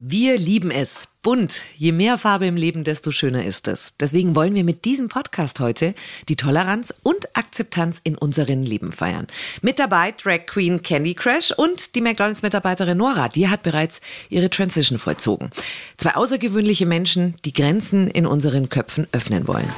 Wir 0.00 0.38
lieben 0.38 0.70
es. 0.70 1.08
Bunt. 1.22 1.62
Je 1.76 1.90
mehr 1.90 2.18
Farbe 2.18 2.46
im 2.46 2.54
Leben, 2.54 2.84
desto 2.84 3.10
schöner 3.10 3.44
ist 3.44 3.66
es. 3.66 3.94
Deswegen 3.98 4.36
wollen 4.36 4.54
wir 4.54 4.62
mit 4.62 4.84
diesem 4.84 5.08
Podcast 5.08 5.58
heute 5.58 5.92
die 6.28 6.36
Toleranz 6.36 6.94
und 7.02 7.36
Akzeptanz 7.36 8.00
in 8.04 8.16
unserem 8.16 8.62
Leben 8.62 8.92
feiern. 8.92 9.26
Mit 9.60 9.80
dabei 9.80 10.12
Drag 10.12 10.46
Queen 10.46 10.82
Candy 10.82 11.14
Crash 11.14 11.50
und 11.50 11.96
die 11.96 12.00
McDonalds-Mitarbeiterin 12.00 12.96
Nora. 12.96 13.28
Die 13.28 13.48
hat 13.48 13.64
bereits 13.64 14.00
ihre 14.28 14.50
Transition 14.50 15.00
vollzogen. 15.00 15.50
Zwei 15.96 16.14
außergewöhnliche 16.14 16.86
Menschen, 16.86 17.34
die 17.44 17.52
Grenzen 17.52 18.06
in 18.06 18.24
unseren 18.24 18.68
Köpfen 18.68 19.08
öffnen 19.10 19.48
wollen. 19.48 19.68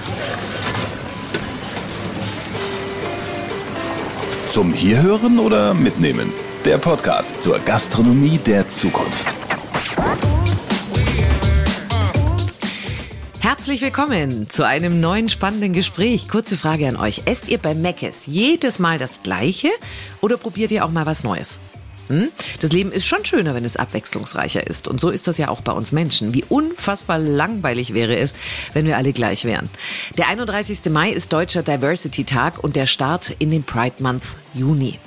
Zum 4.51 4.75
Hierhören 4.75 5.39
oder 5.39 5.73
Mitnehmen? 5.73 6.31
Der 6.67 6.77
Podcast 6.77 7.41
zur 7.41 7.59
Gastronomie 7.61 8.37
der 8.37 8.69
Zukunft. 8.69 9.35
Herzlich 13.61 13.83
willkommen 13.83 14.49
zu 14.49 14.67
einem 14.67 15.01
neuen 15.01 15.29
spannenden 15.29 15.75
Gespräch. 15.75 16.31
Kurze 16.31 16.57
Frage 16.57 16.89
an 16.89 16.97
euch. 16.97 17.25
Esst 17.27 17.51
ihr 17.51 17.59
bei 17.59 17.75
Meckes 17.75 18.25
jedes 18.25 18.79
Mal 18.79 18.97
das 18.97 19.23
Gleiche 19.23 19.69
oder 20.23 20.39
probiert 20.39 20.71
ihr 20.71 20.83
auch 20.83 20.91
mal 20.91 21.05
was 21.05 21.25
Neues? 21.25 21.61
Hm? 22.11 22.29
Das 22.61 22.73
Leben 22.73 22.91
ist 22.91 23.07
schon 23.07 23.25
schöner, 23.25 23.55
wenn 23.55 23.65
es 23.65 23.77
abwechslungsreicher 23.77 24.67
ist. 24.67 24.89
Und 24.89 25.01
so 25.01 25.11
ist 25.11 25.29
das 25.29 25.39
ja 25.39 25.49
auch 25.49 25.61
bei 25.61 25.71
uns 25.71 25.93
Menschen. 25.93 26.35
Wie 26.35 26.45
unfassbar 26.49 27.19
langweilig 27.19 27.95
wäre 27.95 28.17
es, 28.17 28.35
wenn 28.73 28.85
wir 28.85 28.97
alle 28.97 29.13
gleich 29.13 29.45
wären. 29.45 29.71
Der 30.19 30.27
31. 30.27 30.91
Mai 30.91 31.11
ist 31.11 31.33
Deutscher 31.33 31.63
Diversity 31.63 32.25
Tag 32.25 32.63
und 32.65 32.75
der 32.75 32.89
Start 32.89 33.33
in 33.39 33.51
den 33.51 33.63
Pride 33.63 34.03
Month 34.03 34.25
Juni. 34.55 34.99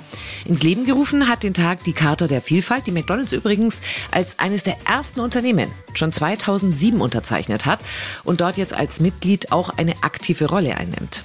Ins 0.46 0.62
Leben 0.62 0.86
gerufen 0.86 1.28
hat 1.28 1.42
den 1.42 1.52
Tag 1.52 1.84
die 1.84 1.92
Charta 1.92 2.26
der 2.26 2.40
Vielfalt, 2.40 2.86
die 2.86 2.92
McDonald's 2.92 3.32
übrigens 3.32 3.82
als 4.10 4.38
eines 4.38 4.62
der 4.62 4.76
ersten 4.86 5.20
Unternehmen 5.20 5.70
schon 5.92 6.10
2007 6.10 7.02
unterzeichnet 7.02 7.66
hat 7.66 7.80
und 8.24 8.40
dort 8.40 8.56
jetzt 8.56 8.72
als 8.72 9.00
Mitglied 9.00 9.52
auch 9.52 9.70
eine 9.76 10.02
aktive 10.02 10.46
Rolle 10.46 10.78
einnimmt. 10.78 11.24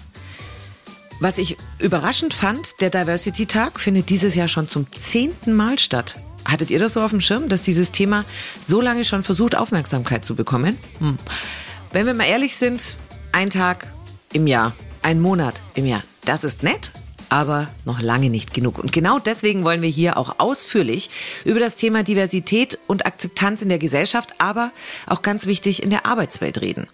Was 1.22 1.38
ich 1.38 1.58
überraschend 1.80 2.34
fand, 2.34 2.80
der 2.80 2.90
Diversity 2.90 3.46
Tag 3.46 3.82
findet 3.82 4.10
dieses 4.10 4.36
Jahr 4.36 4.48
schon 4.48 4.70
zum 4.70 4.90
zehnten 4.90 5.54
Mal 5.54 5.78
statt. 5.78 6.16
Hattet 6.46 6.72
ihr 6.72 6.80
das 6.80 6.94
so 6.94 7.02
auf 7.02 7.12
dem 7.12 7.20
Schirm, 7.20 7.50
dass 7.50 7.64
dieses 7.64 7.92
Thema 7.92 8.24
so 8.66 8.80
lange 8.80 9.04
schon 9.04 9.24
versucht, 9.24 9.56
Aufmerksamkeit 9.56 10.24
zu 10.24 10.36
bekommen? 10.36 10.78
Hm. 11.00 11.18
Wenn 11.92 12.06
wir 12.06 12.14
mal 12.14 12.24
ehrlich 12.24 12.56
sind, 12.56 12.96
ein 13.34 13.50
Tag 13.50 13.88
im 14.32 14.48
Jahr, 14.48 14.74
ein 15.02 15.20
Monat 15.20 15.60
im 15.76 15.86
Jahr, 15.86 16.04
das 16.24 16.46
ist 16.46 16.64
nett, 16.64 16.94
aber 17.28 17.68
noch 17.84 18.02
lange 18.02 18.30
nicht 18.30 18.54
genug. 18.54 18.80
Und 18.80 18.94
genau 18.94 19.20
deswegen 19.20 19.66
wollen 19.66 19.82
wir 19.82 19.90
hier 19.90 20.18
auch 20.18 20.40
ausführlich 20.40 21.10
über 21.44 21.60
das 21.60 21.76
Thema 21.76 22.04
Diversität 22.04 22.80
und 22.88 23.06
Akzeptanz 23.06 23.62
in 23.62 23.68
der 23.68 23.78
Gesellschaft, 23.78 24.36
aber 24.38 24.72
auch 25.06 25.22
ganz 25.22 25.48
wichtig 25.48 25.84
in 25.84 25.90
der 25.90 26.06
Arbeitswelt 26.06 26.62
reden. 26.62 26.88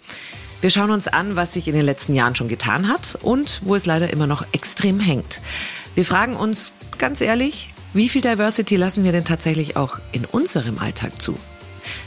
Wir 0.65 0.71
schauen 0.71 0.89
uns 0.89 1.07
an, 1.07 1.35
was 1.35 1.53
sich 1.53 1.67
in 1.67 1.75
den 1.75 1.85
letzten 1.85 2.15
Jahren 2.15 2.35
schon 2.35 2.47
getan 2.47 2.87
hat 2.87 3.19
und 3.21 3.61
wo 3.63 3.75
es 3.75 3.85
leider 3.85 4.11
immer 4.11 4.25
noch 4.25 4.47
extrem 4.51 4.99
hängt. 4.99 5.39
Wir 5.93 6.05
fragen 6.05 6.35
uns 6.35 6.73
ganz 6.97 7.21
ehrlich, 7.21 7.71
wie 7.93 8.09
viel 8.09 8.21
Diversity 8.21 8.75
lassen 8.75 9.03
wir 9.03 9.11
denn 9.11 9.25
tatsächlich 9.25 9.77
auch 9.77 9.99
in 10.11 10.25
unserem 10.25 10.79
Alltag 10.79 11.21
zu? 11.21 11.35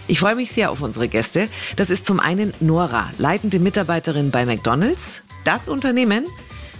Ich 0.09 0.19
freue 0.19 0.35
mich 0.35 0.51
sehr 0.51 0.73
auf 0.73 0.83
unsere 0.83 1.07
Gäste. 1.07 1.49
Das 1.77 1.89
ist 1.89 2.05
zum 2.05 2.19
einen 2.19 2.53
Nora, 2.59 3.13
leitende 3.17 3.61
Mitarbeiterin 3.61 4.33
bei 4.33 4.45
McDonald's, 4.45 5.23
das 5.45 5.69
Unternehmen, 5.69 6.27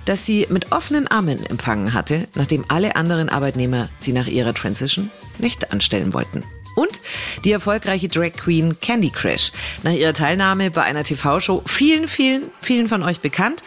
das 0.05 0.27
sie 0.27 0.49
mit 0.51 0.73
offenen 0.73 1.07
Armen 1.07 1.47
empfangen 1.47 1.93
hatte, 1.93 2.27
nachdem 2.35 2.65
alle 2.67 2.97
anderen 2.97 3.29
Arbeitnehmer 3.29 3.89
sie 4.01 4.13
nach 4.13 4.27
ihrer 4.27 4.53
Transition 4.53 5.13
nicht 5.39 5.71
anstellen 5.71 6.13
wollten 6.13 6.43
und 6.79 7.01
die 7.45 7.51
erfolgreiche 7.51 8.09
Drag 8.09 8.33
Queen 8.35 8.79
Candy 8.81 9.11
Crash. 9.11 9.51
Nach 9.83 9.93
ihrer 9.93 10.15
Teilnahme 10.15 10.71
bei 10.71 10.83
einer 10.83 11.03
TV-Show 11.03 11.65
vielen, 11.67 12.07
vielen, 12.07 12.45
vielen 12.63 12.89
von 12.89 13.03
euch 13.03 13.19
bekannt. 13.21 13.65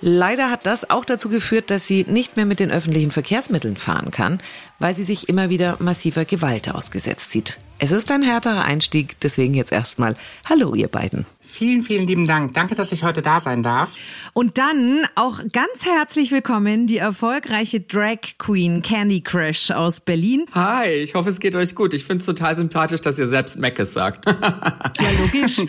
Leider 0.00 0.50
hat 0.50 0.66
das 0.66 0.88
auch 0.88 1.04
dazu 1.04 1.28
geführt, 1.28 1.70
dass 1.70 1.86
sie 1.86 2.04
nicht 2.08 2.36
mehr 2.36 2.46
mit 2.46 2.60
den 2.60 2.70
öffentlichen 2.70 3.10
Verkehrsmitteln 3.10 3.76
fahren 3.76 4.10
kann, 4.10 4.40
weil 4.78 4.94
sie 4.94 5.04
sich 5.04 5.28
immer 5.28 5.50
wieder 5.50 5.76
massiver 5.78 6.24
Gewalt 6.24 6.70
ausgesetzt 6.70 7.32
sieht. 7.32 7.58
Es 7.78 7.92
ist 7.92 8.10
ein 8.10 8.22
härterer 8.22 8.64
Einstieg, 8.64 9.20
deswegen 9.20 9.54
jetzt 9.54 9.72
erstmal 9.72 10.16
Hallo 10.48 10.74
ihr 10.74 10.88
beiden. 10.88 11.26
Vielen, 11.56 11.82
vielen 11.84 12.06
lieben 12.06 12.26
Dank. 12.26 12.52
Danke, 12.52 12.74
dass 12.74 12.92
ich 12.92 13.02
heute 13.02 13.22
da 13.22 13.40
sein 13.40 13.62
darf. 13.62 13.90
Und 14.34 14.58
dann 14.58 15.06
auch 15.14 15.38
ganz 15.52 15.86
herzlich 15.86 16.30
willkommen 16.30 16.86
die 16.86 16.98
erfolgreiche 16.98 17.80
Drag 17.80 18.18
Queen 18.36 18.82
Candy 18.82 19.22
Crush 19.22 19.70
aus 19.70 20.02
Berlin. 20.02 20.44
Hi, 20.52 20.90
ich 20.90 21.14
hoffe, 21.14 21.30
es 21.30 21.40
geht 21.40 21.56
euch 21.56 21.74
gut. 21.74 21.94
Ich 21.94 22.04
finde 22.04 22.20
es 22.20 22.26
total 22.26 22.54
sympathisch, 22.56 23.00
dass 23.00 23.18
ihr 23.18 23.26
selbst 23.26 23.58
Meckes 23.58 23.94
sagt. 23.94 24.26
ja, 24.26 25.10
logisch. 25.18 25.62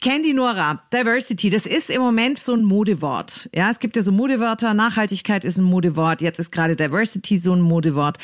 Candy 0.00 0.32
Nora, 0.32 0.80
Diversity, 0.92 1.50
das 1.50 1.66
ist 1.66 1.90
im 1.90 2.00
Moment 2.00 2.40
so 2.40 2.52
ein 2.52 2.62
Modewort. 2.62 3.50
Ja, 3.52 3.72
es 3.72 3.80
gibt 3.80 3.96
ja 3.96 4.04
so 4.04 4.12
Modewörter. 4.12 4.72
Nachhaltigkeit 4.72 5.44
ist 5.44 5.58
ein 5.58 5.64
Modewort. 5.64 6.22
Jetzt 6.22 6.38
ist 6.38 6.52
gerade 6.52 6.76
Diversity 6.76 7.38
so 7.38 7.52
ein 7.52 7.60
Modewort. 7.60 8.18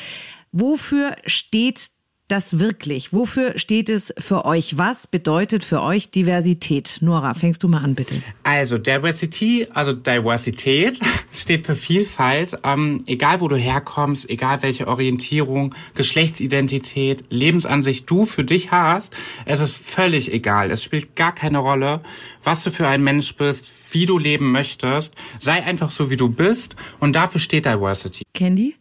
Wofür 0.53 1.17
steht 1.25 1.89
das 2.27 2.59
wirklich? 2.59 3.13
Wofür 3.13 3.57
steht 3.57 3.89
es 3.89 4.13
für 4.17 4.45
euch? 4.45 4.77
Was 4.77 5.07
bedeutet 5.07 5.63
für 5.63 5.81
euch 5.81 6.09
Diversität? 6.09 6.97
Nora, 7.01 7.33
fängst 7.33 7.63
du 7.63 7.67
mal 7.67 7.83
an, 7.83 7.95
bitte. 7.95 8.15
Also 8.43 8.77
Diversity, 8.77 9.67
also 9.73 9.93
Diversität 9.93 10.99
steht 11.33 11.65
für 11.65 11.75
Vielfalt. 11.75 12.57
Ähm, 12.63 13.03
egal 13.07 13.41
wo 13.41 13.47
du 13.47 13.55
herkommst, 13.55 14.29
egal 14.29 14.63
welche 14.63 14.87
Orientierung, 14.87 15.75
Geschlechtsidentität, 15.95 17.25
Lebensansicht 17.29 18.09
du 18.09 18.25
für 18.25 18.43
dich 18.43 18.71
hast, 18.71 19.13
es 19.45 19.59
ist 19.59 19.75
völlig 19.75 20.31
egal. 20.31 20.71
Es 20.71 20.83
spielt 20.83 21.15
gar 21.15 21.35
keine 21.35 21.59
Rolle, 21.59 21.99
was 22.43 22.63
du 22.63 22.71
für 22.71 22.87
ein 22.87 23.03
Mensch 23.03 23.35
bist, 23.35 23.71
wie 23.91 24.05
du 24.05 24.17
leben 24.17 24.51
möchtest. 24.51 25.15
Sei 25.39 25.63
einfach 25.63 25.91
so, 25.91 26.09
wie 26.09 26.17
du 26.17 26.29
bist 26.29 26.75
und 26.99 27.15
dafür 27.15 27.39
steht 27.39 27.65
Diversity. 27.65 28.23
Candy? 28.33 28.75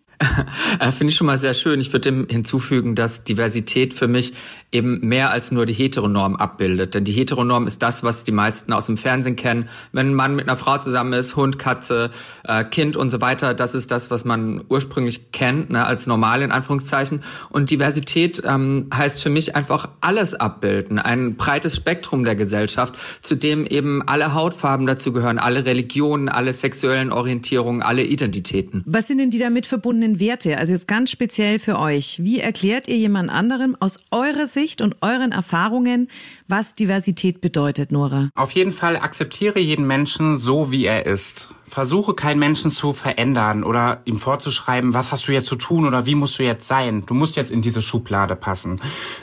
Äh, 0.78 0.90
finde 0.90 1.10
ich 1.10 1.16
schon 1.16 1.26
mal 1.26 1.38
sehr 1.38 1.54
schön. 1.54 1.80
Ich 1.80 1.92
würde 1.92 2.10
dem 2.10 2.26
hinzufügen, 2.28 2.94
dass 2.94 3.24
Diversität 3.24 3.94
für 3.94 4.08
mich 4.08 4.32
eben 4.72 5.06
mehr 5.06 5.30
als 5.30 5.52
nur 5.52 5.66
die 5.66 5.74
Heteronorm 5.74 6.34
abbildet. 6.34 6.94
Denn 6.94 7.04
die 7.04 7.12
Heteronorm 7.12 7.66
ist 7.66 7.82
das, 7.82 8.02
was 8.02 8.24
die 8.24 8.32
meisten 8.32 8.72
aus 8.72 8.86
dem 8.86 8.96
Fernsehen 8.96 9.36
kennen. 9.36 9.68
Wenn 9.92 10.08
ein 10.08 10.14
Mann 10.14 10.34
mit 10.34 10.48
einer 10.48 10.56
Frau 10.56 10.78
zusammen 10.78 11.12
ist, 11.12 11.36
Hund, 11.36 11.58
Katze, 11.58 12.10
äh, 12.44 12.64
Kind 12.64 12.96
und 12.96 13.10
so 13.10 13.20
weiter, 13.20 13.54
das 13.54 13.74
ist 13.74 13.90
das, 13.90 14.10
was 14.10 14.24
man 14.24 14.64
ursprünglich 14.68 15.30
kennt, 15.30 15.70
ne, 15.70 15.84
als 15.86 16.06
normal 16.06 16.42
in 16.42 16.50
Anführungszeichen. 16.50 17.22
Und 17.50 17.70
Diversität 17.70 18.42
ähm, 18.46 18.86
heißt 18.92 19.22
für 19.22 19.28
mich 19.30 19.54
einfach 19.54 19.90
alles 20.00 20.34
abbilden. 20.34 20.98
Ein 20.98 21.36
breites 21.36 21.76
Spektrum 21.76 22.24
der 22.24 22.34
Gesellschaft, 22.34 22.94
zu 23.22 23.34
dem 23.34 23.66
eben 23.66 24.02
alle 24.08 24.32
Hautfarben 24.32 24.86
dazugehören, 24.86 25.38
alle 25.38 25.66
Religionen, 25.66 26.30
alle 26.30 26.54
sexuellen 26.54 27.12
Orientierungen, 27.12 27.82
alle 27.82 28.04
Identitäten. 28.04 28.82
Was 28.86 29.06
sind 29.08 29.18
denn 29.18 29.30
die 29.30 29.38
damit 29.38 29.66
verbundenen 29.66 30.18
Werte? 30.18 30.56
Also 30.56 30.72
jetzt 30.72 30.88
ganz 30.88 31.10
speziell 31.10 31.58
für 31.58 31.78
euch. 31.78 32.20
Wie 32.22 32.40
erklärt 32.40 32.88
ihr 32.88 32.96
jemand 32.96 33.28
anderem 33.28 33.76
aus 33.78 33.98
eurer 34.10 34.46
Sicht, 34.46 34.61
Sicht 34.62 34.80
und 34.80 34.96
euren 35.00 35.32
Erfahrungen, 35.32 36.08
was 36.46 36.76
Diversität 36.76 37.40
bedeutet, 37.40 37.90
Nora? 37.90 38.30
Auf 38.36 38.52
jeden 38.52 38.70
Fall 38.70 38.96
akzeptiere 38.96 39.58
jeden 39.58 39.88
Menschen 39.88 40.38
so, 40.38 40.70
wie 40.70 40.84
er 40.84 41.04
ist. 41.04 41.50
Versuche 41.72 42.12
keinen 42.12 42.38
Menschen 42.38 42.70
zu 42.70 42.92
verändern 42.92 43.64
oder 43.64 44.02
ihm 44.04 44.18
vorzuschreiben, 44.18 44.92
was 44.92 45.10
hast 45.10 45.26
du 45.26 45.32
jetzt 45.32 45.46
zu 45.46 45.56
tun 45.56 45.86
oder 45.86 46.04
wie 46.04 46.14
musst 46.14 46.38
du 46.38 46.42
jetzt 46.42 46.68
sein. 46.68 47.04
Du 47.06 47.14
musst 47.14 47.34
jetzt 47.34 47.50
in 47.50 47.62
diese 47.62 47.80
Schublade 47.80 48.36
passen. 48.36 48.78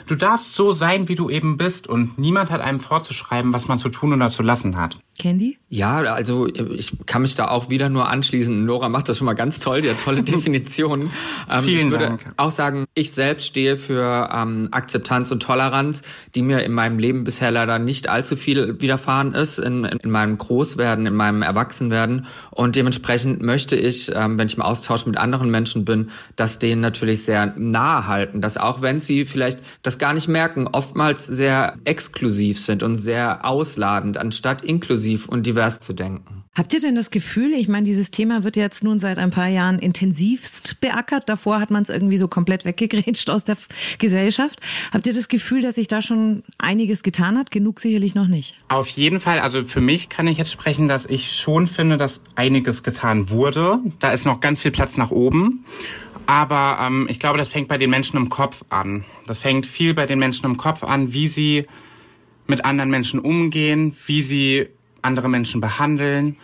Du 0.08 0.16
darfst 0.16 0.56
so 0.56 0.72
sein, 0.72 1.06
wie 1.06 1.14
du 1.14 1.30
eben 1.30 1.56
bist 1.56 1.86
und 1.86 2.18
niemand 2.18 2.50
hat 2.50 2.60
einem 2.60 2.80
vorzuschreiben, 2.80 3.52
was 3.52 3.68
man 3.68 3.78
zu 3.78 3.88
tun 3.88 4.12
oder 4.12 4.30
zu 4.30 4.42
lassen 4.42 4.76
hat. 4.76 4.98
Candy? 5.20 5.58
Ja, 5.68 5.98
also 5.98 6.48
ich 6.48 6.92
kann 7.06 7.22
mich 7.22 7.34
da 7.34 7.48
auch 7.48 7.68
wieder 7.68 7.90
nur 7.90 8.08
anschließen. 8.08 8.64
Nora 8.64 8.88
macht 8.88 9.08
das 9.08 9.18
schon 9.18 9.26
mal 9.26 9.34
ganz 9.34 9.60
toll, 9.60 9.82
die 9.82 9.90
hat 9.90 10.00
tolle 10.00 10.22
Definitionen. 10.24 11.10
ähm, 11.48 11.62
Vielen 11.62 11.78
ich 11.78 11.90
würde 11.90 12.06
Dank. 12.06 12.24
auch 12.38 12.50
sagen, 12.50 12.86
ich 12.94 13.12
selbst 13.12 13.46
stehe 13.46 13.76
für 13.76 14.30
ähm, 14.32 14.68
Akzeptanz 14.70 15.30
und 15.30 15.42
Toleranz, 15.42 16.02
die 16.34 16.42
mir 16.42 16.64
in 16.64 16.72
meinem 16.72 16.98
Leben 16.98 17.22
bisher 17.24 17.50
leider 17.50 17.78
nicht 17.78 18.08
allzu 18.08 18.34
viel 18.34 18.80
widerfahren 18.80 19.34
ist, 19.34 19.58
in, 19.58 19.84
in 19.84 20.10
meinem 20.10 20.38
Großwerden, 20.38 21.06
in 21.06 21.14
meinem 21.14 21.42
Erwachsenwerden. 21.42 22.26
Und 22.50 22.76
dementsprechend 22.76 23.42
möchte 23.42 23.76
ich, 23.76 24.10
ähm, 24.14 24.38
wenn 24.38 24.46
ich 24.46 24.56
im 24.56 24.62
Austausch 24.62 25.06
mit 25.06 25.16
anderen 25.16 25.50
Menschen 25.50 25.84
bin, 25.84 26.10
das 26.36 26.58
denen 26.58 26.80
natürlich 26.80 27.24
sehr 27.24 27.54
nahe 27.56 28.06
halten, 28.06 28.40
dass 28.40 28.56
auch 28.56 28.82
wenn 28.82 28.98
sie 28.98 29.24
vielleicht 29.24 29.60
das 29.82 29.98
gar 29.98 30.12
nicht 30.12 30.28
merken, 30.28 30.68
oftmals 30.68 31.26
sehr 31.26 31.74
exklusiv 31.84 32.60
sind 32.60 32.82
und 32.82 32.96
sehr 32.96 33.44
ausladend, 33.44 34.16
anstatt 34.16 34.62
inklusiv 34.62 34.90
inklusiv 34.90 35.28
und 35.28 35.46
divers 35.46 35.80
zu 35.80 35.92
denken. 35.92 36.44
Habt 36.54 36.74
ihr 36.74 36.80
denn 36.80 36.96
das 36.96 37.10
Gefühl, 37.10 37.52
ich 37.52 37.68
meine, 37.68 37.84
dieses 37.84 38.10
Thema 38.10 38.42
wird 38.42 38.56
jetzt 38.56 38.82
nun 38.82 38.98
seit 38.98 39.18
ein 39.18 39.30
paar 39.30 39.46
Jahren 39.46 39.78
intensivst 39.78 40.80
beackert. 40.80 41.28
Davor 41.28 41.60
hat 41.60 41.70
man 41.70 41.84
es 41.84 41.88
irgendwie 41.88 42.18
so 42.18 42.26
komplett 42.26 42.64
weggegrätscht 42.64 43.30
aus 43.30 43.44
der 43.44 43.56
Gesellschaft. 43.98 44.60
Habt 44.92 45.06
ihr 45.06 45.14
das 45.14 45.28
Gefühl, 45.28 45.62
dass 45.62 45.76
sich 45.76 45.86
da 45.86 46.02
schon 46.02 46.42
einiges 46.58 47.02
getan 47.04 47.38
hat? 47.38 47.52
Genug 47.52 47.78
sicherlich 47.78 48.16
noch 48.16 48.26
nicht. 48.26 48.56
Auf 48.68 48.88
jeden 48.88 49.20
Fall. 49.20 49.38
Also 49.38 49.62
für 49.62 49.80
mich 49.80 50.08
kann 50.08 50.26
ich 50.26 50.38
jetzt 50.38 50.50
sprechen, 50.50 50.88
dass 50.88 51.06
ich 51.06 51.32
schon 51.32 51.68
finde, 51.68 51.98
dass 51.98 52.19
einiges 52.34 52.82
getan 52.82 53.30
wurde. 53.30 53.78
Da 53.98 54.12
ist 54.12 54.24
noch 54.24 54.40
ganz 54.40 54.62
viel 54.62 54.70
Platz 54.70 54.96
nach 54.96 55.10
oben. 55.10 55.64
Aber 56.26 56.78
ähm, 56.80 57.06
ich 57.10 57.18
glaube, 57.18 57.38
das 57.38 57.48
fängt 57.48 57.68
bei 57.68 57.76
den 57.76 57.90
Menschen 57.90 58.16
im 58.16 58.28
Kopf 58.28 58.62
an. 58.70 59.04
Das 59.26 59.40
fängt 59.40 59.66
viel 59.66 59.94
bei 59.94 60.06
den 60.06 60.18
Menschen 60.18 60.46
im 60.46 60.56
Kopf 60.56 60.84
an, 60.84 61.12
wie 61.12 61.28
sie 61.28 61.66
mit 62.46 62.64
anderen 62.64 62.90
Menschen 62.90 63.20
umgehen, 63.20 63.96
wie 64.06 64.22
sie 64.22 64.68
andere 65.02 65.28
Menschen 65.28 65.60
behandeln. 65.60 66.36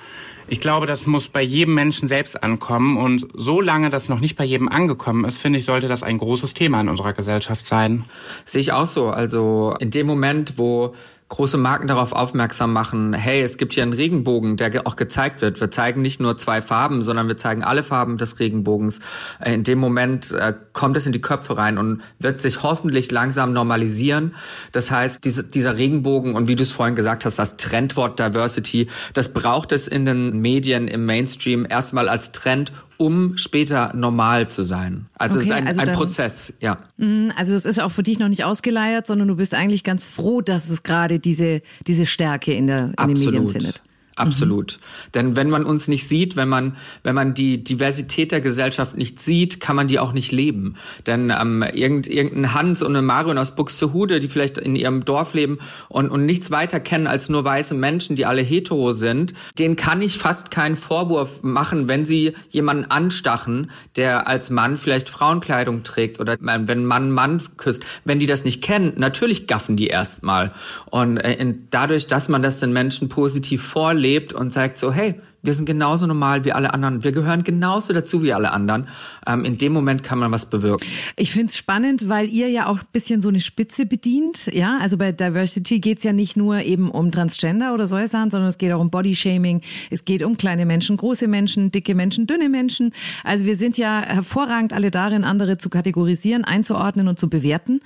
Ich 0.48 0.60
glaube, 0.60 0.86
das 0.86 1.06
muss 1.06 1.28
bei 1.28 1.42
jedem 1.42 1.74
Menschen 1.74 2.08
selbst 2.08 2.42
ankommen. 2.42 2.96
Und 2.96 3.26
solange 3.34 3.90
das 3.90 4.08
noch 4.08 4.20
nicht 4.20 4.36
bei 4.36 4.44
jedem 4.44 4.68
angekommen 4.68 5.24
ist, 5.24 5.38
finde 5.38 5.58
ich, 5.58 5.64
sollte 5.64 5.88
das 5.88 6.02
ein 6.02 6.18
großes 6.18 6.54
Thema 6.54 6.80
in 6.80 6.88
unserer 6.88 7.12
Gesellschaft 7.12 7.66
sein. 7.66 8.04
Sehe 8.44 8.60
ich 8.60 8.72
auch 8.72 8.86
so. 8.86 9.08
Also 9.08 9.74
in 9.80 9.90
dem 9.90 10.06
Moment, 10.06 10.56
wo 10.56 10.94
große 11.28 11.58
Marken 11.58 11.88
darauf 11.88 12.12
aufmerksam 12.12 12.72
machen, 12.72 13.12
hey, 13.12 13.42
es 13.42 13.58
gibt 13.58 13.72
hier 13.72 13.82
einen 13.82 13.92
Regenbogen, 13.92 14.56
der 14.56 14.86
auch 14.86 14.94
gezeigt 14.94 15.42
wird. 15.42 15.60
Wir 15.60 15.72
zeigen 15.72 16.00
nicht 16.00 16.20
nur 16.20 16.38
zwei 16.38 16.62
Farben, 16.62 17.02
sondern 17.02 17.26
wir 17.26 17.36
zeigen 17.36 17.64
alle 17.64 17.82
Farben 17.82 18.16
des 18.16 18.38
Regenbogens. 18.38 19.00
Äh, 19.40 19.54
in 19.54 19.64
dem 19.64 19.78
Moment 19.78 20.30
äh, 20.32 20.54
kommt 20.72 20.96
es 20.96 21.06
in 21.06 21.12
die 21.12 21.20
Köpfe 21.20 21.56
rein 21.56 21.78
und 21.78 22.02
wird 22.20 22.40
sich 22.40 22.62
hoffentlich 22.62 23.10
langsam 23.10 23.52
normalisieren. 23.52 24.34
Das 24.70 24.92
heißt, 24.92 25.24
diese, 25.24 25.42
dieser 25.42 25.76
Regenbogen 25.76 26.34
und 26.34 26.46
wie 26.46 26.54
du 26.54 26.62
es 26.62 26.70
vorhin 26.70 26.94
gesagt 26.94 27.24
hast, 27.24 27.38
das 27.40 27.56
Trendwort 27.56 28.20
Diversity, 28.20 28.88
das 29.12 29.32
braucht 29.32 29.72
es 29.72 29.88
in 29.88 30.04
den 30.04 30.35
Medien, 30.40 30.88
im 30.88 31.04
Mainstream 31.06 31.66
erstmal 31.68 32.08
als 32.08 32.32
Trend, 32.32 32.72
um 32.96 33.36
später 33.36 33.92
normal 33.94 34.48
zu 34.48 34.62
sein. 34.62 35.06
Also 35.18 35.36
okay, 35.36 35.44
es 35.44 35.50
ist 35.50 35.56
ein, 35.56 35.66
also 35.66 35.80
ein 35.80 35.92
Prozess, 35.92 36.54
ja. 36.60 36.78
Mhm, 36.96 37.32
also 37.36 37.54
es 37.54 37.64
ist 37.64 37.80
auch 37.80 37.90
für 37.90 38.02
dich 38.02 38.18
noch 38.18 38.28
nicht 38.28 38.44
ausgeleiert, 38.44 39.06
sondern 39.06 39.28
du 39.28 39.36
bist 39.36 39.54
eigentlich 39.54 39.84
ganz 39.84 40.06
froh, 40.06 40.40
dass 40.40 40.70
es 40.70 40.82
gerade 40.82 41.18
diese, 41.18 41.62
diese 41.86 42.06
Stärke 42.06 42.52
in, 42.52 42.66
der, 42.66 42.92
in 42.98 43.14
den 43.14 43.24
Medien 43.24 43.48
findet. 43.48 43.82
Absolut. 44.16 44.78
Mhm. 44.78 45.10
Denn 45.12 45.36
wenn 45.36 45.50
man 45.50 45.64
uns 45.64 45.88
nicht 45.88 46.08
sieht, 46.08 46.36
wenn 46.36 46.48
man, 46.48 46.76
wenn 47.02 47.14
man 47.14 47.34
die 47.34 47.62
Diversität 47.62 48.32
der 48.32 48.40
Gesellschaft 48.40 48.96
nicht 48.96 49.20
sieht, 49.20 49.60
kann 49.60 49.76
man 49.76 49.88
die 49.88 49.98
auch 49.98 50.12
nicht 50.12 50.32
leben. 50.32 50.76
Denn 51.06 51.30
ähm, 51.30 51.62
irgend, 51.62 52.06
irgendein 52.06 52.54
Hans 52.54 52.82
und 52.82 52.96
eine 52.96 53.02
Marion 53.02 53.36
aus 53.36 53.54
Buxtehude, 53.54 54.18
die 54.18 54.28
vielleicht 54.28 54.56
in 54.56 54.74
ihrem 54.74 55.04
Dorf 55.04 55.34
leben 55.34 55.58
und, 55.90 56.08
und 56.08 56.24
nichts 56.24 56.50
weiter 56.50 56.80
kennen 56.80 57.06
als 57.06 57.28
nur 57.28 57.44
weiße 57.44 57.74
Menschen, 57.74 58.16
die 58.16 58.24
alle 58.24 58.40
hetero 58.40 58.92
sind, 58.92 59.34
denen 59.58 59.76
kann 59.76 60.00
ich 60.00 60.16
fast 60.16 60.50
keinen 60.50 60.76
Vorwurf 60.76 61.42
machen, 61.42 61.86
wenn 61.86 62.06
sie 62.06 62.32
jemanden 62.48 62.90
anstachen, 62.90 63.70
der 63.96 64.26
als 64.26 64.48
Mann 64.48 64.78
vielleicht 64.78 65.10
Frauenkleidung 65.10 65.82
trägt 65.82 66.20
oder 66.20 66.38
wenn 66.40 66.86
Mann 66.86 67.10
Mann 67.10 67.42
küsst. 67.58 67.82
Wenn 68.06 68.18
die 68.18 68.26
das 68.26 68.44
nicht 68.44 68.62
kennen, 68.62 68.94
natürlich 68.96 69.46
gaffen 69.46 69.76
die 69.76 69.88
erstmal. 69.88 70.52
Und 70.86 71.18
äh, 71.18 71.54
dadurch, 71.68 72.06
dass 72.06 72.30
man 72.30 72.42
das 72.42 72.60
den 72.60 72.72
Menschen 72.72 73.10
positiv 73.10 73.62
vorlegt, 73.62 74.05
lebt 74.06 74.32
und 74.32 74.52
sagt 74.52 74.78
so, 74.78 74.92
hey, 74.92 75.16
wir 75.46 75.54
sind 75.54 75.64
genauso 75.64 76.06
normal 76.06 76.44
wie 76.44 76.52
alle 76.52 76.74
anderen. 76.74 77.04
Wir 77.04 77.12
gehören 77.12 77.44
genauso 77.44 77.92
dazu 77.92 78.22
wie 78.22 78.32
alle 78.32 78.50
anderen. 78.50 78.88
Ähm, 79.26 79.44
in 79.44 79.58
dem 79.58 79.72
Moment 79.72 80.02
kann 80.02 80.18
man 80.18 80.32
was 80.32 80.46
bewirken. 80.46 80.86
Ich 81.16 81.32
finde 81.32 81.46
es 81.46 81.56
spannend, 81.56 82.08
weil 82.08 82.28
ihr 82.28 82.48
ja 82.48 82.66
auch 82.66 82.78
ein 82.78 82.86
bisschen 82.92 83.20
so 83.20 83.28
eine 83.28 83.40
Spitze 83.40 83.86
bedient. 83.86 84.46
Ja, 84.52 84.78
also 84.80 84.96
bei 84.96 85.12
Diversity 85.12 85.78
geht 85.78 85.98
es 85.98 86.04
ja 86.04 86.12
nicht 86.12 86.36
nur 86.36 86.62
eben 86.62 86.90
um 86.90 87.12
Transgender 87.12 87.74
oder 87.74 87.86
solche 87.86 88.08
Sachen, 88.08 88.30
sondern 88.30 88.48
es 88.48 88.58
geht 88.58 88.72
auch 88.72 88.80
um 88.80 88.90
Bodyshaming. 88.90 89.62
Es 89.90 90.04
geht 90.04 90.24
um 90.24 90.36
kleine 90.36 90.66
Menschen, 90.66 90.96
große 90.96 91.28
Menschen, 91.28 91.70
dicke 91.70 91.94
Menschen, 91.94 92.26
dünne 92.26 92.48
Menschen. 92.48 92.92
Also 93.22 93.46
wir 93.46 93.56
sind 93.56 93.78
ja 93.78 94.02
hervorragend 94.02 94.72
alle 94.72 94.90
darin, 94.90 95.22
andere 95.22 95.58
zu 95.58 95.70
kategorisieren, 95.70 96.44
einzuordnen 96.44 97.06
und 97.06 97.20
zu 97.20 97.30
bewerten. 97.30 97.80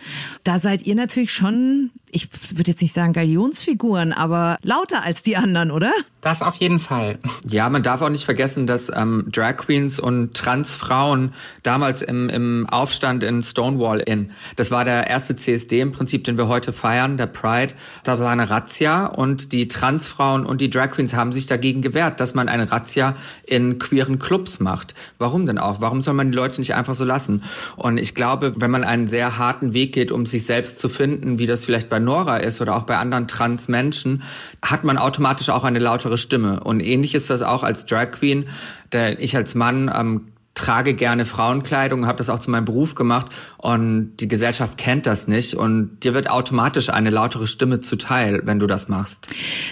Da 0.44 0.58
seid 0.60 0.86
ihr 0.86 0.94
natürlich 0.94 1.32
schon, 1.32 1.90
ich 2.12 2.28
würde 2.56 2.70
jetzt 2.70 2.82
nicht 2.82 2.94
sagen 2.94 3.12
Galionsfiguren, 3.12 4.12
aber 4.12 4.58
lauter 4.62 5.02
als 5.04 5.22
die 5.22 5.36
anderen, 5.36 5.70
oder? 5.70 5.92
Das 6.20 6.42
auf 6.42 6.56
jeden 6.56 6.80
Fall. 6.80 7.18
Ja, 7.44 7.68
man 7.70 7.82
darf 7.82 8.02
auch 8.02 8.08
nicht 8.08 8.24
vergessen, 8.24 8.66
dass 8.66 8.90
ähm, 8.94 9.26
Drag 9.30 9.56
Queens 9.56 9.98
und 9.98 10.34
Transfrauen 10.34 11.32
damals 11.62 12.02
im, 12.02 12.28
im 12.28 12.66
Aufstand 12.68 13.24
in 13.24 13.42
Stonewall 13.42 14.00
Inn, 14.00 14.32
das 14.56 14.70
war 14.70 14.84
der 14.84 15.06
erste 15.06 15.36
CSD 15.36 15.80
im 15.80 15.92
Prinzip, 15.92 16.24
den 16.24 16.36
wir 16.36 16.48
heute 16.48 16.72
feiern, 16.72 17.16
der 17.16 17.26
Pride, 17.26 17.74
da 18.04 18.18
war 18.18 18.30
eine 18.30 18.50
Razzia 18.50 19.06
und 19.06 19.52
die 19.52 19.68
Transfrauen 19.68 20.44
und 20.44 20.60
die 20.60 20.68
Drag 20.68 20.90
Queens 20.90 21.14
haben 21.14 21.32
sich 21.32 21.46
dagegen 21.46 21.80
gewehrt, 21.80 22.20
dass 22.20 22.34
man 22.34 22.48
eine 22.48 22.70
Razzia 22.70 23.16
in 23.44 23.78
queeren 23.78 24.18
Clubs 24.18 24.60
macht. 24.60 24.94
Warum 25.18 25.46
denn 25.46 25.58
auch? 25.58 25.80
Warum 25.80 26.02
soll 26.02 26.14
man 26.14 26.30
die 26.30 26.36
Leute 26.36 26.60
nicht 26.60 26.74
einfach 26.74 26.94
so 26.94 27.04
lassen? 27.04 27.44
Und 27.76 27.98
ich 27.98 28.14
glaube, 28.14 28.54
wenn 28.56 28.70
man 28.70 28.84
einen 28.84 29.06
sehr 29.06 29.38
harten 29.38 29.72
Weg 29.72 29.92
geht, 29.92 30.12
um 30.12 30.26
sich 30.26 30.44
selbst 30.44 30.80
zu 30.80 30.88
finden, 30.88 31.38
wie 31.38 31.46
das 31.46 31.64
vielleicht 31.64 31.88
bei 31.88 31.99
Nora 32.00 32.38
ist 32.38 32.60
oder 32.60 32.76
auch 32.76 32.82
bei 32.82 32.96
anderen 32.96 33.28
Trans-Menschen, 33.28 34.22
hat 34.62 34.84
man 34.84 34.98
automatisch 34.98 35.50
auch 35.50 35.64
eine 35.64 35.78
lautere 35.78 36.18
Stimme. 36.18 36.60
Und 36.60 36.80
ähnlich 36.80 37.14
ist 37.14 37.30
das 37.30 37.42
auch 37.42 37.62
als 37.62 37.86
Drag 37.86 38.10
Queen. 38.10 38.48
Der, 38.92 39.20
ich 39.20 39.36
als 39.36 39.54
Mann 39.54 39.90
ähm, 39.94 40.32
trage 40.60 40.92
gerne 40.94 41.24
Frauenkleidung, 41.24 42.06
habe 42.06 42.18
das 42.18 42.28
auch 42.28 42.38
zu 42.38 42.50
meinem 42.50 42.66
Beruf 42.66 42.94
gemacht 42.94 43.28
und 43.56 44.16
die 44.18 44.28
Gesellschaft 44.28 44.76
kennt 44.76 45.06
das 45.06 45.26
nicht 45.26 45.54
und 45.54 46.00
dir 46.04 46.12
wird 46.12 46.28
automatisch 46.28 46.90
eine 46.90 47.08
lautere 47.08 47.46
Stimme 47.46 47.80
zuteil, 47.80 48.42
wenn 48.44 48.60
du 48.60 48.66
das 48.66 48.88
machst. 48.88 49.28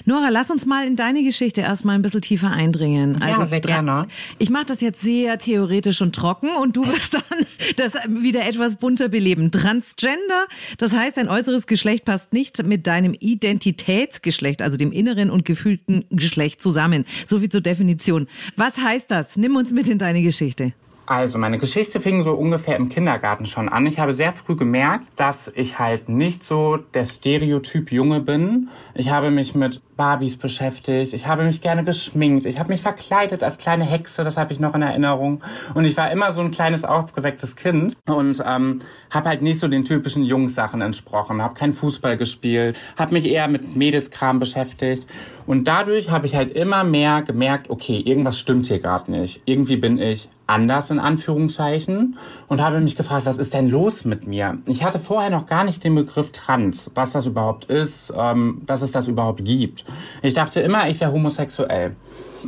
Nora, 0.07 0.31
lass 0.31 0.51
uns 0.51 0.65
mal 0.65 0.87
in 0.87 0.97
deine 0.97 1.23
Geschichte 1.23 1.61
erstmal 1.61 1.95
ein 1.95 2.03
bisschen 2.03 2.23
tiefer 2.23 2.51
eindringen. 2.51 3.21
Also 3.21 3.43
ja, 3.43 3.47
sehr 3.47 3.61
gerne. 3.61 4.07
Ich 4.39 4.49
mache 4.49 4.67
das 4.67 4.81
jetzt 4.81 5.03
sehr 5.03 5.39
theoretisch 5.39 6.01
und 6.01 6.15
trocken 6.15 6.49
und 6.57 6.77
du 6.77 6.87
wirst 6.87 7.15
dann 7.15 7.47
das 7.77 7.93
wieder 8.09 8.47
etwas 8.47 8.77
bunter 8.77 9.09
beleben. 9.09 9.51
Transgender, 9.51 10.47
das 10.79 10.95
heißt, 10.95 11.19
dein 11.19 11.29
äußeres 11.29 11.67
Geschlecht 11.67 12.07
passt 12.07 12.33
nicht 12.33 12.65
mit 12.65 12.87
deinem 12.87 13.15
Identitätsgeschlecht, 13.19 14.63
also 14.63 14.79
dem 14.79 14.93
inneren 14.93 15.29
und 15.29 15.45
gefühlten 15.45 16.07
Geschlecht 16.11 16.63
zusammen. 16.63 17.05
So 17.27 17.41
viel 17.41 17.51
zur 17.51 17.61
Definition. 17.61 18.27
Was 18.57 18.79
heißt 18.79 19.11
das? 19.11 19.37
Nimm 19.37 19.57
uns 19.57 19.73
mit 19.73 19.87
in 19.89 19.99
deine 19.99 20.23
Geschichte. 20.23 20.73
Also 21.09 21.39
meine 21.39 21.57
Geschichte 21.57 22.01
fing 22.01 22.23
so 22.23 22.35
ungefähr 22.35 22.77
im 22.77 22.91
Kindergarten 22.91 23.47
schon 23.47 23.71
an. 23.71 23.87
Ich 23.87 23.99
habe 23.99 24.13
sehr 24.13 24.31
früh 24.33 24.57
gemerkt, 24.57 25.07
dass 25.17 25.51
ich 25.55 25.79
halt 25.79 26.11
nicht 26.11 26.45
so 26.45 26.77
der 26.77 27.07
Stereotyp 27.07 27.91
Junge 27.91 28.21
bin. 28.21 28.69
Ich 28.93 29.09
habe 29.09 29.31
mich 29.31 29.55
mit 29.55 29.81
Barbies 29.97 30.37
beschäftigt. 30.37 31.15
Ich 31.15 31.27
habe 31.27 31.45
mich 31.45 31.63
gerne 31.63 31.83
geschminkt. 31.83 32.45
Ich 32.45 32.59
habe 32.59 32.69
mich 32.69 32.83
verkleidet 32.83 33.43
als 33.43 33.57
kleine 33.57 33.85
Hexe. 33.85 34.23
Das 34.23 34.37
habe 34.37 34.53
ich 34.53 34.61
noch 34.61 34.75
in 34.75 34.83
Erinnerung. 34.83 35.43
Und 35.73 35.87
ich 35.87 35.97
war 35.97 36.11
immer 36.11 36.33
so 36.33 36.43
ein 36.43 36.51
kleines 36.51 36.85
aufgewecktes 36.85 37.57
Kind 37.57 37.97
und 38.07 38.43
ähm, 38.47 38.81
habe 39.09 39.31
halt 39.31 39.41
nicht 39.41 39.61
so 39.61 39.69
den 39.69 39.87
typischen 39.87 40.25
Jungssachen 40.25 40.83
entsprochen. 40.83 41.41
Habe 41.41 41.55
kein 41.55 41.73
Fußball 41.73 42.19
gespielt. 42.19 42.77
Habe 42.99 43.15
mich 43.15 43.25
eher 43.25 43.49
mit 43.49 43.77
Mädelskram 43.77 44.41
beschäftigt. 44.41 45.07
Und 45.47 45.65
dadurch 45.65 46.11
habe 46.11 46.27
ich 46.27 46.37
halt 46.37 46.53
immer 46.53 46.85
mehr 46.85 47.23
gemerkt, 47.23 47.71
okay, 47.71 47.99
irgendwas 47.99 48.39
stimmt 48.39 48.67
hier 48.67 48.79
gerade 48.79 49.11
nicht. 49.11 49.41
Irgendwie 49.47 49.79
bin 49.79 49.99
ich 49.99 50.29
anders 50.49 50.91
in 50.91 50.99
Anführungszeichen 50.99 52.17
und 52.49 52.61
habe 52.61 52.81
mich 52.81 52.97
gefragt, 52.97 53.27
was 53.27 53.39
ist 53.39 53.55
denn 53.55 53.69
los 53.69 54.05
mit 54.05 54.27
mir? 54.27 54.59
Ich 54.67 54.83
hatte 54.83 54.99
vorher 54.99 55.31
noch 55.31 55.47
gar 55.47 55.65
nicht 55.65 55.85
den 55.85 55.95
Begriff 55.95 56.33
Trans, 56.33 56.91
was 56.95 57.13
das 57.13 57.27
überhaupt 57.27 57.67
ist, 57.67 58.13
ähm, 58.17 58.63
dass 58.67 58.83
es 58.83 58.91
das 58.91 59.09
überhaupt 59.09 59.45
gibt. 59.45 59.85
Ich 60.23 60.35
dachte 60.35 60.61
immer, 60.61 60.89
ich 60.89 61.01
wäre 61.01 61.13
homosexuell. 61.13 61.97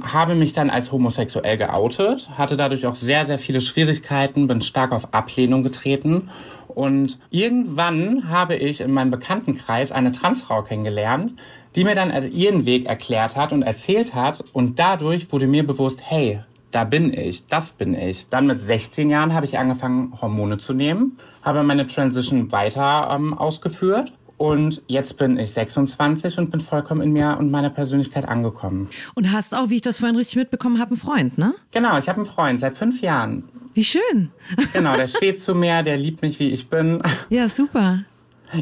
Habe 0.02 0.34
mich 0.34 0.52
dann 0.52 0.70
als 0.70 0.92
homosexuell 0.92 1.56
geoutet, 1.56 2.30
hatte 2.38 2.56
dadurch 2.56 2.86
auch 2.86 2.94
sehr, 2.94 3.24
sehr 3.24 3.38
viele 3.38 3.60
Schwierigkeiten, 3.60 4.46
bin 4.46 4.62
stark 4.62 4.92
auf 4.92 5.12
Ablehnung 5.12 5.62
getreten 5.62 6.30
und 6.74 7.18
irgendwann 7.30 8.30
habe 8.30 8.54
ich 8.54 8.80
in 8.80 8.92
meinem 8.92 9.10
Bekanntenkreis 9.10 9.92
eine 9.92 10.12
Transfrau 10.12 10.62
kennengelernt, 10.62 11.34
die 11.76 11.84
mir 11.84 11.94
dann 11.94 12.32
ihren 12.32 12.64
Weg 12.64 12.86
erklärt 12.86 13.36
hat 13.36 13.52
und 13.52 13.62
erzählt 13.62 14.14
hat. 14.14 14.44
Und 14.52 14.78
dadurch 14.78 15.32
wurde 15.32 15.46
mir 15.46 15.66
bewusst, 15.66 16.00
hey, 16.02 16.40
da 16.70 16.84
bin 16.84 17.12
ich, 17.12 17.46
das 17.46 17.70
bin 17.70 17.94
ich. 17.94 18.26
Dann 18.30 18.46
mit 18.46 18.60
16 18.60 19.10
Jahren 19.10 19.34
habe 19.34 19.46
ich 19.46 19.58
angefangen, 19.58 20.18
Hormone 20.20 20.58
zu 20.58 20.72
nehmen, 20.72 21.18
habe 21.42 21.62
meine 21.62 21.86
Transition 21.86 22.52
weiter 22.52 23.10
ähm, 23.12 23.36
ausgeführt 23.36 24.12
und 24.40 24.80
jetzt 24.86 25.18
bin 25.18 25.36
ich 25.36 25.50
26 25.50 26.38
und 26.38 26.50
bin 26.50 26.60
vollkommen 26.60 27.02
in 27.02 27.12
mir 27.12 27.36
und 27.38 27.50
meiner 27.50 27.70
Persönlichkeit 27.70 28.26
angekommen. 28.26 28.88
Und 29.14 29.32
hast 29.32 29.54
auch, 29.54 29.68
wie 29.68 29.76
ich 29.76 29.82
das 29.82 29.98
vorhin 29.98 30.16
richtig 30.16 30.36
mitbekommen 30.36 30.78
habe, 30.78 30.92
einen 30.92 30.96
Freund, 30.96 31.36
ne? 31.36 31.54
Genau, 31.72 31.98
ich 31.98 32.08
habe 32.08 32.16
einen 32.20 32.26
Freund 32.26 32.60
seit 32.60 32.78
fünf 32.78 33.02
Jahren. 33.02 33.44
Wie 33.74 33.84
schön. 33.84 34.30
Genau, 34.72 34.96
der 34.96 35.08
steht 35.14 35.42
zu 35.42 35.54
mir, 35.54 35.82
der 35.82 35.96
liebt 35.96 36.22
mich, 36.22 36.38
wie 36.38 36.50
ich 36.50 36.68
bin. 36.68 37.02
Ja, 37.28 37.48
super. 37.48 38.04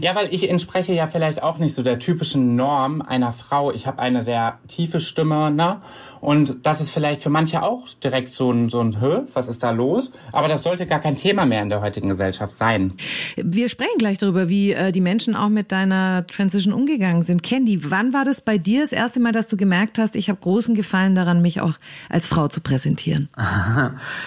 Ja, 0.00 0.14
weil 0.14 0.32
ich 0.32 0.48
entspreche 0.50 0.92
ja 0.92 1.06
vielleicht 1.06 1.42
auch 1.42 1.58
nicht 1.58 1.74
so 1.74 1.82
der 1.82 1.98
typischen 1.98 2.56
Norm 2.56 3.00
einer 3.00 3.32
Frau. 3.32 3.72
Ich 3.72 3.86
habe 3.86 4.00
eine 4.00 4.22
sehr 4.22 4.58
tiefe 4.68 5.00
Stimme, 5.00 5.50
ne? 5.50 5.80
Und 6.20 6.66
das 6.66 6.80
ist 6.80 6.90
vielleicht 6.90 7.22
für 7.22 7.30
manche 7.30 7.62
auch 7.62 7.86
direkt 8.02 8.32
so 8.32 8.50
ein, 8.50 8.68
so 8.70 8.80
ein, 8.80 9.00
Hö, 9.00 9.22
was 9.34 9.48
ist 9.48 9.62
da 9.62 9.70
los? 9.70 10.10
Aber 10.32 10.48
das 10.48 10.64
sollte 10.64 10.86
gar 10.86 10.98
kein 10.98 11.16
Thema 11.16 11.46
mehr 11.46 11.62
in 11.62 11.68
der 11.68 11.80
heutigen 11.80 12.08
Gesellschaft 12.08 12.58
sein. 12.58 12.92
Wir 13.36 13.68
sprechen 13.68 13.98
gleich 13.98 14.18
darüber, 14.18 14.48
wie 14.48 14.72
äh, 14.72 14.90
die 14.90 15.00
Menschen 15.00 15.36
auch 15.36 15.48
mit 15.48 15.70
deiner 15.70 16.26
Transition 16.26 16.74
umgegangen 16.74 17.22
sind. 17.22 17.42
Candy, 17.42 17.90
wann 17.90 18.12
war 18.12 18.24
das 18.24 18.40
bei 18.40 18.58
dir 18.58 18.82
das 18.82 18.92
erste 18.92 19.20
Mal, 19.20 19.32
dass 19.32 19.46
du 19.46 19.56
gemerkt 19.56 19.98
hast, 19.98 20.16
ich 20.16 20.28
habe 20.28 20.40
großen 20.40 20.74
Gefallen 20.74 21.14
daran, 21.14 21.40
mich 21.40 21.60
auch 21.60 21.74
als 22.08 22.26
Frau 22.26 22.48
zu 22.48 22.60
präsentieren? 22.60 23.28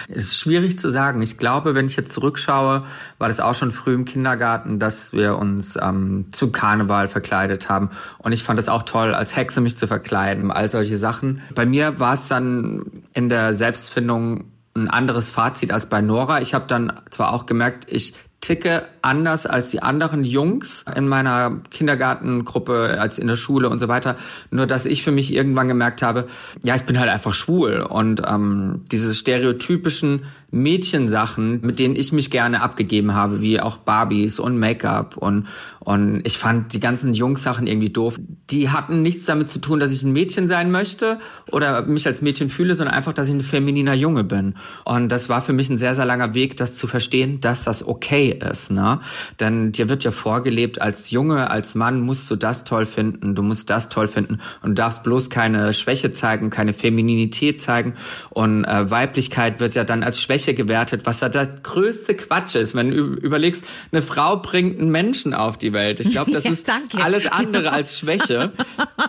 Es 0.08 0.24
ist 0.24 0.38
schwierig 0.38 0.78
zu 0.78 0.88
sagen. 0.88 1.22
Ich 1.22 1.38
glaube, 1.38 1.74
wenn 1.74 1.86
ich 1.86 1.96
jetzt 1.96 2.12
zurückschaue, 2.12 2.84
war 3.18 3.28
das 3.28 3.40
auch 3.40 3.54
schon 3.54 3.70
früh 3.70 3.94
im 3.94 4.04
Kindergarten, 4.04 4.78
dass 4.78 5.12
wir 5.12 5.38
uns 5.38 5.51
uns 5.52 5.78
ähm, 5.80 6.26
zu 6.32 6.50
Karneval 6.50 7.06
verkleidet 7.06 7.68
haben. 7.68 7.90
Und 8.18 8.32
ich 8.32 8.44
fand 8.44 8.58
es 8.58 8.68
auch 8.68 8.82
toll, 8.82 9.14
als 9.14 9.36
Hexe 9.36 9.60
mich 9.60 9.76
zu 9.76 9.86
verkleiden, 9.86 10.50
all 10.50 10.68
solche 10.68 10.98
Sachen. 10.98 11.42
Bei 11.54 11.66
mir 11.66 12.00
war 12.00 12.14
es 12.14 12.28
dann 12.28 13.04
in 13.12 13.28
der 13.28 13.54
Selbstfindung 13.54 14.44
ein 14.74 14.88
anderes 14.88 15.30
Fazit 15.30 15.72
als 15.72 15.86
bei 15.86 16.00
Nora. 16.00 16.40
Ich 16.40 16.54
habe 16.54 16.64
dann 16.66 16.92
zwar 17.10 17.32
auch 17.32 17.46
gemerkt, 17.46 17.86
ich 17.88 18.14
ticke 18.40 18.86
anders 19.02 19.46
als 19.46 19.70
die 19.70 19.82
anderen 19.82 20.24
Jungs 20.24 20.84
in 20.94 21.08
meiner 21.08 21.60
Kindergartengruppe, 21.70 22.96
als 23.00 23.18
in 23.18 23.26
der 23.26 23.36
Schule 23.36 23.68
und 23.68 23.80
so 23.80 23.88
weiter. 23.88 24.16
Nur 24.50 24.66
dass 24.66 24.86
ich 24.86 25.02
für 25.02 25.12
mich 25.12 25.34
irgendwann 25.34 25.68
gemerkt 25.68 26.02
habe, 26.02 26.26
ja, 26.62 26.74
ich 26.74 26.84
bin 26.84 26.98
halt 26.98 27.10
einfach 27.10 27.34
schwul 27.34 27.80
und 27.80 28.22
ähm, 28.26 28.84
diese 28.90 29.14
stereotypischen 29.14 30.22
Mädchensachen, 30.50 31.60
mit 31.62 31.78
denen 31.78 31.96
ich 31.96 32.12
mich 32.12 32.30
gerne 32.30 32.60
abgegeben 32.60 33.14
habe, 33.14 33.40
wie 33.40 33.60
auch 33.60 33.78
Barbies 33.78 34.38
und 34.38 34.58
Make-up 34.58 35.16
und 35.16 35.46
und 35.84 36.20
ich 36.24 36.38
fand 36.38 36.74
die 36.74 36.80
ganzen 36.80 37.12
Jungs-Sachen 37.12 37.66
irgendwie 37.66 37.90
doof. 37.90 38.20
Die 38.50 38.70
hatten 38.70 39.02
nichts 39.02 39.24
damit 39.24 39.50
zu 39.50 39.58
tun, 39.58 39.80
dass 39.80 39.90
ich 39.90 40.04
ein 40.04 40.12
Mädchen 40.12 40.46
sein 40.46 40.70
möchte 40.70 41.18
oder 41.50 41.82
mich 41.82 42.06
als 42.06 42.22
Mädchen 42.22 42.50
fühle, 42.50 42.76
sondern 42.76 42.94
einfach, 42.94 43.12
dass 43.12 43.28
ich 43.28 43.34
ein 43.34 43.40
femininer 43.40 43.94
Junge 43.94 44.22
bin. 44.22 44.54
Und 44.84 45.10
das 45.10 45.28
war 45.28 45.42
für 45.42 45.52
mich 45.52 45.70
ein 45.70 45.78
sehr, 45.78 45.96
sehr 45.96 46.04
langer 46.04 46.34
Weg, 46.34 46.56
das 46.56 46.76
zu 46.76 46.86
verstehen, 46.86 47.40
dass 47.40 47.64
das 47.64 47.86
okay 47.86 48.38
ist. 48.48 48.70
Ne? 48.70 48.91
Denn 49.40 49.72
dir 49.72 49.88
wird 49.88 50.04
ja 50.04 50.10
vorgelebt, 50.10 50.80
als 50.80 51.10
Junge, 51.10 51.50
als 51.50 51.74
Mann 51.74 52.00
musst 52.00 52.30
du 52.30 52.36
das 52.36 52.64
toll 52.64 52.86
finden, 52.86 53.34
du 53.34 53.42
musst 53.42 53.70
das 53.70 53.88
toll 53.88 54.08
finden 54.08 54.40
und 54.62 54.70
du 54.70 54.74
darfst 54.74 55.02
bloß 55.02 55.30
keine 55.30 55.72
Schwäche 55.74 56.10
zeigen, 56.10 56.50
keine 56.50 56.72
Femininität 56.72 57.62
zeigen. 57.62 57.94
Und 58.30 58.64
äh, 58.64 58.90
Weiblichkeit 58.90 59.60
wird 59.60 59.74
ja 59.74 59.84
dann 59.84 60.02
als 60.02 60.20
Schwäche 60.20 60.54
gewertet, 60.54 61.02
was 61.04 61.20
ja 61.20 61.28
der 61.28 61.46
größte 61.46 62.14
Quatsch 62.14 62.54
ist. 62.56 62.74
Wenn 62.74 62.90
du 62.90 62.96
überlegst, 62.96 63.64
eine 63.90 64.02
Frau 64.02 64.36
bringt 64.36 64.80
einen 64.80 64.90
Menschen 64.90 65.34
auf 65.34 65.58
die 65.58 65.72
Welt. 65.72 66.00
Ich 66.00 66.10
glaube, 66.10 66.30
das 66.32 66.44
ja, 66.44 66.50
ist 66.50 66.68
danke. 66.68 67.02
alles 67.02 67.26
andere 67.26 67.62
genau. 67.64 67.74
als 67.74 67.98
Schwäche. 67.98 68.52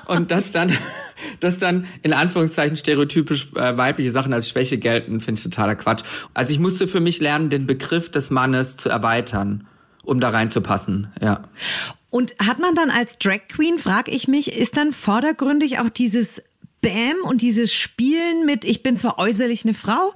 Und 0.08 0.32
das 0.32 0.52
dann, 0.52 0.72
dass 1.40 1.60
dann 1.60 1.86
in 2.02 2.14
Anführungszeichen 2.14 2.78
stereotypisch 2.78 3.54
äh, 3.54 3.78
weibliche 3.78 4.12
Sachen 4.12 4.34
als 4.34 4.50
Schwäche 4.50 4.78
gelten, 4.78 5.20
finde 5.20 5.40
ich 5.40 5.44
totaler 5.44 5.76
Quatsch. 5.76 6.04
Also 6.34 6.54
ich 6.54 6.60
musste 6.60 6.88
für 6.88 7.00
mich 7.00 7.20
lernen, 7.22 7.50
den 7.50 7.68
Begriff 7.68 8.10
des 8.10 8.30
Mannes 8.30 8.78
zu 8.78 8.90
erweitern, 8.90 9.66
um 10.04 10.20
da 10.20 10.30
reinzupassen. 10.30 11.08
Ja. 11.22 11.44
Und 12.10 12.36
hat 12.46 12.60
man 12.60 12.76
dann 12.76 12.92
als 12.92 13.18
Drag 13.18 13.48
Queen, 13.50 13.80
frage 13.80 14.12
ich 14.12 14.28
mich, 14.28 14.56
ist 14.56 14.78
dann 14.78 14.94
vordergründig 14.94 15.80
auch 15.80 15.90
dieses 15.90 16.44
Bam 16.82 17.16
und 17.24 17.42
dieses 17.42 17.74
Spielen 17.74 18.46
mit, 18.46 18.66
ich 18.66 18.84
bin 18.84 18.98
zwar 18.98 19.18
äußerlich 19.18 19.66
eine 19.66 19.74
Frau, 19.74 20.14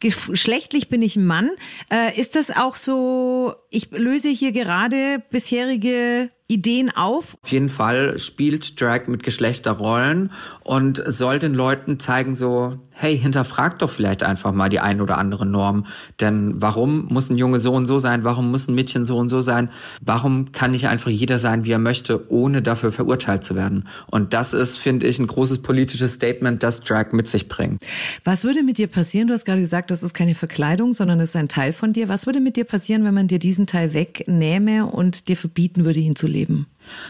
geschlechtlich 0.00 0.88
bin 0.88 1.02
ich 1.02 1.16
ein 1.16 1.26
Mann. 1.26 1.50
Äh, 1.92 2.18
ist 2.18 2.34
das 2.34 2.50
auch 2.56 2.74
so, 2.74 3.54
ich 3.70 3.90
löse 3.90 4.30
hier 4.30 4.50
gerade 4.52 5.22
bisherige 5.30 6.30
Ideen 6.50 6.90
auf? 6.94 7.36
Auf 7.42 7.52
jeden 7.52 7.68
Fall 7.68 8.18
spielt 8.18 8.80
Drag 8.80 9.06
mit 9.06 9.22
Geschlechterrollen 9.22 10.32
und 10.64 11.00
soll 11.06 11.38
den 11.38 11.54
Leuten 11.54 12.00
zeigen 12.00 12.34
so, 12.34 12.78
hey, 13.00 13.16
hinterfrag 13.16 13.78
doch 13.78 13.88
vielleicht 13.88 14.22
einfach 14.22 14.52
mal 14.52 14.68
die 14.68 14.80
ein 14.80 15.00
oder 15.00 15.16
andere 15.16 15.46
Norm. 15.46 15.86
Denn 16.20 16.60
warum 16.60 17.06
muss 17.06 17.30
ein 17.30 17.38
Junge 17.38 17.58
so 17.58 17.72
und 17.72 17.86
so 17.86 17.98
sein? 17.98 18.24
Warum 18.24 18.50
muss 18.50 18.68
ein 18.68 18.74
Mädchen 18.74 19.04
so 19.04 19.16
und 19.16 19.28
so 19.28 19.40
sein? 19.40 19.70
Warum 20.02 20.52
kann 20.52 20.72
nicht 20.72 20.88
einfach 20.88 21.10
jeder 21.10 21.38
sein, 21.38 21.64
wie 21.64 21.70
er 21.70 21.78
möchte, 21.78 22.30
ohne 22.30 22.62
dafür 22.62 22.92
verurteilt 22.92 23.44
zu 23.44 23.54
werden? 23.54 23.88
Und 24.08 24.34
das 24.34 24.52
ist, 24.52 24.76
finde 24.76 25.06
ich, 25.06 25.18
ein 25.18 25.28
großes 25.28 25.62
politisches 25.62 26.14
Statement, 26.14 26.62
das 26.62 26.80
Drag 26.80 27.12
mit 27.12 27.28
sich 27.28 27.48
bringt. 27.48 27.80
Was 28.24 28.44
würde 28.44 28.62
mit 28.62 28.76
dir 28.76 28.88
passieren? 28.88 29.28
Du 29.28 29.34
hast 29.34 29.44
gerade 29.44 29.60
gesagt, 29.60 29.90
das 29.90 30.02
ist 30.02 30.14
keine 30.14 30.34
Verkleidung, 30.34 30.92
sondern 30.92 31.20
es 31.20 31.30
ist 31.30 31.36
ein 31.36 31.48
Teil 31.48 31.72
von 31.72 31.92
dir. 31.92 32.08
Was 32.08 32.26
würde 32.26 32.40
mit 32.40 32.56
dir 32.56 32.64
passieren, 32.64 33.04
wenn 33.04 33.14
man 33.14 33.28
dir 33.28 33.38
diesen 33.38 33.66
Teil 33.66 33.94
wegnähme 33.94 34.86
und 34.86 35.28
dir 35.28 35.36
verbieten 35.36 35.84
würde, 35.84 36.00
ihn 36.00 36.16
zu 36.16 36.26
leben? 36.26 36.39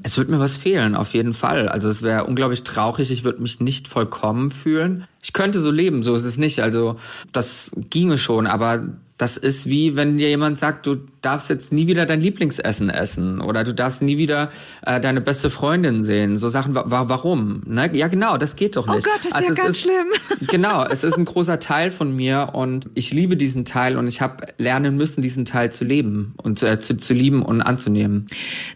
Es 0.03 0.19
wird 0.19 0.29
mir 0.29 0.39
was 0.39 0.59
fehlen, 0.59 0.95
auf 0.95 1.15
jeden 1.15 1.33
Fall. 1.33 1.69
Also 1.69 1.89
es 1.89 2.03
wäre 2.03 2.25
unglaublich 2.25 2.65
traurig. 2.65 3.11
Ich 3.11 3.25
würde 3.25 3.43
mich 3.43 3.61
nicht 3.61 3.89
vollkommen 3.89 4.51
fühlen. 4.51 5.05
Ich 5.23 5.33
könnte 5.33 5.59
so 5.59 5.71
leben, 5.71 6.03
so 6.03 6.15
ist 6.15 6.25
es 6.25 6.39
nicht. 6.39 6.61
Also 6.61 6.97
das 7.33 7.73
ginge 7.91 8.19
schon, 8.19 8.47
aber 8.47 8.83
das 9.21 9.37
ist 9.37 9.69
wie, 9.69 9.97
wenn 9.97 10.17
dir 10.17 10.31
jemand 10.31 10.59
sagt, 10.59 10.87
du 10.87 10.97
darfst 11.21 11.51
jetzt 11.51 11.75
nie 11.75 11.87
wieder 11.87 12.07
dein 12.07 12.23
Lieblingsessen 12.23 12.89
essen 12.89 13.43
oder 13.43 13.65
du 13.65 13.75
darfst 13.75 14.01
nie 14.01 14.17
wieder 14.17 14.51
äh, 14.81 14.99
deine 14.99 15.21
beste 15.21 15.51
Freundin 15.51 16.03
sehen. 16.03 16.39
So 16.39 16.49
Sachen, 16.49 16.75
wa 16.75 16.85
warum? 16.87 17.61
Ne? 17.67 17.91
Ja, 17.93 18.09
genau, 18.09 18.39
das 18.39 18.57
geht 18.57 18.77
doch 18.77 18.89
oh 18.89 18.95
nicht. 18.95 19.07
Oh 19.07 19.11
Gott, 19.11 19.21
das 19.25 19.33
also 19.33 19.53
ist 19.53 19.59
ja 19.59 19.65
ganz 19.65 19.77
ist, 19.77 19.83
schlimm. 19.83 20.49
Genau, 20.49 20.87
es 20.87 21.05
ist 21.05 21.19
ein 21.19 21.27
großer 21.27 21.61
Teil 21.61 21.91
von 21.91 22.17
mir 22.17 22.53
und 22.55 22.89
ich 22.95 23.13
liebe 23.13 23.37
diesen 23.37 23.67
Teil 23.67 23.99
und 23.99 24.09
ich 24.09 24.23
habe 24.23 24.47
lernen 24.57 24.97
müssen, 24.97 25.21
diesen 25.21 25.45
Teil 25.45 25.71
zu 25.71 25.85
leben 25.85 26.33
und 26.39 26.63
äh, 26.63 26.79
zu, 26.79 26.97
zu 26.97 27.13
lieben 27.13 27.43
und 27.43 27.61
anzunehmen. 27.61 28.25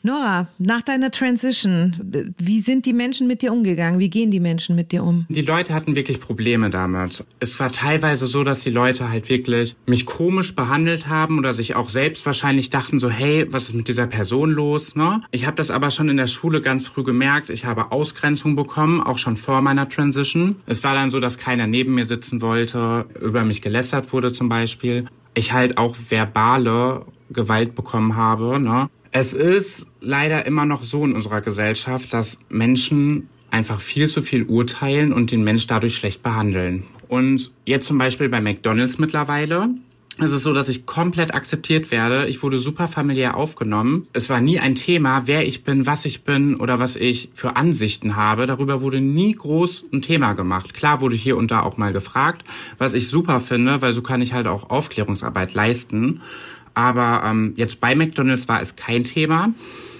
Nora, 0.02 0.48
nach 0.58 0.82
deiner 0.82 1.10
Transition, 1.10 1.96
wie 2.38 2.60
sind 2.60 2.84
die 2.84 2.92
Menschen 2.92 3.26
mit 3.26 3.40
dir 3.40 3.50
umgegangen? 3.50 3.98
Wie 3.98 4.10
gehen 4.10 4.30
die 4.30 4.40
Menschen 4.40 4.76
mit 4.76 4.92
dir 4.92 5.04
um? 5.04 5.24
Die 5.30 5.40
Leute 5.40 5.72
hatten 5.72 5.94
wirklich 5.94 6.20
Probleme 6.20 6.68
damit. 6.68 7.24
Es 7.40 7.58
war 7.58 7.72
teilweise 7.72 8.26
so, 8.26 8.44
dass 8.44 8.60
die 8.60 8.70
Leute 8.70 9.08
halt 9.08 9.30
wirklich 9.30 9.74
mich 9.86 10.04
komisch 10.04 10.33
behandelt 10.54 11.08
haben 11.08 11.38
oder 11.38 11.54
sich 11.54 11.76
auch 11.76 11.88
selbst 11.88 12.26
wahrscheinlich 12.26 12.70
dachten 12.70 12.98
so, 12.98 13.08
hey, 13.10 13.46
was 13.50 13.66
ist 13.66 13.74
mit 13.74 13.88
dieser 13.88 14.06
Person 14.06 14.50
los? 14.50 14.96
Ne? 14.96 15.22
Ich 15.30 15.46
habe 15.46 15.56
das 15.56 15.70
aber 15.70 15.90
schon 15.90 16.08
in 16.08 16.16
der 16.16 16.26
Schule 16.26 16.60
ganz 16.60 16.88
früh 16.88 17.04
gemerkt. 17.04 17.50
Ich 17.50 17.64
habe 17.64 17.92
Ausgrenzung 17.92 18.56
bekommen, 18.56 19.00
auch 19.00 19.18
schon 19.18 19.36
vor 19.36 19.62
meiner 19.62 19.88
Transition. 19.88 20.56
Es 20.66 20.82
war 20.84 20.94
dann 20.94 21.10
so, 21.10 21.20
dass 21.20 21.38
keiner 21.38 21.66
neben 21.66 21.94
mir 21.94 22.06
sitzen 22.06 22.42
wollte, 22.42 23.06
über 23.20 23.44
mich 23.44 23.62
gelästert 23.62 24.12
wurde 24.12 24.32
zum 24.32 24.48
Beispiel. 24.48 25.04
Ich 25.34 25.52
halt 25.52 25.78
auch 25.78 25.96
verbale 26.08 27.04
Gewalt 27.30 27.74
bekommen 27.74 28.16
habe. 28.16 28.60
Ne? 28.60 28.88
Es 29.10 29.32
ist 29.32 29.86
leider 30.00 30.46
immer 30.46 30.66
noch 30.66 30.82
so 30.82 31.04
in 31.04 31.12
unserer 31.12 31.40
Gesellschaft, 31.40 32.12
dass 32.12 32.40
Menschen 32.48 33.28
einfach 33.50 33.80
viel 33.80 34.08
zu 34.08 34.22
viel 34.22 34.44
urteilen 34.44 35.12
und 35.12 35.30
den 35.30 35.44
Mensch 35.44 35.66
dadurch 35.66 35.94
schlecht 35.94 36.22
behandeln. 36.22 36.84
Und 37.08 37.52
jetzt 37.64 37.86
zum 37.86 37.98
Beispiel 37.98 38.28
bei 38.28 38.40
McDonald's 38.40 38.98
mittlerweile 38.98 39.68
es 40.18 40.30
ist 40.30 40.44
so, 40.44 40.52
dass 40.52 40.68
ich 40.68 40.86
komplett 40.86 41.34
akzeptiert 41.34 41.90
werde. 41.90 42.28
Ich 42.28 42.42
wurde 42.42 42.58
super 42.58 42.86
familiär 42.86 43.36
aufgenommen. 43.36 44.06
Es 44.12 44.30
war 44.30 44.40
nie 44.40 44.60
ein 44.60 44.76
Thema, 44.76 45.22
wer 45.26 45.46
ich 45.46 45.64
bin, 45.64 45.86
was 45.86 46.04
ich 46.04 46.22
bin 46.22 46.54
oder 46.56 46.78
was 46.78 46.94
ich 46.94 47.30
für 47.34 47.56
Ansichten 47.56 48.14
habe. 48.14 48.46
Darüber 48.46 48.80
wurde 48.80 49.00
nie 49.00 49.34
groß 49.34 49.86
ein 49.92 50.02
Thema 50.02 50.34
gemacht. 50.34 50.72
Klar 50.72 51.00
wurde 51.00 51.16
hier 51.16 51.36
und 51.36 51.50
da 51.50 51.62
auch 51.62 51.76
mal 51.78 51.92
gefragt, 51.92 52.44
was 52.78 52.94
ich 52.94 53.08
super 53.08 53.40
finde, 53.40 53.82
weil 53.82 53.92
so 53.92 54.02
kann 54.02 54.22
ich 54.22 54.32
halt 54.32 54.46
auch 54.46 54.70
Aufklärungsarbeit 54.70 55.54
leisten. 55.54 56.20
Aber 56.74 57.22
ähm, 57.24 57.54
jetzt 57.56 57.80
bei 57.80 57.94
McDonald's 57.94 58.46
war 58.46 58.60
es 58.60 58.76
kein 58.76 59.04
Thema. 59.04 59.52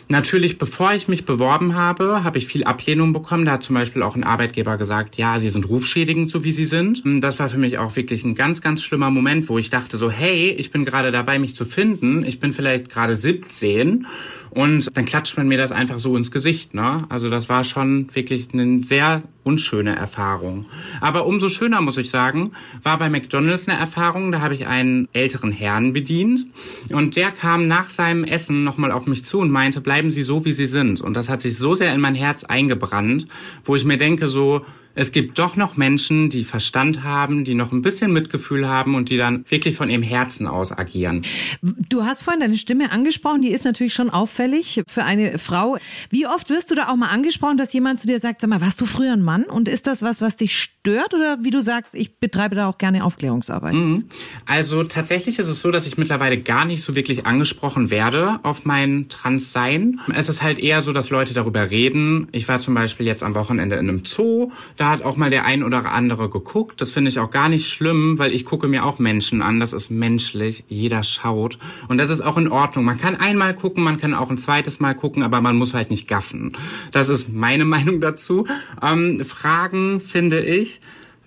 Natürlich, 0.09 0.59
bevor 0.59 0.93
ich 0.93 1.09
mich 1.09 1.25
beworben 1.25 1.75
habe, 1.75 2.25
habe 2.25 2.37
ich 2.37 2.47
viel 2.47 2.65
Ablehnung 2.65 3.13
bekommen. 3.13 3.47
Da 3.47 3.53
hat 3.53 3.63
zum 3.63 3.75
Beispiel 3.75 4.03
auch 4.03 4.17
ein 4.17 4.25
Arbeitgeber 4.25 4.77
gesagt, 4.77 5.17
ja, 5.17 5.39
Sie 5.39 5.49
sind 5.49 5.69
rufschädigend, 5.69 6.31
so 6.31 6.45
wie 6.45 6.53
Sie 6.53 6.67
sind. 6.67 7.03
Das 7.23 7.39
war 7.39 7.49
für 7.49 7.57
mich 7.57 7.79
auch 7.79 7.97
wirklich 7.97 8.23
ein 8.23 8.35
ganz, 8.35 8.61
ganz 8.61 8.83
schlimmer 8.83 9.11
Moment, 9.11 9.49
wo 9.49 9.59
ich 9.59 9.71
dachte 9.71 9.97
so, 9.97 10.11
hey, 10.11 10.51
ich 10.51 10.71
bin 10.71 10.85
gerade 10.85 11.11
dabei, 11.11 11.39
mich 11.39 11.57
zu 11.57 11.65
finden. 11.65 12.23
Ich 12.25 12.39
bin 12.39 12.53
vielleicht 12.53 12.91
gerade 12.91 13.15
17 13.15 14.07
und 14.55 14.97
dann 14.97 15.05
klatscht 15.05 15.37
man 15.37 15.49
mir 15.49 15.59
das 15.59 15.73
einfach 15.73 15.99
so 15.99 16.17
ins 16.17 16.31
Gesicht. 16.31 16.75
Ne? 16.75 17.05
Also 17.09 17.29
das 17.29 17.49
war 17.49 17.65
schon 17.65 18.09
wirklich 18.15 18.49
eine 18.53 18.81
sehr 18.81 19.23
unschöne 19.43 19.97
Erfahrung. 19.97 20.67
Aber 21.01 21.27
umso 21.27 21.49
schöner, 21.49 21.81
muss 21.81 21.99
ich 21.99 22.09
sagen, 22.11 22.53
war 22.83 22.99
bei 22.99 23.11
McDonald's 23.11 23.69
eine 23.69 23.79
Erfahrung. 23.79 24.33
Da 24.33 24.41
habe 24.41 24.55
ich 24.55 24.67
einen 24.67 25.09
älteren 25.13 25.53
Herrn 25.53 25.93
bedient 25.93 26.47
und 26.93 27.17
der 27.17 27.31
kam 27.31 27.67
nach 27.67 27.91
seinem 27.91 28.25
Essen 28.25 28.65
nochmal 28.65 28.93
auf 28.93 29.07
mich 29.07 29.25
zu 29.25 29.39
und 29.41 29.51
meinte, 29.51 29.81
bleiben 29.81 30.13
Sie 30.13 30.23
so, 30.23 30.45
wie 30.45 30.53
Sie 30.53 30.67
sind. 30.67 31.01
Und 31.01 31.15
das 31.15 31.29
hat 31.29 31.43
sich 31.43 31.59
so 31.59 31.75
sehr 31.75 31.93
in 31.93 32.01
mein 32.01 32.15
Herz 32.15 32.45
eingebrannt, 32.45 33.27
wo 33.65 33.75
ich 33.75 33.85
mir 33.85 33.99
denke 33.99 34.29
so, 34.29 34.65
es 34.97 35.11
gibt 35.11 35.41
doch 35.41 35.57
noch 35.57 35.77
Menschen, 35.77 36.31
die 36.31 36.45
Verstand 36.45 37.03
haben, 37.03 37.45
die 37.45 37.55
noch 37.55 37.73
ein 37.73 37.83
bisschen 37.83 38.13
Mitgefühl 38.13 38.69
haben 38.69 38.95
und 38.95 39.11
die 39.11 39.17
dann 39.17 39.45
wirklich 39.49 39.75
von 39.75 39.91
ihrem 39.91 40.05
Herzen 40.05 40.47
aus 40.47 40.71
agieren. 40.71 41.23
Du 41.63 42.05
hast 42.05 42.23
vorhin 42.23 42.41
deine 42.41 42.57
Stimme 42.57 42.93
angesprochen, 42.93 43.43
die 43.43 43.49
ist 43.49 43.65
natürlich 43.65 43.93
schon 43.93 44.09
auffällig 44.09 44.44
für 44.89 45.05
eine 45.05 45.39
Frau. 45.39 45.79
Wie 46.11 46.27
oft 46.27 46.51
wirst 46.51 46.71
du 46.71 46.75
da 46.75 46.89
auch 46.89 46.97
mal 46.97 47.09
angesprochen, 47.09 47.57
dass 47.57 47.73
jemand 47.73 48.01
zu 48.01 48.07
dir 48.07 48.21
sagt, 48.21 48.41
sag 48.41 48.51
mal, 48.51 48.61
warst 48.61 48.81
du 48.81 48.87
früher 48.87 49.13
ein 49.13 49.23
Mann? 49.23 49.45
Und 49.45 49.69
ist 49.69 49.87
das 49.87 50.03
was, 50.03 50.21
was 50.21 50.37
dich 50.37 50.59
stört 50.59 51.15
oder 51.15 51.39
wie 51.43 51.51
du 51.51 51.63
sagst, 51.63 51.95
ich 51.95 52.19
betreibe 52.19 52.55
da 52.55 52.69
auch 52.69 52.79
gerne 52.79 53.05
Aufklärungsarbeit? 53.05 53.75
Mhm. 53.75 54.05
Also 54.47 54.85
tatsächlich 54.85 55.39
ist 55.39 55.49
es 55.49 55.61
so, 55.61 55.71
dass 55.71 55.87
ich 55.87 55.99
mittlerweile 55.99 56.39
gar 56.39 56.65
nicht 56.65 56.83
so 56.83 56.95
wirklich 56.95 57.27
angesprochen 57.27 57.91
werde 57.91 58.41
auf 58.43 58.65
mein 58.65 59.09
Transsein. 59.09 60.01
Es 60.15 60.29
ist 60.29 60.43
halt 60.43 60.59
eher 60.59 60.81
so, 60.83 60.93
dass 60.93 61.11
Leute 61.11 61.35
darüber 61.35 61.71
reden. 61.71 62.29
Ich 62.33 62.49
war 62.49 62.61
zum 62.61 62.75
Beispiel 62.75 63.07
jetzt 63.07 63.23
am 63.23 63.35
Wochenende 63.35 63.77
in 63.77 63.89
einem 63.89 64.05
Zoo. 64.05 64.51
Da 64.77 64.91
hat 64.91 65.03
auch 65.03 65.17
mal 65.17 65.31
der 65.31 65.45
ein 65.45 65.63
oder 65.63 65.91
andere 65.93 66.29
geguckt. 66.29 66.81
Das 66.81 66.91
finde 66.91 67.09
ich 67.11 67.19
auch 67.19 67.31
gar 67.31 67.49
nicht 67.49 67.69
schlimm, 67.69 68.19
weil 68.19 68.33
ich 68.33 68.45
gucke 68.45 68.69
mir 68.69 68.85
auch 68.85 68.99
Menschen 68.99 69.43
an. 69.43 69.61
Das 69.61 69.73
ist 69.73 69.91
menschlich. 69.91 70.65
Jeder 70.69 71.03
schaut. 71.03 71.59
Und 71.89 71.99
das 71.99 72.11
ist 72.11 72.21
auch 72.21 72.37
in 72.37 72.49
Ordnung. 72.49 72.85
Man 72.85 72.99
kann 72.99 73.17
einmal 73.17 73.55
gucken, 73.55 73.83
man 73.83 74.01
kann 74.01 74.15
auch 74.15 74.31
ein 74.35 74.39
zweites 74.39 74.81
Mal 74.81 74.95
gucken, 74.95 75.23
aber 75.23 75.41
man 75.41 75.57
muss 75.57 75.75
halt 75.75 75.91
nicht 75.91 76.09
gaffen. 76.09 76.53
Das 76.93 77.09
ist 77.09 77.33
meine 77.33 77.65
Meinung 77.75 78.01
dazu. 78.01 78.47
Ähm, 78.83 79.25
Fragen, 79.25 80.01
finde 80.01 80.41
ich, 80.41 80.81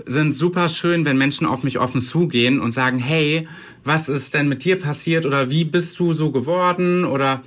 sind 0.05 0.33
super 0.33 0.69
schön, 0.69 1.05
wenn 1.05 1.17
Menschen 1.17 1.47
auf 1.47 1.63
mich 1.63 1.79
offen 1.79 2.01
zugehen 2.01 2.59
und 2.59 2.71
sagen, 2.71 2.99
hey, 2.99 3.47
was 3.83 4.09
ist 4.09 4.33
denn 4.33 4.47
mit 4.47 4.63
dir 4.63 4.77
passiert 4.77 5.25
oder 5.25 5.49
wie 5.49 5.63
bist 5.63 5.99
du 5.99 6.13
so 6.13 6.31
geworden 6.31 7.05
oder 7.05 7.41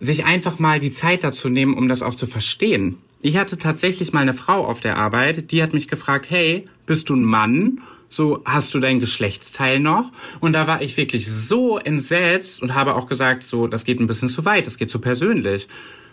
sich 0.00 0.24
einfach 0.24 0.58
mal 0.58 0.78
die 0.78 0.90
Zeit 0.90 1.22
dazu 1.22 1.48
nehmen, 1.48 1.74
um 1.74 1.88
das 1.88 2.02
auch 2.02 2.14
zu 2.14 2.26
verstehen. 2.26 2.98
Ich 3.20 3.36
hatte 3.36 3.56
tatsächlich 3.56 4.12
mal 4.12 4.20
eine 4.20 4.34
Frau 4.34 4.66
auf 4.66 4.80
der 4.80 4.96
Arbeit, 4.96 5.52
die 5.52 5.62
hat 5.62 5.74
mich 5.74 5.86
gefragt, 5.86 6.26
hey, 6.28 6.64
bist 6.86 7.08
du 7.08 7.14
ein 7.14 7.24
Mann? 7.24 7.80
So 8.12 8.42
hast 8.44 8.74
du 8.74 8.80
dein 8.80 9.00
Geschlechtsteil 9.00 9.80
noch? 9.80 10.12
Und 10.40 10.52
da 10.52 10.66
war 10.66 10.82
ich 10.82 10.96
wirklich 10.96 11.30
so 11.30 11.78
entsetzt 11.78 12.62
und 12.62 12.74
habe 12.74 12.94
auch 12.94 13.06
gesagt, 13.06 13.42
so, 13.42 13.66
das 13.66 13.84
geht 13.84 14.00
ein 14.00 14.06
bisschen 14.06 14.28
zu 14.28 14.44
weit, 14.44 14.66
das 14.66 14.78
geht 14.78 14.90
zu 14.90 15.00
persönlich. 15.00 15.68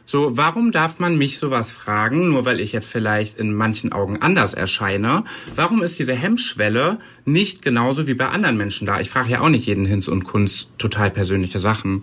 So, 0.06 0.36
warum 0.36 0.72
darf 0.72 0.98
man 0.98 1.20
mich 1.20 1.38
sowas 1.38 1.72
fragen, 1.72 2.30
nur 2.30 2.44
weil 2.44 2.60
ich 2.60 2.72
jetzt 2.72 2.88
vielleicht 2.88 3.38
in 3.38 3.54
manchen 3.54 3.92
Augen 3.92 4.20
anders 4.22 4.56
erscheine? 4.56 5.24
Warum 5.54 5.84
ist 5.84 6.00
diese 6.00 6.14
Hemmschwelle 6.14 6.98
nicht 7.26 7.62
genauso 7.62 8.08
wie 8.08 8.16
bei 8.16 8.28
anderen 8.28 8.58
Menschen 8.58 8.88
da? 8.88 9.00
Ich 9.00 9.10
frage 9.12 9.30
ja 9.30 9.42
auch 9.42 9.50
nicht 9.50 9.68
jeden 9.68 9.86
Hinz 9.86 10.08
und 10.08 10.24
Kunst 10.24 10.72
total 10.80 11.12
persönliche 11.12 11.60
Sachen. 11.60 12.02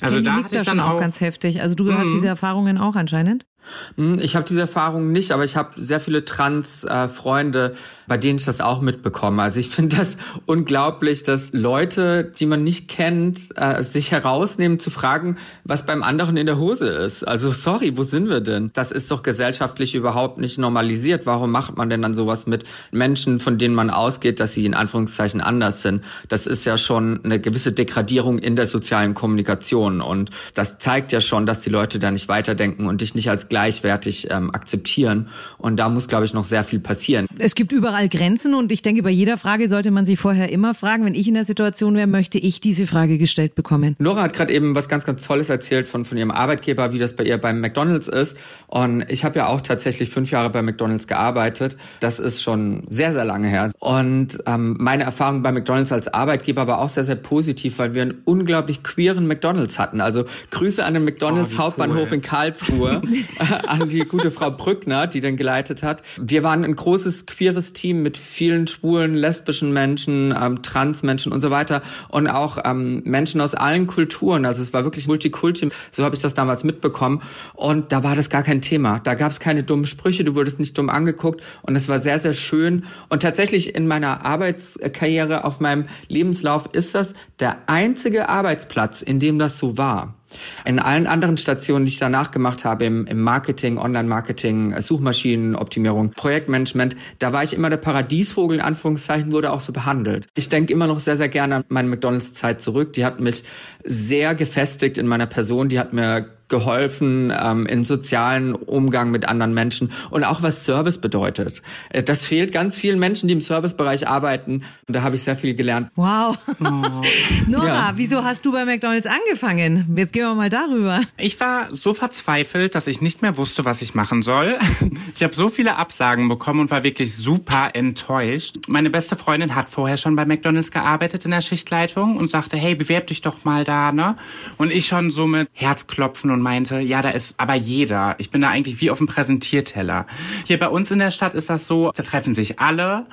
Also 0.00 0.16
Kenny 0.16 0.24
da 0.24 0.34
hatte 0.42 0.58
ich 0.58 0.64
dann 0.64 0.80
auch, 0.80 0.94
auch 0.94 1.00
ganz 1.00 1.20
heftig. 1.20 1.62
Also 1.62 1.76
du 1.76 1.84
mhm. 1.84 1.98
hast 1.98 2.12
diese 2.12 2.26
Erfahrungen 2.26 2.78
auch 2.78 2.96
anscheinend? 2.96 3.46
Hm, 3.96 4.18
ich 4.20 4.36
habe 4.36 4.46
diese 4.48 4.60
Erfahrung 4.60 5.12
nicht, 5.12 5.32
aber 5.32 5.44
ich 5.44 5.56
habe 5.56 5.70
sehr 5.82 6.00
viele 6.00 6.24
Trans-Freunde, 6.24 7.74
bei 8.06 8.16
denen 8.16 8.38
ich 8.38 8.44
das 8.44 8.60
auch 8.60 8.80
mitbekomme. 8.80 9.42
Also 9.42 9.60
ich 9.60 9.68
finde 9.68 9.96
das 9.96 10.16
unglaublich, 10.46 11.22
dass 11.22 11.52
Leute, 11.52 12.24
die 12.24 12.46
man 12.46 12.64
nicht 12.64 12.88
kennt, 12.88 13.56
äh, 13.56 13.82
sich 13.82 14.10
herausnehmen 14.10 14.78
zu 14.78 14.90
fragen, 14.90 15.36
was 15.64 15.86
beim 15.86 16.02
anderen 16.02 16.36
in 16.36 16.46
der 16.46 16.58
Hose 16.58 16.88
ist. 16.88 17.24
Also 17.24 17.52
sorry, 17.52 17.96
wo 17.96 18.02
sind 18.02 18.28
wir 18.28 18.40
denn? 18.40 18.70
Das 18.72 18.92
ist 18.92 19.10
doch 19.10 19.22
gesellschaftlich 19.22 19.94
überhaupt 19.94 20.38
nicht 20.38 20.58
normalisiert. 20.58 21.26
Warum 21.26 21.50
macht 21.50 21.76
man 21.76 21.90
denn 21.90 22.02
dann 22.02 22.14
sowas 22.14 22.46
mit 22.46 22.64
Menschen, 22.90 23.38
von 23.38 23.58
denen 23.58 23.74
man 23.74 23.90
ausgeht, 23.90 24.40
dass 24.40 24.54
sie 24.54 24.66
in 24.66 24.74
Anführungszeichen 24.74 25.40
anders 25.40 25.82
sind? 25.82 26.02
Das 26.28 26.46
ist 26.46 26.64
ja 26.64 26.78
schon 26.78 27.20
eine 27.24 27.40
gewisse 27.40 27.72
Degradierung 27.72 28.38
in 28.38 28.56
der 28.56 28.66
sozialen 28.66 29.14
Kommunikation 29.14 30.00
und 30.00 30.30
das 30.54 30.78
zeigt 30.78 31.12
ja 31.12 31.20
schon, 31.20 31.46
dass 31.46 31.60
die 31.60 31.70
Leute 31.70 31.98
da 31.98 32.10
nicht 32.10 32.28
weiterdenken 32.28 32.86
und 32.86 33.00
dich 33.00 33.14
nicht 33.14 33.30
als 33.30 33.48
gleichwertig 33.50 34.28
ähm, 34.30 34.50
akzeptieren. 34.54 35.28
Und 35.58 35.76
da 35.76 35.90
muss, 35.90 36.08
glaube 36.08 36.24
ich, 36.24 36.32
noch 36.32 36.44
sehr 36.44 36.64
viel 36.64 36.80
passieren. 36.80 37.26
Es 37.38 37.54
gibt 37.54 37.72
überall 37.72 38.08
Grenzen 38.08 38.54
und 38.54 38.72
ich 38.72 38.80
denke, 38.80 39.02
bei 39.02 39.10
jeder 39.10 39.36
Frage 39.36 39.68
sollte 39.68 39.90
man 39.90 40.06
sich 40.06 40.18
vorher 40.18 40.50
immer 40.50 40.72
fragen, 40.72 41.04
wenn 41.04 41.14
ich 41.14 41.28
in 41.28 41.34
der 41.34 41.44
Situation 41.44 41.94
wäre, 41.94 42.06
möchte 42.06 42.38
ich 42.38 42.60
diese 42.60 42.86
Frage 42.86 43.18
gestellt 43.18 43.54
bekommen. 43.54 43.96
Nora 43.98 44.22
hat 44.22 44.32
gerade 44.32 44.52
eben 44.52 44.74
was 44.74 44.88
ganz, 44.88 45.04
ganz 45.04 45.26
Tolles 45.26 45.50
erzählt 45.50 45.88
von, 45.88 46.06
von 46.06 46.16
ihrem 46.16 46.30
Arbeitgeber, 46.30 46.94
wie 46.94 46.98
das 46.98 47.14
bei 47.14 47.24
ihr 47.24 47.36
beim 47.38 47.60
McDonalds 47.60 48.08
ist. 48.08 48.38
Und 48.68 49.04
ich 49.10 49.24
habe 49.24 49.38
ja 49.38 49.48
auch 49.48 49.60
tatsächlich 49.60 50.08
fünf 50.10 50.30
Jahre 50.30 50.48
bei 50.48 50.62
McDonalds 50.62 51.06
gearbeitet. 51.06 51.76
Das 51.98 52.20
ist 52.20 52.42
schon 52.42 52.84
sehr, 52.88 53.12
sehr 53.12 53.24
lange 53.24 53.48
her. 53.48 53.70
Und 53.80 54.38
ähm, 54.46 54.76
meine 54.78 55.02
Erfahrung 55.02 55.42
bei 55.42 55.52
McDonalds 55.52 55.92
als 55.92 56.08
Arbeitgeber 56.08 56.66
war 56.68 56.78
auch 56.78 56.88
sehr, 56.88 57.04
sehr 57.04 57.16
positiv, 57.16 57.78
weil 57.78 57.94
wir 57.94 58.02
einen 58.02 58.22
unglaublich 58.24 58.84
queeren 58.84 59.26
McDonalds 59.26 59.78
hatten. 59.78 60.00
Also 60.00 60.24
Grüße 60.52 60.84
an 60.84 60.94
den 60.94 61.04
McDonalds 61.04 61.56
oh, 61.56 61.58
Hauptbahnhof 61.58 62.08
cool. 62.08 62.14
in 62.14 62.22
Karlsruhe. 62.22 63.02
an 63.66 63.88
die 63.88 64.00
gute 64.00 64.30
Frau 64.30 64.50
Brückner, 64.50 65.06
die 65.06 65.20
den 65.20 65.36
geleitet 65.36 65.82
hat. 65.82 66.02
Wir 66.20 66.42
waren 66.42 66.64
ein 66.64 66.76
großes 66.76 67.26
queeres 67.26 67.72
Team 67.72 68.02
mit 68.02 68.18
vielen 68.18 68.66
schwulen, 68.66 69.14
lesbischen 69.14 69.72
Menschen, 69.72 70.34
ähm, 70.38 70.62
Transmenschen 70.62 71.32
und 71.32 71.40
so 71.40 71.50
weiter 71.50 71.82
und 72.08 72.28
auch 72.28 72.58
ähm, 72.64 73.02
Menschen 73.04 73.40
aus 73.40 73.54
allen 73.54 73.86
Kulturen. 73.86 74.44
Also 74.44 74.62
es 74.62 74.72
war 74.72 74.84
wirklich 74.84 75.06
Multikulti. 75.06 75.68
So 75.90 76.04
habe 76.04 76.14
ich 76.14 76.22
das 76.22 76.34
damals 76.34 76.64
mitbekommen. 76.64 77.22
Und 77.54 77.92
da 77.92 78.04
war 78.04 78.14
das 78.14 78.30
gar 78.30 78.42
kein 78.42 78.60
Thema. 78.60 79.00
Da 79.00 79.14
gab 79.14 79.30
es 79.32 79.40
keine 79.40 79.62
dummen 79.62 79.86
Sprüche, 79.86 80.24
du 80.24 80.34
wurdest 80.34 80.58
nicht 80.58 80.76
dumm 80.76 80.90
angeguckt 80.90 81.42
und 81.62 81.76
es 81.76 81.88
war 81.88 81.98
sehr, 81.98 82.18
sehr 82.18 82.34
schön. 82.34 82.84
Und 83.08 83.22
tatsächlich 83.22 83.74
in 83.74 83.86
meiner 83.86 84.24
Arbeitskarriere, 84.24 85.44
auf 85.44 85.60
meinem 85.60 85.86
Lebenslauf 86.08 86.68
ist 86.72 86.94
das 86.94 87.14
der 87.38 87.56
einzige 87.66 88.28
Arbeitsplatz, 88.28 89.02
in 89.02 89.18
dem 89.18 89.38
das 89.38 89.58
so 89.58 89.78
war. 89.78 90.19
In 90.64 90.78
allen 90.78 91.06
anderen 91.06 91.36
Stationen, 91.36 91.86
die 91.86 91.92
ich 91.92 91.98
danach 91.98 92.30
gemacht 92.30 92.64
habe, 92.64 92.84
im, 92.84 93.06
im 93.06 93.20
Marketing, 93.20 93.78
Online-Marketing, 93.78 94.80
Suchmaschinenoptimierung, 94.80 96.12
Projektmanagement, 96.12 96.96
da 97.18 97.32
war 97.32 97.42
ich 97.42 97.54
immer 97.54 97.70
der 97.70 97.78
Paradiesvogel, 97.78 98.58
in 98.58 98.64
Anführungszeichen, 98.64 99.32
wurde 99.32 99.52
auch 99.52 99.60
so 99.60 99.72
behandelt. 99.72 100.26
Ich 100.34 100.48
denke 100.48 100.72
immer 100.72 100.86
noch 100.86 101.00
sehr, 101.00 101.16
sehr 101.16 101.28
gerne 101.28 101.56
an 101.56 101.64
meine 101.68 101.88
McDonalds-Zeit 101.88 102.60
zurück. 102.60 102.92
Die 102.92 103.04
hat 103.04 103.20
mich 103.20 103.44
sehr 103.84 104.34
gefestigt 104.34 104.98
in 104.98 105.06
meiner 105.06 105.26
Person. 105.26 105.68
Die 105.68 105.78
hat 105.78 105.92
mir 105.92 106.30
geholfen 106.50 107.32
ähm, 107.34 107.64
in 107.66 107.84
sozialen 107.86 108.54
Umgang 108.54 109.10
mit 109.10 109.26
anderen 109.26 109.54
Menschen 109.54 109.92
und 110.10 110.24
auch 110.24 110.42
was 110.42 110.64
Service 110.64 110.98
bedeutet. 110.98 111.62
Äh, 111.88 112.02
das 112.02 112.26
fehlt 112.26 112.52
ganz 112.52 112.76
vielen 112.76 112.98
Menschen, 112.98 113.28
die 113.28 113.32
im 113.32 113.40
Servicebereich 113.40 114.06
arbeiten 114.06 114.64
und 114.86 114.94
da 114.94 115.02
habe 115.02 115.16
ich 115.16 115.22
sehr 115.22 115.36
viel 115.36 115.54
gelernt. 115.54 115.90
Wow. 115.94 116.36
Oh. 116.60 116.64
Nora, 117.46 117.66
ja. 117.66 117.92
wieso 117.96 118.24
hast 118.24 118.44
du 118.44 118.52
bei 118.52 118.64
McDonald's 118.64 119.06
angefangen? 119.06 119.94
Jetzt 119.96 120.12
gehen 120.12 120.24
wir 120.24 120.34
mal 120.34 120.50
darüber. 120.50 121.00
Ich 121.16 121.40
war 121.40 121.74
so 121.74 121.94
verzweifelt, 121.94 122.74
dass 122.74 122.86
ich 122.86 123.00
nicht 123.00 123.22
mehr 123.22 123.36
wusste, 123.36 123.64
was 123.64 123.80
ich 123.80 123.94
machen 123.94 124.22
soll. 124.22 124.58
Ich 125.14 125.24
habe 125.24 125.34
so 125.34 125.50
viele 125.50 125.76
Absagen 125.76 126.28
bekommen 126.28 126.60
und 126.60 126.70
war 126.70 126.82
wirklich 126.82 127.14
super 127.14 127.70
enttäuscht. 127.74 128.56
Meine 128.68 128.88
beste 128.90 129.16
Freundin 129.16 129.54
hat 129.54 129.68
vorher 129.68 129.98
schon 129.98 130.16
bei 130.16 130.24
McDonald's 130.24 130.70
gearbeitet 130.70 131.24
in 131.26 131.30
der 131.30 131.42
Schichtleitung 131.42 132.16
und 132.16 132.30
sagte, 132.30 132.56
hey, 132.56 132.74
bewerb 132.74 133.06
dich 133.08 133.20
doch 133.20 133.44
mal 133.44 133.64
da, 133.64 133.92
ne? 133.92 134.16
Und 134.56 134.72
ich 134.72 134.86
schon 134.86 135.10
so 135.10 135.26
mit 135.26 135.48
Herzklopfen 135.52 136.30
und 136.30 136.39
und 136.40 136.44
meinte, 136.44 136.80
ja, 136.80 137.02
da 137.02 137.10
ist 137.10 137.34
aber 137.38 137.54
jeder. 137.54 138.14
Ich 138.18 138.30
bin 138.30 138.40
da 138.40 138.48
eigentlich 138.48 138.80
wie 138.80 138.90
auf 138.90 138.98
dem 138.98 139.06
Präsentierteller. 139.06 140.06
Hier 140.46 140.58
bei 140.58 140.68
uns 140.68 140.90
in 140.90 140.98
der 140.98 141.10
Stadt 141.10 141.34
ist 141.34 141.50
das 141.50 141.66
so, 141.66 141.92
da 141.94 142.02
treffen 142.02 142.34
sich 142.34 142.58
alle 142.58 143.06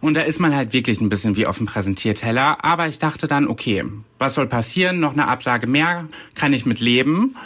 und 0.00 0.16
da 0.16 0.20
ist 0.20 0.38
man 0.38 0.54
halt 0.54 0.74
wirklich 0.74 1.00
ein 1.00 1.08
bisschen 1.08 1.36
wie 1.36 1.46
auf 1.46 1.56
dem 1.56 1.66
Präsentierteller. 1.66 2.62
Aber 2.62 2.86
ich 2.86 2.98
dachte 2.98 3.26
dann, 3.26 3.48
okay, 3.48 3.84
was 4.18 4.34
soll 4.34 4.46
passieren? 4.46 5.00
Noch 5.00 5.14
eine 5.14 5.28
Absage 5.28 5.66
mehr, 5.66 6.04
kann 6.34 6.52
ich 6.52 6.66
mit 6.66 6.80
leben. 6.80 7.36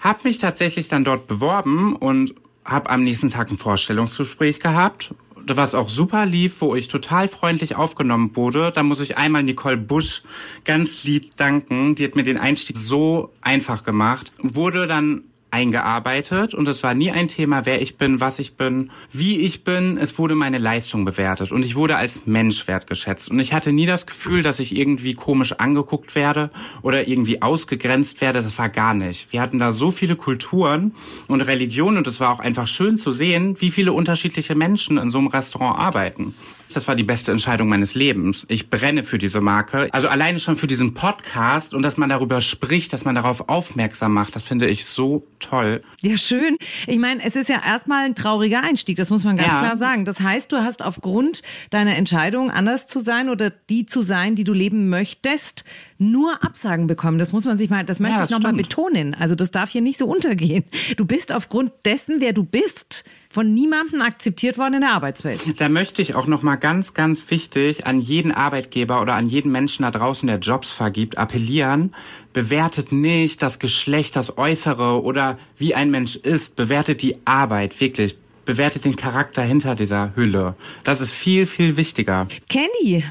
Hab 0.00 0.24
mich 0.24 0.38
tatsächlich 0.38 0.88
dann 0.88 1.04
dort 1.04 1.26
beworben 1.26 1.94
und 1.94 2.34
habe 2.64 2.88
am 2.90 3.04
nächsten 3.04 3.28
Tag 3.28 3.50
ein 3.50 3.58
Vorstellungsgespräch 3.58 4.60
gehabt 4.60 5.14
was 5.48 5.74
auch 5.74 5.88
super 5.88 6.26
lief, 6.26 6.60
wo 6.60 6.74
ich 6.74 6.88
total 6.88 7.28
freundlich 7.28 7.76
aufgenommen 7.76 8.34
wurde. 8.34 8.72
Da 8.72 8.82
muss 8.82 9.00
ich 9.00 9.16
einmal 9.16 9.42
Nicole 9.42 9.76
Busch 9.76 10.22
ganz 10.64 11.04
lieb 11.04 11.36
danken. 11.36 11.94
Die 11.94 12.04
hat 12.04 12.16
mir 12.16 12.22
den 12.22 12.38
Einstieg 12.38 12.76
so 12.76 13.32
einfach 13.42 13.84
gemacht. 13.84 14.32
Wurde 14.42 14.86
dann 14.86 15.22
eingearbeitet 15.56 16.52
und 16.52 16.68
es 16.68 16.82
war 16.82 16.92
nie 16.92 17.10
ein 17.10 17.28
Thema, 17.28 17.64
wer 17.64 17.80
ich 17.80 17.96
bin, 17.96 18.20
was 18.20 18.38
ich 18.38 18.56
bin, 18.58 18.90
wie 19.10 19.40
ich 19.40 19.64
bin. 19.64 19.96
Es 19.96 20.18
wurde 20.18 20.34
meine 20.34 20.58
Leistung 20.58 21.06
bewertet 21.06 21.50
und 21.50 21.64
ich 21.64 21.76
wurde 21.76 21.96
als 21.96 22.26
Mensch 22.26 22.68
wertgeschätzt. 22.68 23.30
Und 23.30 23.40
ich 23.40 23.54
hatte 23.54 23.72
nie 23.72 23.86
das 23.86 24.06
Gefühl, 24.06 24.42
dass 24.42 24.58
ich 24.58 24.76
irgendwie 24.76 25.14
komisch 25.14 25.52
angeguckt 25.52 26.14
werde 26.14 26.50
oder 26.82 27.08
irgendwie 27.08 27.40
ausgegrenzt 27.40 28.20
werde. 28.20 28.42
Das 28.42 28.58
war 28.58 28.68
gar 28.68 28.92
nicht. 28.92 29.32
Wir 29.32 29.40
hatten 29.40 29.58
da 29.58 29.72
so 29.72 29.90
viele 29.90 30.16
Kulturen 30.16 30.94
und 31.26 31.40
Religionen 31.40 31.96
und 31.96 32.06
es 32.06 32.20
war 32.20 32.32
auch 32.32 32.40
einfach 32.40 32.68
schön 32.68 32.98
zu 32.98 33.10
sehen, 33.10 33.56
wie 33.58 33.70
viele 33.70 33.94
unterschiedliche 33.94 34.54
Menschen 34.54 34.98
in 34.98 35.10
so 35.10 35.16
einem 35.16 35.28
Restaurant 35.28 35.78
arbeiten. 35.78 36.34
Das 36.72 36.88
war 36.88 36.94
die 36.94 37.04
beste 37.04 37.32
Entscheidung 37.32 37.68
meines 37.68 37.94
Lebens. 37.94 38.44
Ich 38.48 38.70
brenne 38.70 39.02
für 39.02 39.18
diese 39.18 39.40
Marke. 39.40 39.88
Also 39.92 40.08
alleine 40.08 40.40
schon 40.40 40.56
für 40.56 40.66
diesen 40.66 40.94
Podcast 40.94 41.74
und 41.74 41.82
dass 41.82 41.96
man 41.96 42.08
darüber 42.08 42.40
spricht, 42.40 42.92
dass 42.92 43.04
man 43.04 43.14
darauf 43.14 43.48
aufmerksam 43.48 44.12
macht, 44.12 44.34
das 44.36 44.42
finde 44.42 44.68
ich 44.68 44.86
so 44.86 45.26
toll. 45.38 45.82
Ja, 46.00 46.16
schön. 46.16 46.56
Ich 46.86 46.98
meine, 46.98 47.24
es 47.24 47.36
ist 47.36 47.48
ja 47.48 47.60
erstmal 47.64 48.04
ein 48.04 48.14
trauriger 48.14 48.62
Einstieg, 48.62 48.96
das 48.96 49.10
muss 49.10 49.24
man 49.24 49.36
ganz 49.36 49.52
ja. 49.52 49.58
klar 49.58 49.76
sagen. 49.76 50.04
Das 50.04 50.20
heißt, 50.20 50.52
du 50.52 50.58
hast 50.58 50.82
aufgrund 50.82 51.42
deiner 51.70 51.96
Entscheidung, 51.96 52.50
anders 52.50 52.86
zu 52.86 53.00
sein 53.00 53.28
oder 53.28 53.50
die 53.50 53.86
zu 53.86 54.02
sein, 54.02 54.34
die 54.34 54.44
du 54.44 54.52
leben 54.52 54.88
möchtest, 54.88 55.64
nur 55.98 56.42
Absagen 56.44 56.86
bekommen. 56.86 57.18
Das 57.18 57.32
muss 57.32 57.44
man 57.44 57.56
sich 57.56 57.70
mal, 57.70 57.84
das 57.84 58.00
möchte 58.00 58.18
ja, 58.18 58.24
ich 58.24 58.30
nochmal 58.30 58.52
betonen. 58.52 59.14
Also 59.14 59.34
das 59.34 59.50
darf 59.50 59.70
hier 59.70 59.80
nicht 59.80 59.98
so 59.98 60.06
untergehen. 60.06 60.64
Du 60.96 61.04
bist 61.04 61.32
aufgrund 61.32 61.72
dessen, 61.84 62.20
wer 62.20 62.32
du 62.32 62.44
bist, 62.44 63.04
von 63.36 63.52
niemandem 63.52 64.00
akzeptiert 64.00 64.56
worden 64.56 64.76
in 64.76 64.80
der 64.80 64.92
Arbeitswelt. 64.92 65.60
Da 65.60 65.68
möchte 65.68 66.00
ich 66.00 66.14
auch 66.14 66.26
nochmal 66.26 66.56
ganz, 66.56 66.94
ganz 66.94 67.30
wichtig 67.30 67.86
an 67.86 68.00
jeden 68.00 68.32
Arbeitgeber 68.32 69.02
oder 69.02 69.12
an 69.12 69.28
jeden 69.28 69.52
Menschen 69.52 69.82
da 69.82 69.90
draußen, 69.90 70.26
der 70.26 70.38
Jobs 70.38 70.72
vergibt, 70.72 71.18
appellieren. 71.18 71.94
Bewertet 72.32 72.92
nicht 72.92 73.42
das 73.42 73.58
Geschlecht, 73.58 74.16
das 74.16 74.38
Äußere 74.38 75.02
oder 75.02 75.36
wie 75.58 75.74
ein 75.74 75.90
Mensch 75.90 76.16
ist. 76.16 76.56
Bewertet 76.56 77.02
die 77.02 77.18
Arbeit, 77.26 77.78
wirklich 77.78 78.16
bewertet 78.46 78.86
den 78.86 78.96
Charakter 78.96 79.42
hinter 79.42 79.74
dieser 79.74 80.16
Hülle. 80.16 80.54
Das 80.82 81.02
ist 81.02 81.12
viel, 81.12 81.44
viel 81.44 81.76
wichtiger. 81.76 82.26
Candy, 82.48 83.04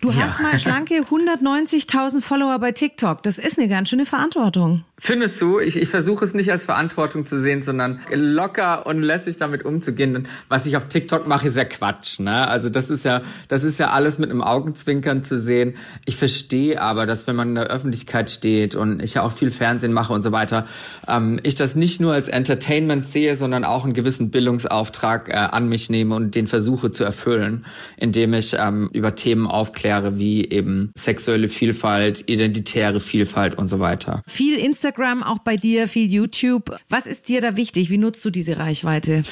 Du 0.00 0.10
ja. 0.10 0.24
hast 0.24 0.40
mal 0.40 0.58
schlanke 0.58 1.02
190.000 1.10 2.20
Follower 2.20 2.58
bei 2.58 2.72
TikTok. 2.72 3.22
Das 3.22 3.38
ist 3.38 3.58
eine 3.58 3.68
ganz 3.68 3.88
schöne 3.88 4.06
Verantwortung. 4.06 4.84
Findest 5.02 5.40
du? 5.40 5.58
Ich, 5.58 5.80
ich 5.80 5.88
versuche 5.88 6.22
es 6.26 6.34
nicht 6.34 6.52
als 6.52 6.64
Verantwortung 6.64 7.24
zu 7.24 7.40
sehen, 7.40 7.62
sondern 7.62 8.00
locker 8.12 8.84
und 8.86 9.00
lässig 9.00 9.38
damit 9.38 9.64
umzugehen. 9.64 10.28
Was 10.50 10.66
ich 10.66 10.76
auf 10.76 10.88
TikTok 10.88 11.26
mache, 11.26 11.48
ist 11.48 11.56
ja 11.56 11.64
Quatsch. 11.64 12.20
Ne? 12.20 12.46
Also 12.46 12.68
das 12.68 12.90
ist 12.90 13.06
ja, 13.06 13.22
das 13.48 13.64
ist 13.64 13.80
ja 13.80 13.90
alles 13.90 14.18
mit 14.18 14.30
einem 14.30 14.42
Augenzwinkern 14.42 15.24
zu 15.24 15.40
sehen. 15.40 15.74
Ich 16.04 16.16
verstehe 16.16 16.82
aber, 16.82 17.06
dass 17.06 17.26
wenn 17.26 17.34
man 17.34 17.48
in 17.48 17.54
der 17.54 17.68
Öffentlichkeit 17.68 18.30
steht 18.30 18.74
und 18.74 19.02
ich 19.02 19.14
ja 19.14 19.22
auch 19.22 19.32
viel 19.32 19.50
Fernsehen 19.50 19.94
mache 19.94 20.12
und 20.12 20.20
so 20.20 20.32
weiter, 20.32 20.66
ähm, 21.08 21.40
ich 21.44 21.54
das 21.54 21.76
nicht 21.76 21.98
nur 22.02 22.12
als 22.12 22.28
Entertainment 22.28 23.08
sehe, 23.08 23.36
sondern 23.36 23.64
auch 23.64 23.84
einen 23.84 23.94
gewissen 23.94 24.30
Bildungsauftrag 24.30 25.30
äh, 25.30 25.32
an 25.32 25.66
mich 25.70 25.88
nehme 25.88 26.14
und 26.14 26.34
den 26.34 26.46
versuche 26.46 26.92
zu 26.92 27.04
erfüllen, 27.04 27.64
indem 27.96 28.34
ich 28.34 28.54
ähm, 28.58 28.90
über 28.92 29.14
Themen 29.14 29.46
aufkläre, 29.46 30.18
wie 30.18 30.44
eben 30.44 30.92
sexuelle 30.94 31.48
Vielfalt, 31.48 32.28
identitäre 32.28 33.00
Vielfalt 33.00 33.56
und 33.56 33.68
so 33.68 33.80
weiter. 33.80 34.22
Viel 34.26 34.58
Instagram 34.58 34.89
Instagram, 34.90 35.22
auch 35.22 35.38
bei 35.38 35.56
dir 35.56 35.86
viel 35.86 36.10
YouTube. 36.10 36.76
Was 36.88 37.06
ist 37.06 37.28
dir 37.28 37.40
da 37.40 37.56
wichtig? 37.56 37.90
Wie 37.90 37.98
nutzt 37.98 38.24
du 38.24 38.30
diese 38.30 38.58
Reichweite? 38.58 39.22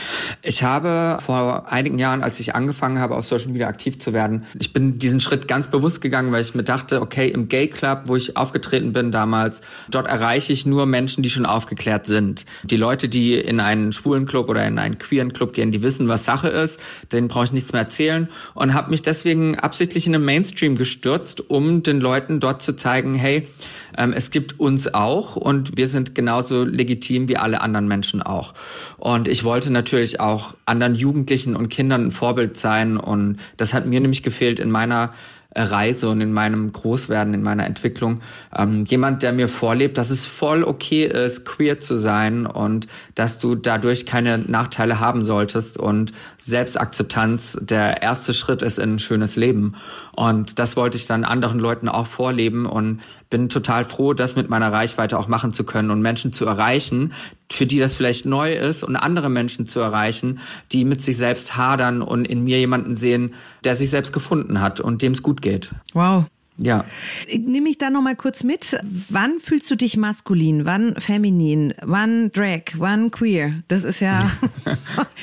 Ich 0.43 0.63
habe 0.63 1.19
vor 1.21 1.71
einigen 1.71 1.99
Jahren, 1.99 2.23
als 2.23 2.39
ich 2.39 2.55
angefangen 2.55 3.01
habe, 3.01 3.17
auf 3.17 3.25
Social 3.25 3.49
Media 3.49 3.67
aktiv 3.67 3.99
zu 3.99 4.13
werden, 4.13 4.45
ich 4.59 4.73
bin 4.73 4.99
diesen 4.99 5.19
Schritt 5.19 5.49
ganz 5.49 5.67
bewusst 5.67 6.01
gegangen, 6.01 6.31
weil 6.31 6.43
ich 6.43 6.55
mir 6.55 6.63
dachte, 6.63 7.01
okay, 7.01 7.29
im 7.29 7.49
Gay 7.49 7.67
Club, 7.67 8.03
wo 8.07 8.15
ich 8.15 8.37
aufgetreten 8.37 8.93
bin 8.93 9.11
damals, 9.11 9.63
dort 9.91 10.07
erreiche 10.07 10.53
ich 10.53 10.65
nur 10.65 10.87
Menschen, 10.87 11.25
die 11.25 11.31
schon 11.31 11.45
aufgeklärt 11.45 12.07
sind. 12.07 12.47
Die 12.63 12.77
Leute, 12.77 13.09
die 13.09 13.35
in 13.35 13.59
einen 13.59 13.93
schwulen 13.93 14.27
Club 14.27 14.49
oder 14.49 14.65
in 14.65 14.79
einen 14.79 14.99
queeren 14.99 15.33
Club 15.33 15.55
gehen, 15.55 15.73
die 15.73 15.83
wissen, 15.83 16.07
was 16.07 16.25
Sache 16.25 16.49
ist, 16.49 16.81
denen 17.11 17.27
brauche 17.27 17.47
ich 17.47 17.53
nichts 17.53 17.73
mehr 17.73 17.83
erzählen 17.83 18.29
und 18.55 18.75
habe 18.75 18.91
mich 18.91 19.03
deswegen 19.03 19.59
absichtlich 19.59 20.07
in 20.07 20.13
den 20.13 20.25
Mainstream 20.25 20.77
gestürzt, 20.77 21.51
um 21.51 21.83
den 21.83 22.01
Leuten 22.01 22.39
dort 22.39 22.63
zu 22.63 22.75
zeigen, 22.75 23.15
hey, 23.15 23.49
ähm, 23.97 24.13
es 24.13 24.31
gibt 24.31 24.61
uns 24.61 24.95
auch 24.95 25.37
und 25.49 25.79
wir 25.79 25.87
sind 25.87 26.15
genauso 26.15 26.63
legitim 26.63 27.27
wie 27.31 27.39
alle 27.39 27.63
anderen 27.63 27.89
Menschen 27.89 28.21
auch. 28.23 28.53
Und 28.99 29.29
ich 29.29 29.45
wollte 29.45 29.73
natürlich 29.73 30.21
auch 30.21 30.55
anderen 30.67 30.95
Jugendlichen 30.95 31.57
und 31.57 31.71
Kindern 31.71 32.09
ein 32.09 32.11
Vorbild 32.11 32.59
sein 32.59 32.99
und 32.99 33.39
das 33.57 33.73
hat 33.73 33.87
mir 33.87 33.99
nämlich 33.99 34.23
gefehlt 34.23 34.61
in 34.61 34.71
meiner 34.71 35.11
Reise 35.57 36.11
und 36.11 36.21
in 36.21 36.33
meinem 36.33 36.71
Großwerden, 36.71 37.33
in 37.33 37.43
meiner 37.43 37.65
Entwicklung. 37.65 38.21
Ähm, 38.55 38.85
jemand, 38.85 39.23
der 39.23 39.33
mir 39.33 39.49
vorlebt, 39.49 39.97
dass 39.97 40.11
es 40.11 40.27
voll 40.27 40.63
okay 40.63 41.07
ist, 41.07 41.47
queer 41.47 41.81
zu 41.81 41.97
sein 41.97 42.45
und 42.45 42.87
dass 43.15 43.39
du 43.39 43.55
dadurch 43.55 44.05
keine 44.05 44.39
Nachteile 44.39 45.01
haben 45.01 45.23
solltest 45.23 45.79
und 45.79 46.13
Selbstakzeptanz 46.37 47.59
der 47.63 48.03
erste 48.03 48.35
Schritt 48.35 48.61
ist 48.61 48.79
in 48.79 48.97
ein 48.97 48.99
schönes 48.99 49.37
Leben. 49.37 49.75
Und 50.15 50.59
das 50.59 50.77
wollte 50.77 50.99
ich 50.99 51.07
dann 51.07 51.25
anderen 51.25 51.59
Leuten 51.59 51.89
auch 51.89 52.07
vorleben 52.07 52.67
und 52.67 53.01
bin 53.31 53.49
total 53.49 53.85
froh, 53.85 54.15
das 54.15 54.37
mit 54.37 54.49
meiner 54.49 54.73
Reichweite 54.73 55.19
auch 55.19 55.29
machen 55.29 55.53
zu 55.53 55.65
können 55.65 55.91
und 55.91 56.01
Menschen 56.01 56.33
zu 56.33 56.47
erreichen, 56.47 57.13
für 57.51 57.67
die 57.67 57.79
das 57.79 57.95
vielleicht 57.95 58.27
neu 58.27 58.55
ist 58.55 58.83
und 58.83 58.97
andere 58.97 59.29
Menschen 59.29 59.69
zu 59.69 59.81
erreichen, 59.81 60.41
die 60.73 60.85
mit 60.85 61.03
sich 61.03 61.17
selbst 61.17 61.57
hadern 61.57 62.03
und 62.03 62.27
in 62.27 62.45
mir 62.45 62.59
jemanden 62.59 62.95
sehen, 62.95 63.35
der 63.65 63.75
sich 63.75 63.91
selbst 63.91 64.13
gefunden 64.13 64.61
hat 64.61 64.81
und 64.81 65.03
dem 65.03 65.13
es 65.13 65.23
gut 65.23 65.43
geht. 65.43 65.71
Wow. 65.93 66.27
Ja. 66.61 66.85
Nimm 67.33 67.63
mich 67.63 67.79
da 67.79 67.89
nochmal 67.89 68.17
kurz 68.17 68.43
mit. 68.43 68.77
Wann 69.09 69.39
fühlst 69.39 69.71
du 69.71 69.77
dich 69.77 69.97
maskulin? 69.97 70.65
Wann 70.65 70.97
feminin? 70.99 71.73
Wann 71.83 72.33
Drag? 72.33 72.63
Wann 72.77 73.13
queer? 73.13 73.63
Das 73.69 73.85
ist 73.85 74.01
ja, 74.01 74.29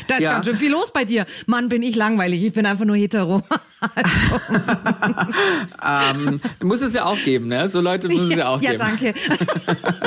da 0.08 0.15
ist 0.15 0.21
ja. 0.21 0.32
ganz 0.32 0.45
schön 0.45 0.56
viel 0.56 0.71
los 0.71 0.93
bei 0.93 1.04
dir. 1.04 1.26
Mann, 1.45 1.67
bin 1.67 1.84
ich 1.84 1.98
langweilig. 1.98 2.41
Ich 2.41 2.54
bin 2.54 2.65
einfach 2.65 2.86
nur 2.86 2.95
hetero. 2.95 3.41
ähm, 5.86 6.39
muss 6.63 6.82
es 6.82 6.93
ja 6.93 7.04
auch 7.04 7.21
geben, 7.21 7.50
ne? 7.50 7.67
So 7.67 7.82
Leute 7.82 8.08
muss 8.08 8.30
es 8.30 8.38
ja 8.38 8.48
auch 8.48 8.62
ja, 8.62 8.71
geben. 8.71 8.84
Ja, 8.84 8.88
danke. 8.88 9.13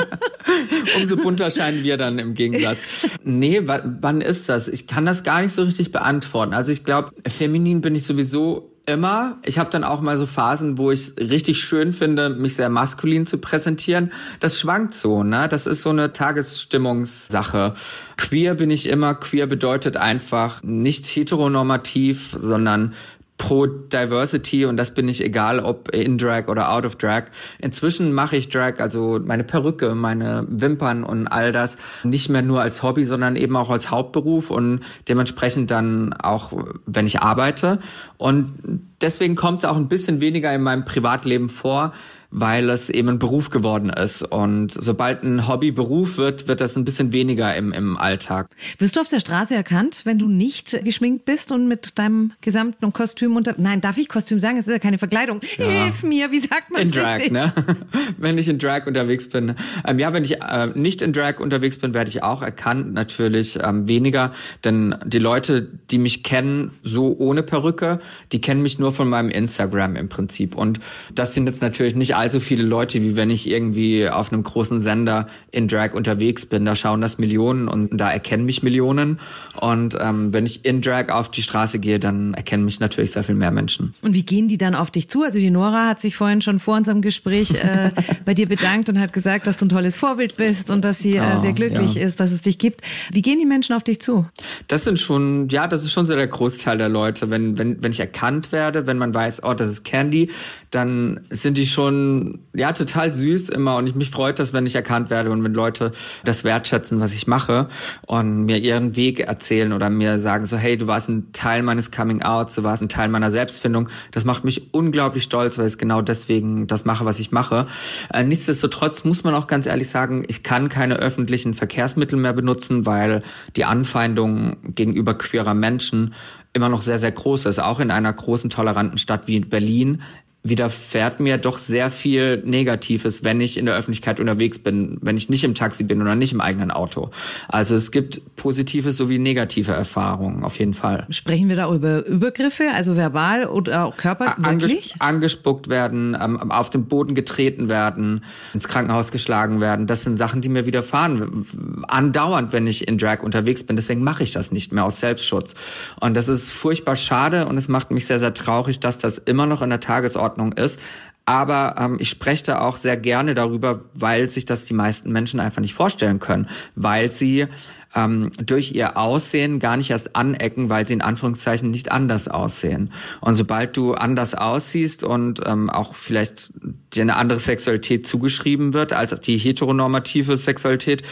Umso 0.97 1.15
bunter 1.15 1.51
scheinen 1.51 1.83
wir 1.83 1.97
dann 1.97 2.17
im 2.17 2.33
Gegensatz. 2.33 2.79
Nee, 3.23 3.61
wann 3.65 4.21
ist 4.21 4.49
das? 4.49 4.67
Ich 4.67 4.87
kann 4.87 5.05
das 5.05 5.23
gar 5.23 5.41
nicht 5.41 5.53
so 5.53 5.61
richtig 5.61 5.91
beantworten. 5.91 6.53
Also 6.53 6.71
ich 6.71 6.83
glaube, 6.83 7.11
feminin 7.27 7.81
bin 7.81 7.93
ich 7.93 8.03
sowieso 8.03 8.78
immer. 8.89 9.37
Ich 9.45 9.57
habe 9.59 9.69
dann 9.69 9.83
auch 9.83 10.01
mal 10.01 10.17
so 10.17 10.25
Phasen, 10.25 10.77
wo 10.77 10.91
ich 10.91 11.13
richtig 11.17 11.61
schön 11.61 11.93
finde, 11.93 12.29
mich 12.29 12.55
sehr 12.55 12.69
maskulin 12.69 13.25
zu 13.25 13.37
präsentieren. 13.37 14.11
Das 14.39 14.59
schwankt 14.59 14.95
so, 14.95 15.23
ne? 15.23 15.47
Das 15.47 15.67
ist 15.67 15.81
so 15.81 15.89
eine 15.91 16.11
Tagesstimmungssache. 16.11 17.75
Queer 18.17 18.55
bin 18.55 18.71
ich 18.71 18.89
immer. 18.89 19.15
Queer 19.15 19.47
bedeutet 19.47 19.97
einfach 19.97 20.61
nicht 20.63 21.05
heteronormativ, 21.05 22.35
sondern 22.37 22.93
pro 23.39 23.65
Diversity 23.65 24.65
und 24.65 24.77
das 24.77 24.93
bin 24.93 25.07
ich 25.07 25.23
egal, 25.23 25.59
ob 25.59 25.89
in 25.95 26.19
Drag 26.19 26.49
oder 26.49 26.71
out 26.71 26.85
of 26.85 26.97
Drag. 26.97 27.23
Inzwischen 27.57 28.13
mache 28.13 28.35
ich 28.35 28.49
Drag, 28.49 28.79
also 28.79 29.19
meine 29.23 29.43
Perücke, 29.43 29.95
meine 29.95 30.45
Wimpern 30.47 31.03
und 31.03 31.25
all 31.25 31.51
das 31.51 31.77
nicht 32.03 32.29
mehr 32.29 32.43
nur 32.43 32.61
als 32.61 32.83
Hobby, 32.83 33.05
sondern 33.05 33.35
eben 33.35 33.55
auch 33.55 33.71
als 33.71 33.89
Hauptberuf 33.89 34.51
und 34.51 34.81
dementsprechend 35.07 35.71
dann 35.71 36.13
auch, 36.13 36.53
wenn 36.85 37.07
ich 37.07 37.21
arbeite. 37.21 37.79
Und 38.17 38.83
deswegen 39.01 39.35
kommt 39.35 39.59
es 39.59 39.65
auch 39.65 39.77
ein 39.77 39.87
bisschen 39.87 40.19
weniger 40.19 40.53
in 40.53 40.61
meinem 40.61 40.83
Privatleben 40.83 41.49
vor, 41.49 41.93
weil 42.31 42.69
es 42.69 42.89
eben 42.89 43.09
ein 43.09 43.19
Beruf 43.19 43.49
geworden 43.49 43.89
ist. 43.89 44.21
Und 44.21 44.71
sobald 44.71 45.23
ein 45.23 45.47
Hobby 45.47 45.71
Beruf 45.71 46.17
wird, 46.17 46.47
wird 46.47 46.61
das 46.61 46.75
ein 46.75 46.85
bisschen 46.85 47.11
weniger 47.11 47.55
im, 47.55 47.71
im 47.71 47.97
Alltag. 47.97 48.47
Wirst 48.77 48.95
du 48.95 49.01
auf 49.01 49.07
der 49.07 49.19
Straße 49.19 49.55
erkannt, 49.55 50.01
wenn 50.05 50.19
du 50.19 50.27
nicht 50.27 50.83
geschminkt 50.83 51.25
bist 51.25 51.51
und 51.51 51.67
mit 51.67 51.97
deinem 51.97 52.33
gesamten 52.41 52.93
Kostüm 52.93 53.35
unter... 53.35 53.55
Nein, 53.57 53.81
darf 53.81 53.97
ich 53.97 54.09
Kostüm 54.09 54.39
sagen? 54.39 54.57
Es 54.57 54.67
ist 54.67 54.73
ja 54.73 54.79
keine 54.79 54.99
Verkleidung. 54.99 55.41
Ja. 55.57 55.65
Hilf 55.65 56.03
mir, 56.03 56.31
wie 56.31 56.39
sagt 56.39 56.71
man 56.71 56.83
In 56.83 56.91
Drag, 56.91 57.15
richtig? 57.15 57.31
ne? 57.31 57.51
wenn 58.17 58.37
ich 58.37 58.47
in 58.47 58.59
Drag 58.59 58.85
unterwegs 58.85 59.27
bin. 59.29 59.55
Ähm, 59.85 59.97
ja, 59.97 60.13
wenn 60.13 60.23
ich 60.23 60.41
äh, 60.41 60.67
nicht 60.75 61.01
in 61.01 61.13
Drag 61.13 61.39
unterwegs 61.39 61.79
bin, 61.79 61.93
werde 61.93 62.09
ich 62.09 62.21
auch 62.21 62.41
erkannt. 62.41 62.93
Natürlich 62.93 63.57
ähm, 63.63 63.87
weniger, 63.87 64.33
denn 64.63 64.95
die 65.03 65.19
Leute, 65.19 65.67
die 65.89 65.97
mich 65.97 66.23
kennen, 66.23 66.71
so 66.83 67.15
ohne 67.17 67.41
Perücke, 67.41 67.99
die 68.31 68.41
kennen 68.41 68.61
mich 68.61 68.77
nur 68.77 68.91
von 68.91 69.09
meinem 69.09 69.29
Instagram 69.29 69.95
im 69.95 70.09
Prinzip. 70.09 70.55
Und 70.55 70.79
das 71.13 71.33
sind 71.33 71.47
jetzt 71.47 71.61
natürlich 71.61 71.95
nicht 71.95 72.18
allzu 72.19 72.39
viele 72.39 72.63
Leute, 72.63 73.01
wie 73.01 73.15
wenn 73.15 73.29
ich 73.29 73.49
irgendwie 73.49 74.07
auf 74.09 74.31
einem 74.31 74.43
großen 74.43 74.81
Sender 74.81 75.27
in 75.51 75.67
Drag 75.67 75.93
unterwegs 75.93 76.45
bin. 76.45 76.65
Da 76.65 76.75
schauen 76.75 77.01
das 77.01 77.17
Millionen 77.17 77.67
und 77.67 77.89
da 77.91 78.11
erkennen 78.11 78.45
mich 78.45 78.61
Millionen. 78.61 79.19
Und 79.59 79.97
ähm, 79.99 80.33
wenn 80.33 80.45
ich 80.45 80.65
in 80.65 80.81
Drag 80.81 81.09
auf 81.09 81.29
die 81.31 81.41
Straße 81.41 81.79
gehe, 81.79 81.99
dann 81.99 82.33
erkennen 82.33 82.65
mich 82.65 82.79
natürlich 82.79 83.11
sehr 83.11 83.23
viel 83.23 83.35
mehr 83.35 83.51
Menschen. 83.51 83.93
Und 84.01 84.13
wie 84.13 84.23
gehen 84.23 84.47
die 84.47 84.57
dann 84.57 84.75
auf 84.75 84.91
dich 84.91 85.09
zu? 85.09 85.23
Also 85.23 85.39
die 85.39 85.49
Nora 85.49 85.87
hat 85.87 86.01
sich 86.01 86.15
vorhin 86.15 86.41
schon 86.41 86.59
vor 86.59 86.75
unserem 86.75 87.01
Gespräch 87.01 87.53
äh, 87.55 87.91
bei 88.25 88.33
dir 88.33 88.47
bedankt 88.47 88.89
und 88.89 88.99
hat 88.99 89.13
gesagt, 89.13 89.47
dass 89.47 89.57
du 89.57 89.65
ein 89.65 89.69
tolles 89.69 89.95
Vorbild 89.95 90.35
bist 90.37 90.69
und 90.69 90.83
dass 90.83 90.99
sie 90.99 91.15
äh, 91.15 91.21
oh, 91.37 91.41
sehr 91.41 91.53
glücklich 91.53 91.95
ja. 91.95 92.05
ist, 92.05 92.19
dass 92.19 92.31
es 92.31 92.41
dich 92.41 92.57
gibt. 92.57 92.81
Wie 93.11 93.21
gehen 93.21 93.39
die 93.39 93.45
Menschen 93.45 93.75
auf 93.75 93.83
dich 93.83 94.01
zu? 94.01 94.27
Das 94.67 94.83
sind 94.83 94.99
schon, 94.99 95.47
ja, 95.49 95.67
das 95.67 95.83
ist 95.83 95.91
schon 95.91 96.05
so 96.05 96.15
der 96.15 96.27
Großteil 96.27 96.77
der 96.77 96.89
Leute. 96.89 97.29
Wenn, 97.29 97.57
wenn, 97.57 97.81
wenn 97.81 97.91
ich 97.91 97.99
erkannt 97.99 98.51
werde, 98.51 98.87
wenn 98.87 98.97
man 98.97 99.13
weiß, 99.13 99.43
oh, 99.43 99.53
das 99.53 99.67
ist 99.67 99.85
Candy, 99.85 100.29
dann 100.71 101.21
sind 101.29 101.57
die 101.57 101.65
schon 101.65 102.08
ja 102.53 102.73
total 102.73 103.13
süß 103.13 103.49
immer 103.49 103.77
und 103.77 103.87
ich 103.87 103.95
mich 103.95 104.11
freut 104.11 104.39
das, 104.39 104.53
wenn 104.53 104.65
ich 104.65 104.75
erkannt 104.75 105.09
werde 105.09 105.31
und 105.31 105.43
wenn 105.43 105.53
Leute 105.53 105.91
das 106.23 106.43
wertschätzen, 106.43 106.99
was 106.99 107.13
ich 107.13 107.27
mache 107.27 107.69
und 108.05 108.45
mir 108.45 108.57
ihren 108.57 108.95
Weg 108.95 109.19
erzählen 109.19 109.73
oder 109.73 109.89
mir 109.89 110.19
sagen 110.19 110.45
so, 110.45 110.57
hey, 110.57 110.77
du 110.77 110.87
warst 110.87 111.09
ein 111.09 111.31
Teil 111.33 111.63
meines 111.63 111.91
Coming 111.91 112.21
Outs, 112.21 112.55
du 112.55 112.63
warst 112.63 112.81
ein 112.81 112.89
Teil 112.89 113.09
meiner 113.09 113.31
Selbstfindung. 113.31 113.89
Das 114.11 114.25
macht 114.25 114.43
mich 114.43 114.73
unglaublich 114.73 115.23
stolz, 115.23 115.57
weil 115.57 115.67
ich 115.67 115.77
genau 115.77 116.01
deswegen 116.01 116.67
das 116.67 116.85
mache, 116.85 117.05
was 117.05 117.19
ich 117.19 117.31
mache. 117.31 117.67
Äh, 118.13 118.23
nichtsdestotrotz 118.23 119.03
muss 119.03 119.23
man 119.23 119.33
auch 119.33 119.47
ganz 119.47 119.65
ehrlich 119.65 119.89
sagen, 119.89 120.23
ich 120.27 120.43
kann 120.43 120.69
keine 120.69 120.95
öffentlichen 120.95 121.53
Verkehrsmittel 121.53 122.17
mehr 122.17 122.33
benutzen, 122.33 122.85
weil 122.85 123.23
die 123.55 123.65
Anfeindung 123.65 124.57
gegenüber 124.75 125.13
queerer 125.13 125.53
Menschen 125.53 126.13
immer 126.53 126.69
noch 126.69 126.81
sehr, 126.81 126.97
sehr 126.97 127.11
groß 127.11 127.45
ist, 127.45 127.59
auch 127.59 127.79
in 127.79 127.91
einer 127.91 128.11
großen, 128.11 128.49
toleranten 128.49 128.97
Stadt 128.97 129.27
wie 129.27 129.39
Berlin 129.39 130.01
widerfährt 130.41 131.19
mir 131.19 131.37
doch 131.37 131.57
sehr 131.57 131.91
viel 131.91 132.41
Negatives, 132.45 133.25
wenn 133.25 133.41
ich 133.41 133.57
in 133.57 133.65
der 133.65 133.75
Öffentlichkeit 133.75 134.21
unterwegs 134.21 134.57
bin, 134.57 134.97
wenn 135.01 135.17
ich 135.17 135.29
nicht 135.29 135.43
im 135.43 135.53
Taxi 135.53 135.83
bin 135.83 136.01
oder 136.01 136.15
nicht 136.15 136.31
im 136.31 136.39
eigenen 136.39 136.71
Auto. 136.71 137.09
Also 137.49 137.75
es 137.75 137.91
gibt 137.91 138.21
positive 138.37 138.93
sowie 138.93 139.19
negative 139.19 139.73
Erfahrungen, 139.73 140.45
auf 140.45 140.57
jeden 140.57 140.73
Fall. 140.73 141.05
Sprechen 141.09 141.49
wir 141.49 141.57
da 141.57 141.69
über 141.73 142.05
Übergriffe, 142.05 142.69
also 142.73 142.95
verbal 142.95 143.47
oder 143.47 143.85
auch 143.85 143.97
körperlich? 143.97 144.45
Anges 144.45 144.95
angespuckt 144.99 145.67
werden, 145.67 146.15
ähm, 146.19 146.51
auf 146.51 146.69
den 146.69 146.85
Boden 146.85 147.15
getreten 147.15 147.67
werden, 147.67 148.23
ins 148.53 148.69
Krankenhaus 148.69 149.11
geschlagen 149.11 149.59
werden. 149.59 149.87
Das 149.87 150.03
sind 150.05 150.15
Sachen, 150.15 150.39
die 150.39 150.47
mir 150.47 150.65
widerfahren. 150.65 151.45
Andauernd, 151.89 152.53
wenn 152.53 152.65
ich 152.65 152.87
in 152.87 152.97
Drag 152.97 153.23
unterwegs 153.23 153.65
bin. 153.65 153.75
Deswegen 153.75 154.03
mache 154.03 154.23
ich 154.23 154.31
das 154.31 154.53
nicht 154.53 154.71
mehr 154.71 154.85
aus 154.85 155.01
Selbstschutz. 155.01 155.53
Und 155.99 156.15
das 156.15 156.29
ist 156.29 156.49
furchtbar 156.49 156.95
schade 156.95 157.45
und 157.45 157.57
es 157.57 157.67
macht 157.67 157.91
mich 157.91 158.07
sehr, 158.07 158.19
sehr 158.19 158.33
traurig, 158.33 158.79
dass 158.79 158.99
das 158.99 159.17
immer 159.17 159.45
noch 159.45 159.61
in 159.61 159.69
der 159.69 159.81
Tagesordnung 159.81 160.28
Ordnung 160.29 160.53
ist. 160.53 160.79
Aber 161.25 161.75
ähm, 161.77 161.97
ich 161.99 162.09
spreche 162.09 162.45
da 162.45 162.59
auch 162.61 162.77
sehr 162.77 162.97
gerne 162.97 163.35
darüber, 163.35 163.81
weil 163.93 164.29
sich 164.29 164.45
das 164.45 164.65
die 164.65 164.73
meisten 164.73 165.11
Menschen 165.11 165.39
einfach 165.39 165.61
nicht 165.61 165.75
vorstellen 165.75 166.19
können, 166.19 166.47
weil 166.75 167.11
sie 167.11 167.47
ähm, 167.95 168.31
durch 168.43 168.73
ihr 168.73 168.97
Aussehen 168.97 169.59
gar 169.59 169.77
nicht 169.77 169.89
erst 169.89 170.15
anecken, 170.15 170.69
weil 170.69 170.85
sie 170.85 170.93
in 170.93 171.01
Anführungszeichen 171.01 171.71
nicht 171.71 171.91
anders 171.91 172.27
aussehen. 172.27 172.91
Und 173.21 173.35
sobald 173.35 173.75
du 173.77 173.93
anders 173.93 174.35
aussiehst 174.35 175.03
und 175.03 175.41
ähm, 175.45 175.69
auch 175.69 175.95
vielleicht 175.95 176.51
dir 176.93 177.01
eine 177.01 177.15
andere 177.15 177.39
Sexualität 177.39 178.07
zugeschrieben 178.07 178.73
wird 178.73 178.93
als 178.93 179.19
die 179.21 179.37
heteronormative 179.37 180.35
Sexualität, 180.37 181.03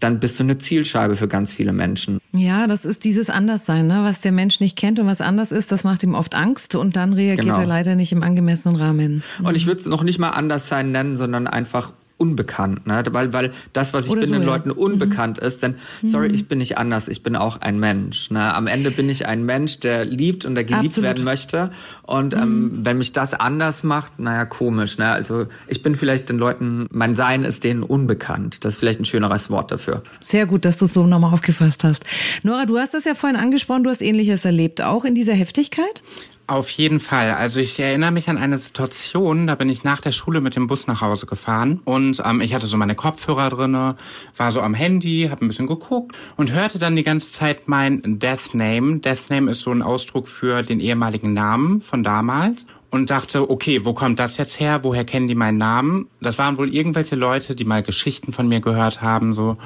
dann 0.00 0.20
bist 0.20 0.38
du 0.38 0.44
eine 0.44 0.58
Zielscheibe 0.58 1.16
für 1.16 1.28
ganz 1.28 1.52
viele 1.52 1.72
Menschen. 1.72 2.20
Ja, 2.32 2.66
das 2.66 2.84
ist 2.84 3.04
dieses 3.04 3.30
Anderssein, 3.30 3.86
ne? 3.86 4.00
was 4.02 4.20
der 4.20 4.32
Mensch 4.32 4.60
nicht 4.60 4.76
kennt 4.76 4.98
und 4.98 5.06
was 5.06 5.20
anders 5.20 5.52
ist, 5.52 5.72
das 5.72 5.84
macht 5.84 6.02
ihm 6.02 6.14
oft 6.14 6.34
Angst 6.34 6.74
und 6.74 6.96
dann 6.96 7.12
reagiert 7.12 7.46
genau. 7.46 7.60
er 7.60 7.66
leider 7.66 7.94
nicht 7.94 8.12
im 8.12 8.22
angemessenen 8.22 8.76
Rahmen. 8.76 9.22
Und 9.42 9.56
ich 9.56 9.66
würde 9.66 9.80
es 9.80 9.86
noch 9.86 10.02
nicht 10.02 10.18
mal 10.18 10.30
Anderssein 10.30 10.90
nennen, 10.90 11.16
sondern 11.16 11.46
einfach 11.46 11.92
unbekannt, 12.16 12.86
ne? 12.86 13.02
Weil, 13.10 13.32
weil 13.32 13.52
das, 13.72 13.92
was 13.92 14.06
ich 14.06 14.12
Oder 14.12 14.20
bin, 14.20 14.28
so, 14.28 14.34
den 14.34 14.42
ja. 14.42 14.48
Leuten 14.48 14.70
unbekannt 14.70 15.38
ist, 15.38 15.62
denn 15.62 15.74
sorry, 16.04 16.28
ich 16.28 16.46
bin 16.46 16.58
nicht 16.58 16.78
anders, 16.78 17.08
ich 17.08 17.22
bin 17.22 17.34
auch 17.34 17.60
ein 17.60 17.80
Mensch. 17.80 18.30
Ne? 18.30 18.54
Am 18.54 18.66
Ende 18.66 18.90
bin 18.90 19.08
ich 19.08 19.26
ein 19.26 19.44
Mensch, 19.44 19.80
der 19.80 20.04
liebt 20.04 20.44
und 20.44 20.54
der 20.54 20.64
geliebt 20.64 20.86
Absolut. 20.86 21.04
werden 21.04 21.24
möchte. 21.24 21.70
Und 22.02 22.34
ähm, 22.34 22.70
wenn 22.82 22.98
mich 22.98 23.12
das 23.12 23.34
anders 23.34 23.82
macht, 23.82 24.20
naja, 24.20 24.44
komisch. 24.44 24.96
Ne? 24.98 25.10
Also 25.10 25.46
ich 25.66 25.82
bin 25.82 25.96
vielleicht 25.96 26.28
den 26.28 26.38
Leuten, 26.38 26.86
mein 26.90 27.14
Sein 27.14 27.42
ist 27.42 27.64
denen 27.64 27.82
unbekannt. 27.82 28.64
Das 28.64 28.74
ist 28.74 28.78
vielleicht 28.78 29.00
ein 29.00 29.04
schöneres 29.04 29.50
Wort 29.50 29.72
dafür. 29.72 30.02
Sehr 30.20 30.46
gut, 30.46 30.64
dass 30.64 30.78
du 30.78 30.84
es 30.84 30.94
so 30.94 31.06
nochmal 31.06 31.32
aufgefasst 31.32 31.82
hast. 31.82 32.04
Nora, 32.42 32.64
du 32.66 32.78
hast 32.78 32.94
das 32.94 33.04
ja 33.04 33.14
vorhin 33.14 33.38
angesprochen, 33.38 33.82
du 33.82 33.90
hast 33.90 34.02
Ähnliches 34.02 34.44
erlebt, 34.44 34.82
auch 34.82 35.04
in 35.04 35.14
dieser 35.14 35.34
Heftigkeit? 35.34 36.02
Auf 36.46 36.68
jeden 36.68 37.00
Fall. 37.00 37.30
Also 37.30 37.58
ich 37.58 37.80
erinnere 37.80 38.10
mich 38.10 38.28
an 38.28 38.36
eine 38.36 38.58
Situation, 38.58 39.46
da 39.46 39.54
bin 39.54 39.70
ich 39.70 39.82
nach 39.82 40.02
der 40.02 40.12
Schule 40.12 40.42
mit 40.42 40.56
dem 40.56 40.66
Bus 40.66 40.86
nach 40.86 41.00
Hause 41.00 41.24
gefahren 41.24 41.80
und 41.84 42.22
ähm, 42.22 42.42
ich 42.42 42.54
hatte 42.54 42.66
so 42.66 42.76
meine 42.76 42.94
Kopfhörer 42.94 43.48
drinne, 43.48 43.96
war 44.36 44.52
so 44.52 44.60
am 44.60 44.74
Handy, 44.74 45.28
habe 45.30 45.42
ein 45.42 45.48
bisschen 45.48 45.66
geguckt 45.66 46.14
und 46.36 46.52
hörte 46.52 46.78
dann 46.78 46.96
die 46.96 47.02
ganze 47.02 47.32
Zeit 47.32 47.66
mein 47.66 48.18
Death 48.18 48.52
Name. 48.52 48.98
Death 48.98 49.30
Name 49.30 49.52
ist 49.52 49.60
so 49.60 49.70
ein 49.70 49.80
Ausdruck 49.80 50.28
für 50.28 50.62
den 50.62 50.80
ehemaligen 50.80 51.32
Namen 51.32 51.80
von 51.80 52.04
damals 52.04 52.66
und 52.94 53.10
dachte, 53.10 53.50
okay, 53.50 53.84
wo 53.84 53.92
kommt 53.92 54.20
das 54.20 54.36
jetzt 54.36 54.60
her? 54.60 54.84
Woher 54.84 55.04
kennen 55.04 55.26
die 55.26 55.34
meinen 55.34 55.58
Namen? 55.58 56.06
Das 56.20 56.38
waren 56.38 56.58
wohl 56.58 56.72
irgendwelche 56.72 57.16
Leute, 57.16 57.56
die 57.56 57.64
mal 57.64 57.82
Geschichten 57.82 58.32
von 58.32 58.46
mir 58.46 58.60
gehört 58.60 59.02
haben, 59.02 59.34
so 59.34 59.56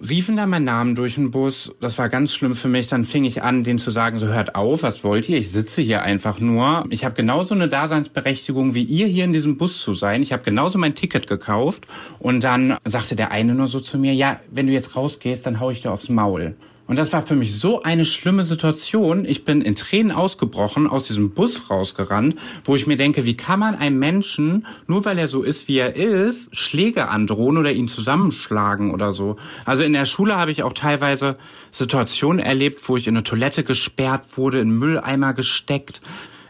riefen 0.00 0.36
da 0.36 0.46
meinen 0.46 0.64
Namen 0.64 0.96
durch 0.96 1.14
den 1.14 1.30
Bus. 1.30 1.76
Das 1.80 1.96
war 1.98 2.08
ganz 2.08 2.34
schlimm 2.34 2.56
für 2.56 2.66
mich. 2.66 2.88
Dann 2.88 3.04
fing 3.04 3.22
ich 3.22 3.44
an, 3.44 3.62
denen 3.62 3.78
zu 3.78 3.92
sagen, 3.92 4.18
so 4.18 4.26
hört 4.26 4.56
auf, 4.56 4.82
was 4.82 5.04
wollt 5.04 5.28
ihr? 5.28 5.38
Ich 5.38 5.52
sitze 5.52 5.80
hier 5.80 6.02
einfach 6.02 6.40
nur. 6.40 6.84
Ich 6.90 7.04
habe 7.04 7.14
genauso 7.14 7.54
eine 7.54 7.68
Daseinsberechtigung 7.68 8.74
wie 8.74 8.82
ihr 8.82 9.06
hier 9.06 9.26
in 9.26 9.32
diesem 9.32 9.58
Bus 9.58 9.80
zu 9.80 9.94
sein. 9.94 10.20
Ich 10.20 10.32
habe 10.32 10.42
genauso 10.42 10.76
mein 10.76 10.96
Ticket 10.96 11.28
gekauft. 11.28 11.86
Und 12.18 12.42
dann 12.42 12.78
sagte 12.84 13.14
der 13.14 13.30
eine 13.30 13.54
nur 13.54 13.68
so 13.68 13.78
zu 13.78 13.96
mir, 13.96 14.12
ja, 14.12 14.40
wenn 14.50 14.66
du 14.66 14.72
jetzt 14.72 14.96
rausgehst, 14.96 15.46
dann 15.46 15.60
hau 15.60 15.70
ich 15.70 15.82
dir 15.82 15.92
aufs 15.92 16.08
Maul. 16.08 16.56
Und 16.92 16.98
das 16.98 17.14
war 17.14 17.22
für 17.22 17.36
mich 17.36 17.58
so 17.58 17.82
eine 17.84 18.04
schlimme 18.04 18.44
Situation. 18.44 19.24
Ich 19.24 19.46
bin 19.46 19.62
in 19.62 19.76
Tränen 19.76 20.12
ausgebrochen, 20.12 20.86
aus 20.86 21.06
diesem 21.06 21.30
Bus 21.30 21.70
rausgerannt, 21.70 22.36
wo 22.66 22.76
ich 22.76 22.86
mir 22.86 22.96
denke, 22.96 23.24
wie 23.24 23.34
kann 23.34 23.60
man 23.60 23.74
einem 23.74 23.98
Menschen, 23.98 24.66
nur 24.86 25.06
weil 25.06 25.18
er 25.18 25.26
so 25.26 25.42
ist, 25.42 25.68
wie 25.68 25.78
er 25.78 25.96
ist, 25.96 26.54
Schläge 26.54 27.08
androhen 27.08 27.56
oder 27.56 27.72
ihn 27.72 27.88
zusammenschlagen 27.88 28.92
oder 28.92 29.14
so. 29.14 29.38
Also 29.64 29.84
in 29.84 29.94
der 29.94 30.04
Schule 30.04 30.36
habe 30.36 30.50
ich 30.50 30.64
auch 30.64 30.74
teilweise 30.74 31.38
Situationen 31.70 32.40
erlebt, 32.40 32.86
wo 32.90 32.98
ich 32.98 33.06
in 33.06 33.16
eine 33.16 33.24
Toilette 33.24 33.64
gesperrt 33.64 34.24
wurde, 34.36 34.60
in 34.60 34.78
Mülleimer 34.78 35.32
gesteckt. 35.32 36.02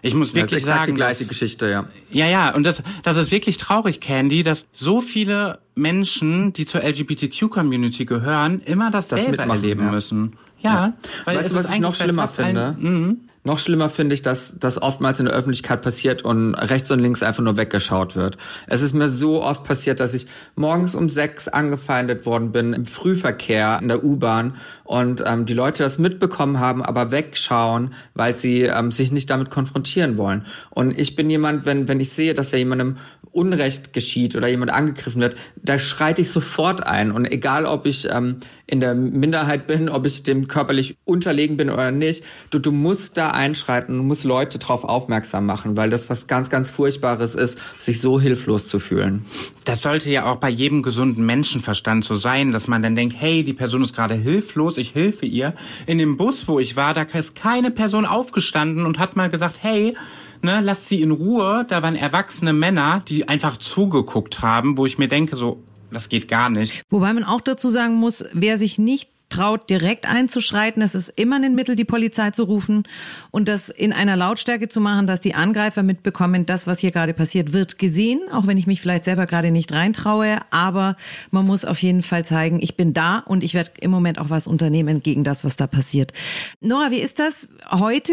Ich 0.04 0.14
muss 0.14 0.28
Das 0.28 0.30
ist 0.30 0.34
wirklich 0.50 0.64
sagen, 0.64 0.86
die 0.86 0.94
gleiche 0.94 1.20
dass- 1.20 1.28
Geschichte, 1.28 1.68
ja. 1.70 1.86
ja, 2.10 2.26
ja, 2.26 2.54
und 2.54 2.64
das, 2.64 2.82
das 3.04 3.16
ist 3.16 3.30
wirklich 3.30 3.56
traurig, 3.56 4.00
Candy, 4.00 4.42
dass 4.42 4.66
so 4.72 5.00
viele 5.00 5.60
Menschen, 5.76 6.52
die 6.52 6.66
zur 6.66 6.82
LGBTQ-Community 6.82 8.04
gehören, 8.04 8.60
immer 8.64 8.90
dasselbe 8.90 9.30
mitmachen, 9.30 9.50
erleben 9.50 9.84
ja. 9.86 9.90
müssen. 9.92 10.32
Ja, 10.60 10.92
weil 11.24 11.36
weißt 11.36 11.46
es 11.46 11.52
du, 11.52 11.58
was 11.58 11.70
ich 11.74 11.78
noch 11.80 11.94
schlimmer 11.94 12.22
fast 12.22 12.38
allen- 12.40 12.76
finde? 12.76 13.16
Noch 13.44 13.58
schlimmer 13.58 13.88
finde 13.88 14.14
ich, 14.14 14.22
dass 14.22 14.56
das 14.60 14.80
oftmals 14.80 15.18
in 15.18 15.26
der 15.26 15.34
Öffentlichkeit 15.34 15.82
passiert 15.82 16.22
und 16.22 16.54
rechts 16.54 16.92
und 16.92 17.00
links 17.00 17.24
einfach 17.24 17.42
nur 17.42 17.56
weggeschaut 17.56 18.14
wird. 18.14 18.38
Es 18.68 18.82
ist 18.82 18.92
mir 18.92 19.08
so 19.08 19.42
oft 19.42 19.64
passiert, 19.64 19.98
dass 19.98 20.14
ich 20.14 20.28
morgens 20.54 20.94
um 20.94 21.08
sechs 21.08 21.48
angefeindet 21.48 22.24
worden 22.24 22.52
bin 22.52 22.72
im 22.72 22.86
Frühverkehr 22.86 23.80
in 23.82 23.88
der 23.88 24.04
U-Bahn 24.04 24.54
und 24.84 25.24
ähm, 25.26 25.44
die 25.44 25.54
Leute 25.54 25.82
das 25.82 25.98
mitbekommen 25.98 26.60
haben, 26.60 26.84
aber 26.84 27.10
wegschauen, 27.10 27.94
weil 28.14 28.36
sie 28.36 28.62
ähm, 28.62 28.92
sich 28.92 29.10
nicht 29.10 29.28
damit 29.28 29.50
konfrontieren 29.50 30.18
wollen. 30.18 30.46
Und 30.70 30.96
ich 30.96 31.16
bin 31.16 31.28
jemand, 31.28 31.66
wenn 31.66 31.88
wenn 31.88 31.98
ich 31.98 32.10
sehe, 32.10 32.34
dass 32.34 32.52
ja 32.52 32.58
jemandem 32.58 32.98
Unrecht 33.32 33.94
geschieht 33.94 34.36
oder 34.36 34.46
jemand 34.46 34.70
angegriffen 34.70 35.20
wird, 35.20 35.36
da 35.56 35.78
schreite 35.78 36.20
ich 36.20 36.30
sofort 36.30 36.86
ein. 36.86 37.10
Und 37.10 37.24
egal, 37.24 37.64
ob 37.64 37.86
ich 37.86 38.06
ähm, 38.10 38.36
in 38.72 38.80
der 38.80 38.94
Minderheit 38.94 39.66
bin, 39.66 39.90
ob 39.90 40.06
ich 40.06 40.22
dem 40.22 40.48
körperlich 40.48 40.96
unterlegen 41.04 41.58
bin 41.58 41.68
oder 41.68 41.90
nicht, 41.90 42.24
du, 42.48 42.58
du 42.58 42.72
musst 42.72 43.18
da 43.18 43.30
einschreiten, 43.30 43.98
du 43.98 44.02
musst 44.02 44.24
Leute 44.24 44.58
drauf 44.58 44.84
aufmerksam 44.84 45.44
machen, 45.44 45.76
weil 45.76 45.90
das 45.90 46.08
was 46.08 46.26
ganz, 46.26 46.48
ganz 46.48 46.70
Furchtbares 46.70 47.34
ist, 47.34 47.58
sich 47.78 48.00
so 48.00 48.18
hilflos 48.18 48.66
zu 48.68 48.80
fühlen. 48.80 49.26
Das 49.66 49.82
sollte 49.82 50.10
ja 50.10 50.24
auch 50.24 50.36
bei 50.36 50.48
jedem 50.48 50.82
gesunden 50.82 51.26
Menschenverstand 51.26 52.02
so 52.02 52.16
sein, 52.16 52.50
dass 52.50 52.66
man 52.66 52.82
dann 52.82 52.94
denkt, 52.94 53.14
hey, 53.18 53.44
die 53.44 53.52
Person 53.52 53.82
ist 53.82 53.94
gerade 53.94 54.14
hilflos, 54.14 54.78
ich 54.78 54.94
helfe 54.94 55.26
ihr. 55.26 55.52
In 55.84 55.98
dem 55.98 56.16
Bus, 56.16 56.48
wo 56.48 56.58
ich 56.58 56.74
war, 56.74 56.94
da 56.94 57.02
ist 57.02 57.34
keine 57.34 57.72
Person 57.72 58.06
aufgestanden 58.06 58.86
und 58.86 58.98
hat 58.98 59.16
mal 59.16 59.28
gesagt, 59.28 59.58
hey, 59.60 59.94
ne, 60.40 60.60
lasst 60.62 60.88
sie 60.88 61.02
in 61.02 61.10
Ruhe. 61.10 61.66
Da 61.68 61.82
waren 61.82 61.94
erwachsene 61.94 62.54
Männer, 62.54 63.02
die 63.06 63.28
einfach 63.28 63.58
zugeguckt 63.58 64.40
haben, 64.40 64.78
wo 64.78 64.86
ich 64.86 64.96
mir 64.96 65.08
denke, 65.08 65.36
so, 65.36 65.62
das 65.92 66.08
geht 66.08 66.28
gar 66.28 66.50
nicht. 66.50 66.82
Wobei 66.90 67.12
man 67.12 67.24
auch 67.24 67.40
dazu 67.40 67.70
sagen 67.70 67.94
muss, 67.94 68.24
wer 68.32 68.58
sich 68.58 68.78
nicht 68.78 69.10
traut, 69.32 69.68
direkt 69.70 70.08
einzuschreiten, 70.08 70.82
es 70.82 70.94
ist 70.94 71.08
immer 71.10 71.36
ein 71.36 71.54
Mittel, 71.54 71.74
die 71.74 71.84
Polizei 71.84 72.30
zu 72.30 72.44
rufen 72.44 72.84
und 73.30 73.48
das 73.48 73.68
in 73.68 73.92
einer 73.92 74.16
Lautstärke 74.16 74.68
zu 74.68 74.80
machen, 74.80 75.06
dass 75.06 75.20
die 75.20 75.34
Angreifer 75.34 75.82
mitbekommen, 75.82 76.46
das, 76.46 76.66
was 76.66 76.80
hier 76.80 76.90
gerade 76.90 77.14
passiert, 77.14 77.52
wird 77.52 77.78
gesehen, 77.78 78.20
auch 78.32 78.46
wenn 78.46 78.58
ich 78.58 78.66
mich 78.66 78.80
vielleicht 78.80 79.04
selber 79.04 79.26
gerade 79.26 79.50
nicht 79.50 79.72
reintraue, 79.72 80.38
aber 80.50 80.96
man 81.30 81.46
muss 81.46 81.64
auf 81.64 81.78
jeden 81.78 82.02
Fall 82.02 82.24
zeigen, 82.24 82.60
ich 82.60 82.76
bin 82.76 82.92
da 82.92 83.18
und 83.18 83.42
ich 83.42 83.54
werde 83.54 83.70
im 83.80 83.90
Moment 83.90 84.18
auch 84.18 84.30
was 84.30 84.46
unternehmen 84.46 85.02
gegen 85.02 85.24
das, 85.24 85.44
was 85.44 85.56
da 85.56 85.66
passiert. 85.66 86.12
Nora, 86.60 86.90
wie 86.90 87.00
ist 87.00 87.18
das 87.18 87.48
heute? 87.70 88.12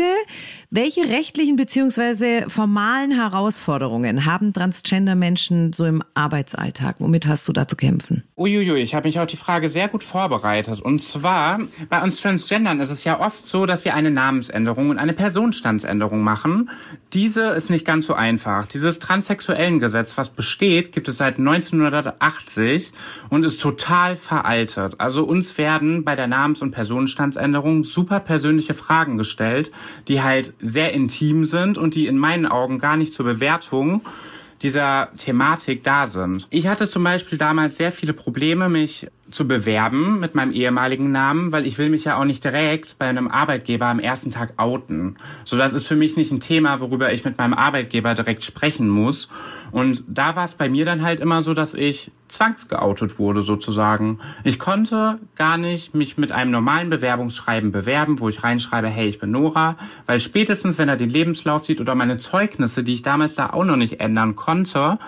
Welche 0.72 1.02
rechtlichen 1.02 1.56
beziehungsweise 1.56 2.46
formalen 2.48 3.12
Herausforderungen 3.12 4.26
haben 4.26 4.54
Transgender-Menschen 4.54 5.74
so 5.74 5.86
im 5.86 6.04
Arbeitsalltag? 6.14 6.98
Womit 7.00 7.26
hast 7.26 7.48
du 7.48 7.54
da 7.54 7.68
zu 7.68 7.76
kämpfen? 7.76 8.24
Uiuiui, 8.38 8.80
ich 8.80 8.94
habe 8.94 9.08
mich 9.08 9.20
auf 9.20 9.26
die 9.26 9.36
Frage 9.36 9.68
sehr 9.68 9.88
gut 9.88 10.04
vorbereitet. 10.04 10.80
Und 10.80 11.09
zwar, 11.12 11.60
bei 11.90 12.02
uns 12.02 12.22
Transgendern 12.22 12.80
ist 12.80 12.90
es 12.90 13.04
ja 13.04 13.20
oft 13.20 13.48
so, 13.48 13.66
dass 13.66 13.86
wir 13.86 13.94
eine 13.94 14.12
Namensänderung 14.12 14.90
und 14.90 14.98
eine 14.98 15.14
Personenstandsänderung 15.14 16.22
machen. 16.22 16.70
Diese 17.14 17.50
ist 17.52 17.70
nicht 17.70 17.86
ganz 17.86 18.06
so 18.06 18.14
einfach. 18.14 18.66
Dieses 18.68 19.00
transsexuellen 19.00 19.80
Gesetz, 19.80 20.18
was 20.18 20.30
besteht, 20.30 20.92
gibt 20.92 21.08
es 21.08 21.18
seit 21.18 21.38
1980 21.38 22.92
und 23.30 23.44
ist 23.44 23.62
total 23.62 24.16
veraltet. 24.16 25.00
Also 25.00 25.24
uns 25.24 25.58
werden 25.58 26.04
bei 26.04 26.16
der 26.16 26.28
Namens- 26.28 26.62
und 26.62 26.72
Personenstandsänderung 26.72 27.84
super 27.84 28.20
persönliche 28.20 28.74
Fragen 28.74 29.18
gestellt, 29.18 29.72
die 30.08 30.22
halt 30.22 30.54
sehr 30.62 30.94
intim 30.94 31.46
sind 31.46 31.78
und 31.78 31.96
die 31.96 32.08
in 32.08 32.18
meinen 32.18 32.46
Augen 32.46 32.80
gar 32.80 32.98
nicht 32.98 33.14
zur 33.14 33.26
Bewertung 33.26 34.02
dieser 34.62 35.10
Thematik 35.16 35.84
da 35.84 36.06
sind. 36.06 36.48
Ich 36.50 36.68
hatte 36.68 36.88
zum 36.88 37.04
Beispiel 37.04 37.38
damals 37.38 37.78
sehr 37.78 37.92
viele 37.92 38.14
Probleme, 38.14 38.70
mich 38.70 39.08
zu 39.32 39.48
bewerben 39.48 40.20
mit 40.20 40.36
meinem 40.36 40.52
ehemaligen 40.52 41.12
Namen, 41.12 41.52
weil 41.52 41.66
ich 41.66 41.78
will 41.78 41.90
mich 41.90 42.06
ja 42.06 42.18
auch 42.18 42.26
nicht 42.26 42.44
direkt 42.44 42.98
bei 42.98 43.06
einem 43.06 43.28
Arbeitgeber 43.28 43.88
am 43.88 44.00
ersten 44.00 44.32
Tag 44.32 44.54
outen. 44.58 45.18
So, 45.46 45.58
das 45.58 45.74
ist 45.74 45.88
für 45.88 45.96
mich 45.96 46.18
nicht 46.18 46.32
ein 46.32 46.40
Thema, 46.40 46.80
worüber 46.80 47.12
ich 47.14 47.26
mit 47.26 47.38
meinem 47.38 47.54
Arbeitgeber 47.54 48.14
direkt 48.16 48.44
sprechen 48.44 48.90
muss. 48.90 49.30
Und 49.72 50.04
da 50.08 50.36
war 50.36 50.46
es 50.46 50.56
bei 50.56 50.70
mir 50.70 50.86
dann 50.86 51.02
halt 51.02 51.20
immer 51.20 51.44
so, 51.44 51.54
dass 51.54 51.74
ich 51.74 52.12
zwangsgeoutet 52.28 53.20
wurde 53.20 53.42
sozusagen. 53.42 54.20
Ich 54.44 54.60
konnte 54.60 55.20
gar 55.36 55.58
nicht 55.58 55.96
mich 55.96 56.18
mit 56.18 56.32
einem 56.32 56.52
normalen 56.52 56.90
Bewerbungsschreiben 56.90 57.72
bewerben, 57.72 58.20
wo 58.20 58.30
ich 58.30 58.44
reinschreibe, 58.44 58.88
hey, 58.88 59.08
ich 59.08 59.20
bin 59.20 59.32
Nora, 59.32 59.78
weil 60.06 60.20
spätestens, 60.20 60.78
wenn 60.78 60.90
er 60.90 60.98
den 60.98 61.10
Lebenslauf 61.10 61.66
sieht 61.66 61.82
oder 61.82 61.96
meine 61.96 62.18
Zeugnisse, 62.18 62.84
die 62.84 62.94
ich 62.94 63.02
damals 63.02 63.36
da 63.36 63.50
auch 63.50 63.66
noch 63.66 63.76
nicht 63.76 64.00
ändern 64.00 64.36
konnte, 64.36 65.00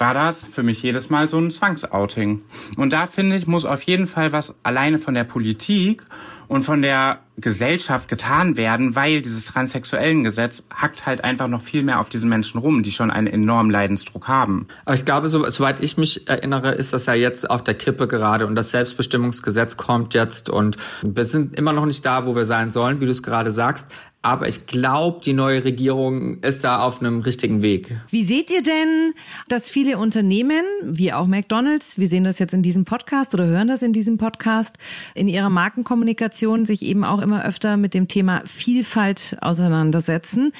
war 0.00 0.14
das 0.14 0.44
für 0.44 0.62
mich 0.62 0.82
jedes 0.82 1.10
Mal 1.10 1.28
so 1.28 1.38
ein 1.38 1.50
Zwangsouting. 1.50 2.42
Und 2.76 2.92
da 2.92 3.06
finde 3.06 3.36
ich, 3.36 3.46
muss 3.46 3.64
auf 3.64 3.82
jeden 3.82 4.06
Fall 4.06 4.32
was 4.32 4.54
alleine 4.62 4.98
von 4.98 5.14
der 5.14 5.24
Politik 5.24 6.02
und 6.48 6.64
von 6.64 6.82
der 6.82 7.20
Gesellschaft 7.40 8.08
getan 8.08 8.56
werden, 8.56 8.96
weil 8.96 9.20
dieses 9.20 9.46
transsexuellen 9.46 10.24
Gesetz 10.24 10.62
hackt 10.74 11.06
halt 11.06 11.24
einfach 11.24 11.48
noch 11.48 11.62
viel 11.62 11.82
mehr 11.82 12.00
auf 12.00 12.08
diesen 12.08 12.28
Menschen 12.28 12.58
rum, 12.58 12.82
die 12.82 12.92
schon 12.92 13.10
einen 13.10 13.26
enormen 13.26 13.70
Leidensdruck 13.70 14.28
haben. 14.28 14.66
Aber 14.84 14.94
ich 14.94 15.04
glaube, 15.04 15.28
so, 15.28 15.48
soweit 15.50 15.80
ich 15.80 15.96
mich 15.96 16.28
erinnere, 16.28 16.72
ist 16.72 16.92
das 16.92 17.06
ja 17.06 17.14
jetzt 17.14 17.48
auf 17.48 17.64
der 17.64 17.74
Kippe 17.74 18.08
gerade 18.08 18.46
und 18.46 18.54
das 18.54 18.70
Selbstbestimmungsgesetz 18.70 19.76
kommt 19.76 20.14
jetzt 20.14 20.50
und 20.50 20.76
wir 21.02 21.24
sind 21.24 21.54
immer 21.56 21.72
noch 21.72 21.86
nicht 21.86 22.04
da, 22.04 22.26
wo 22.26 22.34
wir 22.34 22.44
sein 22.44 22.70
sollen, 22.70 23.00
wie 23.00 23.06
du 23.06 23.12
es 23.12 23.22
gerade 23.22 23.50
sagst. 23.50 23.86
Aber 24.22 24.48
ich 24.48 24.66
glaube, 24.66 25.22
die 25.24 25.32
neue 25.32 25.64
Regierung 25.64 26.42
ist 26.42 26.62
da 26.62 26.80
auf 26.80 27.00
einem 27.00 27.20
richtigen 27.20 27.62
Weg. 27.62 27.96
Wie 28.10 28.22
seht 28.22 28.50
ihr 28.50 28.62
denn, 28.62 29.14
dass 29.48 29.70
viele 29.70 29.96
Unternehmen, 29.96 30.62
wie 30.84 31.14
auch 31.14 31.26
McDonald's, 31.26 31.98
wir 31.98 32.06
sehen 32.06 32.24
das 32.24 32.38
jetzt 32.38 32.52
in 32.52 32.62
diesem 32.62 32.84
Podcast 32.84 33.32
oder 33.32 33.46
hören 33.46 33.68
das 33.68 33.80
in 33.80 33.94
diesem 33.94 34.18
Podcast, 34.18 34.76
in 35.14 35.26
ihrer 35.26 35.48
Markenkommunikation 35.48 36.66
sich 36.66 36.82
eben 36.82 37.02
auch 37.02 37.22
immer 37.22 37.29
öfter 37.38 37.76
mit 37.76 37.94
dem 37.94 38.08
Thema 38.08 38.42
Vielfalt 38.44 39.36
auseinandersetzen? 39.40 40.52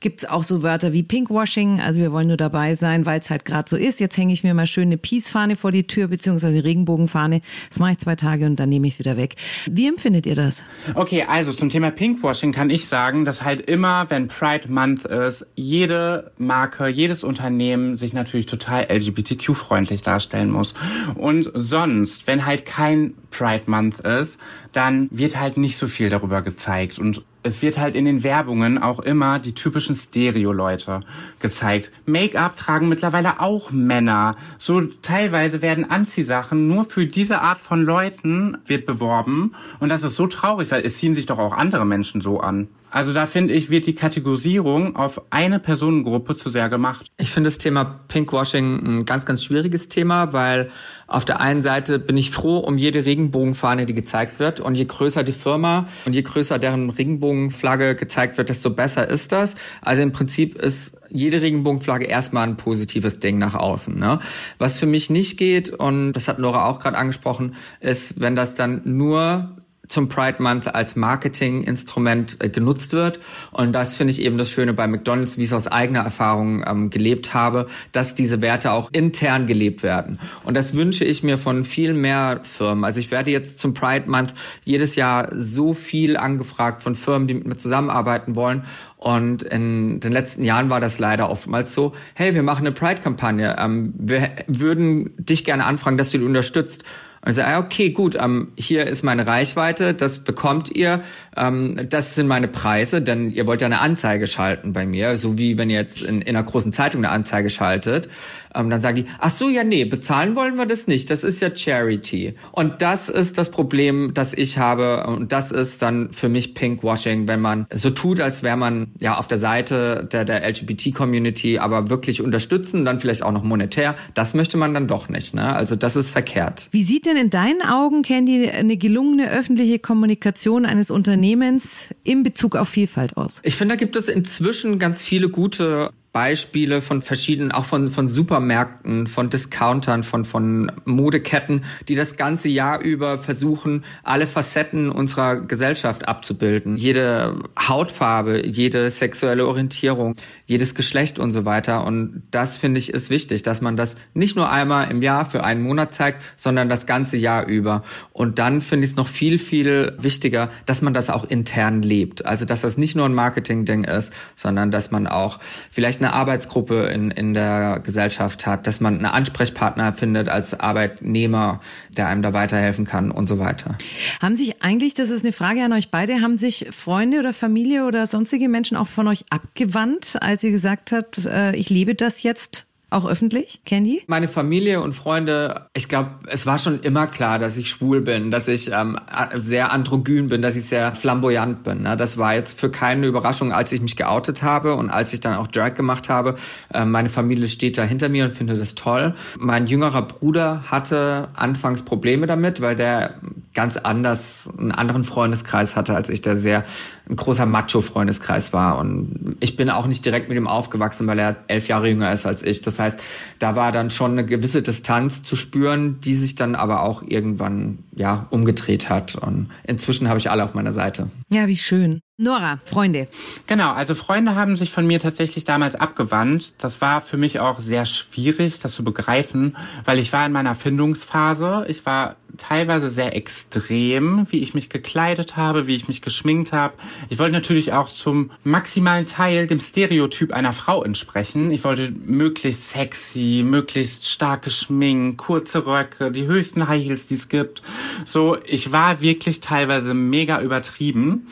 Gibt 0.00 0.22
es 0.22 0.30
auch 0.30 0.44
so 0.44 0.62
Wörter 0.62 0.92
wie 0.92 1.02
Pinkwashing, 1.02 1.80
also 1.80 1.98
wir 1.98 2.12
wollen 2.12 2.28
nur 2.28 2.36
dabei 2.36 2.76
sein, 2.76 3.04
weil 3.04 3.18
es 3.18 3.30
halt 3.30 3.44
gerade 3.44 3.68
so 3.68 3.76
ist. 3.76 3.98
Jetzt 3.98 4.16
hänge 4.16 4.32
ich 4.32 4.44
mir 4.44 4.54
mal 4.54 4.66
schön 4.66 4.84
eine 4.84 4.96
Peace-Fahne 4.96 5.56
vor 5.56 5.72
die 5.72 5.88
Tür, 5.88 6.06
beziehungsweise 6.06 6.62
Regenbogenfahne. 6.62 7.40
Das 7.68 7.80
mache 7.80 7.92
ich 7.92 7.98
zwei 7.98 8.14
Tage 8.14 8.46
und 8.46 8.60
dann 8.60 8.68
nehme 8.68 8.86
ich 8.86 8.92
es 8.92 8.98
wieder 9.00 9.16
weg. 9.16 9.34
Wie 9.68 9.88
empfindet 9.88 10.24
ihr 10.26 10.36
das? 10.36 10.62
Okay, 10.94 11.24
also 11.28 11.52
zum 11.52 11.68
Thema 11.68 11.90
Pinkwashing 11.90 12.52
kann 12.52 12.70
ich 12.70 12.86
sagen, 12.86 13.24
dass 13.24 13.42
halt 13.42 13.62
immer, 13.62 14.08
wenn 14.08 14.28
Pride 14.28 14.70
Month 14.70 15.04
ist, 15.04 15.48
jede 15.56 16.30
Marke, 16.38 16.86
jedes 16.86 17.24
Unternehmen 17.24 17.96
sich 17.96 18.12
natürlich 18.12 18.46
total 18.46 18.86
LGBTQ-freundlich 18.88 20.02
darstellen 20.02 20.50
muss. 20.50 20.74
Und 21.16 21.50
sonst, 21.54 22.28
wenn 22.28 22.46
halt 22.46 22.66
kein 22.66 23.14
Pride 23.32 23.64
Month 23.66 23.98
ist, 23.98 24.38
dann 24.72 25.08
wird 25.10 25.40
halt 25.40 25.56
nicht 25.56 25.76
so 25.76 25.88
viel 25.88 26.08
darüber 26.08 26.42
gezeigt. 26.42 27.00
Und 27.00 27.24
es 27.48 27.62
wird 27.62 27.78
halt 27.78 27.94
in 27.94 28.04
den 28.04 28.22
Werbungen 28.22 28.76
auch 28.76 29.00
immer 29.00 29.38
die 29.38 29.54
typischen 29.54 29.94
Stereo-Leute 29.94 31.00
gezeigt. 31.40 31.90
Make-up 32.04 32.56
tragen 32.56 32.88
mittlerweile 32.88 33.40
auch 33.40 33.70
Männer. 33.70 34.36
So 34.58 34.82
teilweise 34.82 35.62
werden 35.62 35.90
Anziehsachen 35.90 36.68
nur 36.68 36.84
für 36.84 37.06
diese 37.06 37.40
Art 37.40 37.58
von 37.58 37.82
Leuten 37.82 38.58
wird 38.66 38.84
beworben. 38.84 39.54
Und 39.80 39.88
das 39.88 40.02
ist 40.02 40.16
so 40.16 40.26
traurig, 40.26 40.70
weil 40.70 40.84
es 40.84 40.98
ziehen 40.98 41.14
sich 41.14 41.24
doch 41.24 41.38
auch 41.38 41.52
andere 41.52 41.86
Menschen 41.86 42.20
so 42.20 42.40
an. 42.40 42.68
Also 42.90 43.12
da 43.12 43.26
finde 43.26 43.52
ich, 43.52 43.70
wird 43.70 43.86
die 43.86 43.94
Kategorisierung 43.94 44.96
auf 44.96 45.22
eine 45.30 45.58
Personengruppe 45.58 46.34
zu 46.34 46.48
sehr 46.48 46.68
gemacht. 46.68 47.06
Ich 47.18 47.30
finde 47.30 47.48
das 47.48 47.58
Thema 47.58 47.84
Pinkwashing 48.08 49.00
ein 49.00 49.04
ganz, 49.04 49.26
ganz 49.26 49.44
schwieriges 49.44 49.88
Thema, 49.88 50.32
weil 50.32 50.70
auf 51.06 51.24
der 51.24 51.40
einen 51.40 51.62
Seite 51.62 51.98
bin 51.98 52.16
ich 52.16 52.30
froh 52.30 52.58
um 52.58 52.78
jede 52.78 53.04
Regenbogenfahne, 53.04 53.84
die 53.84 53.94
gezeigt 53.94 54.38
wird. 54.38 54.60
Und 54.60 54.74
je 54.74 54.86
größer 54.86 55.22
die 55.22 55.32
Firma 55.32 55.88
und 56.06 56.14
je 56.14 56.22
größer 56.22 56.58
deren 56.58 56.88
Regenbogenflagge 56.88 57.94
gezeigt 57.94 58.38
wird, 58.38 58.48
desto 58.48 58.70
besser 58.70 59.06
ist 59.06 59.32
das. 59.32 59.56
Also 59.82 60.02
im 60.02 60.12
Prinzip 60.12 60.56
ist 60.56 60.98
jede 61.10 61.42
Regenbogenflagge 61.42 62.06
erstmal 62.06 62.48
ein 62.48 62.56
positives 62.56 63.20
Ding 63.20 63.38
nach 63.38 63.54
außen. 63.54 63.98
Ne? 63.98 64.20
Was 64.58 64.78
für 64.78 64.86
mich 64.86 65.10
nicht 65.10 65.36
geht, 65.36 65.70
und 65.70 66.14
das 66.14 66.28
hat 66.28 66.38
Nora 66.38 66.66
auch 66.66 66.78
gerade 66.78 66.96
angesprochen, 66.96 67.54
ist, 67.80 68.20
wenn 68.20 68.34
das 68.34 68.54
dann 68.54 68.80
nur 68.84 69.57
zum 69.88 70.08
Pride 70.08 70.42
Month 70.42 70.74
als 70.74 70.96
Marketinginstrument 70.96 72.36
äh, 72.40 72.48
genutzt 72.48 72.92
wird. 72.92 73.20
Und 73.52 73.72
das 73.72 73.94
finde 73.94 74.12
ich 74.12 74.22
eben 74.22 74.38
das 74.38 74.50
Schöne 74.50 74.74
bei 74.74 74.86
McDonald's, 74.86 75.38
wie 75.38 75.42
ich 75.42 75.48
es 75.48 75.54
aus 75.54 75.66
eigener 75.66 76.00
Erfahrung 76.00 76.64
ähm, 76.66 76.90
gelebt 76.90 77.34
habe, 77.34 77.66
dass 77.92 78.14
diese 78.14 78.40
Werte 78.42 78.72
auch 78.72 78.90
intern 78.92 79.46
gelebt 79.46 79.82
werden. 79.82 80.18
Und 80.44 80.56
das 80.56 80.74
wünsche 80.74 81.04
ich 81.04 81.22
mir 81.22 81.38
von 81.38 81.64
viel 81.64 81.94
mehr 81.94 82.40
Firmen. 82.42 82.84
Also 82.84 83.00
ich 83.00 83.10
werde 83.10 83.30
jetzt 83.30 83.58
zum 83.58 83.74
Pride 83.74 84.08
Month 84.08 84.34
jedes 84.64 84.96
Jahr 84.96 85.28
so 85.32 85.74
viel 85.74 86.16
angefragt 86.16 86.82
von 86.82 86.94
Firmen, 86.94 87.28
die 87.28 87.34
mit 87.34 87.46
mir 87.46 87.56
zusammenarbeiten 87.56 88.36
wollen. 88.36 88.64
Und 88.98 89.44
in 89.44 90.00
den 90.00 90.12
letzten 90.12 90.42
Jahren 90.44 90.70
war 90.70 90.80
das 90.80 90.98
leider 90.98 91.30
oftmals 91.30 91.72
so, 91.72 91.92
hey, 92.14 92.34
wir 92.34 92.42
machen 92.42 92.66
eine 92.66 92.72
Pride-Kampagne. 92.72 93.56
Ähm, 93.58 93.94
wir 93.96 94.30
würden 94.48 95.14
dich 95.16 95.44
gerne 95.44 95.64
anfragen, 95.64 95.96
dass 95.96 96.10
du 96.10 96.18
die 96.18 96.24
unterstützt. 96.24 96.84
Ah, 97.22 97.58
okay, 97.58 97.90
gut, 97.90 98.16
ähm, 98.18 98.52
hier 98.56 98.86
ist 98.86 99.02
meine 99.02 99.26
Reichweite, 99.26 99.92
das 99.92 100.20
bekommt 100.20 100.70
ihr, 100.74 101.02
ähm, 101.36 101.88
das 101.88 102.14
sind 102.14 102.28
meine 102.28 102.46
Preise, 102.46 103.02
denn 103.02 103.32
ihr 103.32 103.46
wollt 103.46 103.60
ja 103.60 103.66
eine 103.66 103.80
Anzeige 103.80 104.28
schalten 104.28 104.72
bei 104.72 104.86
mir, 104.86 105.16
so 105.16 105.36
wie 105.36 105.58
wenn 105.58 105.68
ihr 105.68 105.78
jetzt 105.78 106.02
in, 106.02 106.22
in 106.22 106.36
einer 106.36 106.44
großen 106.44 106.72
Zeitung 106.72 107.04
eine 107.04 107.12
Anzeige 107.12 107.50
schaltet. 107.50 108.08
Ähm, 108.54 108.70
dann 108.70 108.80
sagen 108.80 108.96
die, 108.96 109.06
ach 109.18 109.30
so, 109.30 109.48
ja, 109.48 109.64
nee, 109.64 109.84
bezahlen 109.84 110.36
wollen 110.36 110.56
wir 110.56 110.66
das 110.66 110.86
nicht, 110.86 111.10
das 111.10 111.24
ist 111.24 111.40
ja 111.40 111.54
Charity. 111.54 112.34
Und 112.52 112.82
das 112.82 113.08
ist 113.08 113.38
das 113.38 113.50
Problem, 113.50 114.12
das 114.14 114.34
ich 114.34 114.58
habe 114.58 115.06
und 115.06 115.32
das 115.32 115.52
ist 115.52 115.82
dann 115.82 116.12
für 116.12 116.28
mich 116.28 116.54
Pinkwashing, 116.54 117.28
wenn 117.28 117.40
man 117.40 117.66
so 117.72 117.90
tut, 117.90 118.20
als 118.20 118.42
wäre 118.42 118.56
man 118.56 118.92
ja 119.00 119.18
auf 119.18 119.28
der 119.28 119.38
Seite 119.38 120.08
der, 120.10 120.24
der 120.24 120.48
LGBT-Community, 120.48 121.58
aber 121.58 121.90
wirklich 121.90 122.22
unterstützen, 122.22 122.84
dann 122.84 123.00
vielleicht 123.00 123.22
auch 123.22 123.32
noch 123.32 123.42
monetär, 123.42 123.94
das 124.14 124.34
möchte 124.34 124.56
man 124.56 124.74
dann 124.74 124.86
doch 124.86 125.08
nicht. 125.08 125.34
Ne? 125.34 125.54
Also 125.54 125.76
das 125.76 125.96
ist 125.96 126.10
verkehrt. 126.10 126.68
Wie 126.72 126.84
sieht 126.84 127.06
denn 127.06 127.16
in 127.16 127.30
deinen 127.30 127.62
Augen, 127.62 128.02
Candy, 128.02 128.48
eine 128.48 128.76
gelungene 128.76 129.30
öffentliche 129.30 129.78
Kommunikation 129.78 130.66
eines 130.66 130.90
Unternehmens 130.90 131.88
in 132.04 132.22
Bezug 132.22 132.56
auf 132.56 132.68
Vielfalt 132.68 133.16
aus? 133.16 133.40
Ich 133.42 133.56
finde, 133.56 133.74
da 133.74 133.78
gibt 133.78 133.96
es 133.96 134.08
inzwischen 134.08 134.78
ganz 134.78 135.02
viele 135.02 135.28
gute 135.28 135.90
Beispiele 136.18 136.82
von 136.82 137.00
verschiedenen, 137.00 137.52
auch 137.52 137.64
von, 137.64 137.86
von 137.86 138.08
Supermärkten, 138.08 139.06
von 139.06 139.30
Discountern, 139.30 140.02
von, 140.02 140.24
von 140.24 140.72
Modeketten, 140.84 141.62
die 141.86 141.94
das 141.94 142.16
ganze 142.16 142.48
Jahr 142.48 142.80
über 142.80 143.18
versuchen, 143.18 143.84
alle 144.02 144.26
Facetten 144.26 144.90
unserer 144.90 145.36
Gesellschaft 145.36 146.08
abzubilden. 146.08 146.76
Jede 146.76 147.36
Hautfarbe, 147.56 148.44
jede 148.44 148.90
sexuelle 148.90 149.46
Orientierung, 149.46 150.16
jedes 150.44 150.74
Geschlecht 150.74 151.20
und 151.20 151.30
so 151.30 151.44
weiter. 151.44 151.84
Und 151.84 152.24
das 152.32 152.56
finde 152.56 152.80
ich 152.80 152.92
ist 152.92 153.10
wichtig, 153.10 153.42
dass 153.42 153.60
man 153.60 153.76
das 153.76 153.94
nicht 154.12 154.34
nur 154.34 154.50
einmal 154.50 154.90
im 154.90 155.02
Jahr 155.02 155.24
für 155.24 155.44
einen 155.44 155.62
Monat 155.62 155.94
zeigt, 155.94 156.24
sondern 156.36 156.68
das 156.68 156.86
ganze 156.86 157.16
Jahr 157.16 157.46
über. 157.46 157.84
Und 158.12 158.40
dann 158.40 158.60
finde 158.60 158.86
ich 158.86 158.90
es 158.90 158.96
noch 158.96 159.06
viel, 159.06 159.38
viel 159.38 159.94
wichtiger, 159.98 160.50
dass 160.66 160.82
man 160.82 160.94
das 160.94 161.10
auch 161.10 161.30
intern 161.30 161.80
lebt. 161.82 162.26
Also, 162.26 162.44
dass 162.44 162.62
das 162.62 162.76
nicht 162.76 162.96
nur 162.96 163.06
ein 163.06 163.14
Marketing-Ding 163.14 163.84
ist, 163.84 164.12
sondern 164.34 164.72
dass 164.72 164.90
man 164.90 165.06
auch 165.06 165.38
vielleicht 165.70 166.00
eine 166.00 166.07
eine 166.08 166.14
Arbeitsgruppe 166.14 166.86
in, 166.86 167.10
in 167.10 167.34
der 167.34 167.80
Gesellschaft 167.80 168.46
hat, 168.46 168.66
dass 168.66 168.80
man 168.80 168.94
einen 168.94 169.04
Ansprechpartner 169.04 169.92
findet 169.92 170.28
als 170.28 170.58
Arbeitnehmer, 170.58 171.60
der 171.90 172.08
einem 172.08 172.22
da 172.22 172.32
weiterhelfen 172.32 172.84
kann 172.84 173.10
und 173.10 173.26
so 173.26 173.38
weiter. 173.38 173.76
Haben 174.20 174.34
sich 174.34 174.62
eigentlich, 174.62 174.94
das 174.94 175.10
ist 175.10 175.24
eine 175.24 175.32
Frage 175.32 175.62
an 175.62 175.72
euch 175.72 175.90
beide, 175.90 176.20
haben 176.20 176.38
sich 176.38 176.68
Freunde 176.70 177.18
oder 177.18 177.32
Familie 177.32 177.84
oder 177.84 178.06
sonstige 178.06 178.48
Menschen 178.48 178.76
auch 178.76 178.88
von 178.88 179.06
euch 179.08 179.24
abgewandt, 179.30 180.16
als 180.20 180.42
ihr 180.42 180.50
gesagt 180.50 180.92
habt, 180.92 181.26
äh, 181.26 181.54
ich 181.54 181.70
lebe 181.70 181.94
das 181.94 182.22
jetzt 182.22 182.67
auch 182.90 183.06
öffentlich, 183.06 183.60
Candy? 183.66 184.02
Meine 184.06 184.28
Familie 184.28 184.80
und 184.80 184.94
Freunde, 184.94 185.66
ich 185.74 185.88
glaube, 185.88 186.10
es 186.26 186.46
war 186.46 186.58
schon 186.58 186.80
immer 186.80 187.06
klar, 187.06 187.38
dass 187.38 187.58
ich 187.58 187.68
schwul 187.68 188.00
bin, 188.00 188.30
dass 188.30 188.48
ich 188.48 188.70
ähm, 188.72 188.98
sehr 189.34 189.72
androgyn 189.72 190.28
bin, 190.28 190.40
dass 190.40 190.56
ich 190.56 190.64
sehr 190.64 190.94
flamboyant 190.94 191.64
bin. 191.64 191.82
Ne? 191.82 191.96
Das 191.98 192.16
war 192.16 192.34
jetzt 192.34 192.58
für 192.58 192.70
keine 192.70 193.06
Überraschung, 193.06 193.52
als 193.52 193.72
ich 193.72 193.82
mich 193.82 193.96
geoutet 193.96 194.42
habe 194.42 194.74
und 194.74 194.88
als 194.88 195.12
ich 195.12 195.20
dann 195.20 195.34
auch 195.34 195.48
Drag 195.48 195.74
gemacht 195.74 196.08
habe. 196.08 196.36
Äh, 196.72 196.86
meine 196.86 197.10
Familie 197.10 197.48
steht 197.48 197.76
da 197.76 197.82
hinter 197.82 198.08
mir 198.08 198.24
und 198.24 198.34
findet 198.34 198.58
das 198.58 198.74
toll. 198.74 199.14
Mein 199.38 199.66
jüngerer 199.66 200.02
Bruder 200.02 200.64
hatte 200.70 201.28
anfangs 201.34 201.82
Probleme 201.82 202.26
damit, 202.26 202.62
weil 202.62 202.74
der 202.74 203.16
ganz 203.52 203.76
anders 203.76 204.48
einen 204.56 204.72
anderen 204.72 205.04
Freundeskreis 205.04 205.76
hatte, 205.76 205.94
als 205.94 206.08
ich, 206.08 206.22
der 206.22 206.36
sehr 206.36 206.64
ein 207.08 207.16
großer 207.16 207.44
Macho-Freundeskreis 207.44 208.52
war. 208.52 208.78
Und 208.78 209.27
ich 209.40 209.56
bin 209.56 209.70
auch 209.70 209.86
nicht 209.86 210.04
direkt 210.04 210.28
mit 210.28 210.36
ihm 210.36 210.46
aufgewachsen, 210.46 211.06
weil 211.06 211.18
er 211.18 211.36
elf 211.48 211.68
Jahre 211.68 211.88
jünger 211.88 212.12
ist 212.12 212.26
als 212.26 212.42
ich. 212.42 212.60
Das 212.60 212.78
heißt, 212.78 213.00
da 213.38 213.56
war 213.56 213.72
dann 213.72 213.90
schon 213.90 214.12
eine 214.12 214.24
gewisse 214.24 214.62
Distanz 214.62 215.22
zu 215.22 215.36
spüren, 215.36 216.00
die 216.00 216.14
sich 216.14 216.34
dann 216.34 216.54
aber 216.54 216.82
auch 216.82 217.02
irgendwann 217.02 217.78
ja 217.94 218.26
umgedreht 218.30 218.90
hat. 218.90 219.16
Und 219.16 219.50
inzwischen 219.64 220.08
habe 220.08 220.18
ich 220.18 220.30
alle 220.30 220.44
auf 220.44 220.54
meiner 220.54 220.72
Seite. 220.72 221.10
Ja, 221.32 221.46
wie 221.46 221.56
schön. 221.56 222.00
Nora, 222.20 222.58
Freunde. 222.64 223.06
Genau, 223.46 223.72
also 223.72 223.94
Freunde 223.94 224.34
haben 224.34 224.56
sich 224.56 224.72
von 224.72 224.84
mir 224.84 224.98
tatsächlich 224.98 225.44
damals 225.44 225.76
abgewandt. 225.76 226.52
Das 226.58 226.80
war 226.80 227.00
für 227.00 227.16
mich 227.16 227.38
auch 227.38 227.60
sehr 227.60 227.84
schwierig, 227.84 228.58
das 228.58 228.74
zu 228.74 228.82
begreifen, 228.82 229.56
weil 229.84 230.00
ich 230.00 230.12
war 230.12 230.26
in 230.26 230.32
meiner 230.32 230.56
Findungsphase. 230.56 231.64
Ich 231.68 231.86
war 231.86 232.16
teilweise 232.36 232.90
sehr 232.90 233.14
extrem, 233.14 234.26
wie 234.30 234.40
ich 234.40 234.52
mich 234.52 234.68
gekleidet 234.68 235.36
habe, 235.36 235.68
wie 235.68 235.76
ich 235.76 235.86
mich 235.86 236.02
geschminkt 236.02 236.52
habe. 236.52 236.74
Ich 237.08 237.20
wollte 237.20 237.34
natürlich 237.34 237.72
auch 237.72 237.88
zum 237.88 238.32
maximalen 238.42 239.06
Teil 239.06 239.46
dem 239.46 239.60
Stereotyp 239.60 240.32
einer 240.32 240.52
Frau 240.52 240.82
entsprechen. 240.82 241.52
Ich 241.52 241.62
wollte 241.62 241.92
möglichst 242.04 242.70
sexy, 242.70 243.44
möglichst 243.44 244.08
stark 244.08 244.42
geschminkt, 244.42 245.18
kurze 245.18 245.66
Röcke, 245.66 246.10
die 246.10 246.26
höchsten 246.26 246.66
High 246.66 246.84
Heels, 246.84 247.06
die 247.06 247.14
es 247.14 247.28
gibt. 247.28 247.62
So, 248.04 248.36
ich 248.44 248.72
war 248.72 249.00
wirklich 249.00 249.38
teilweise 249.38 249.94
mega 249.94 250.40
übertrieben. 250.42 251.28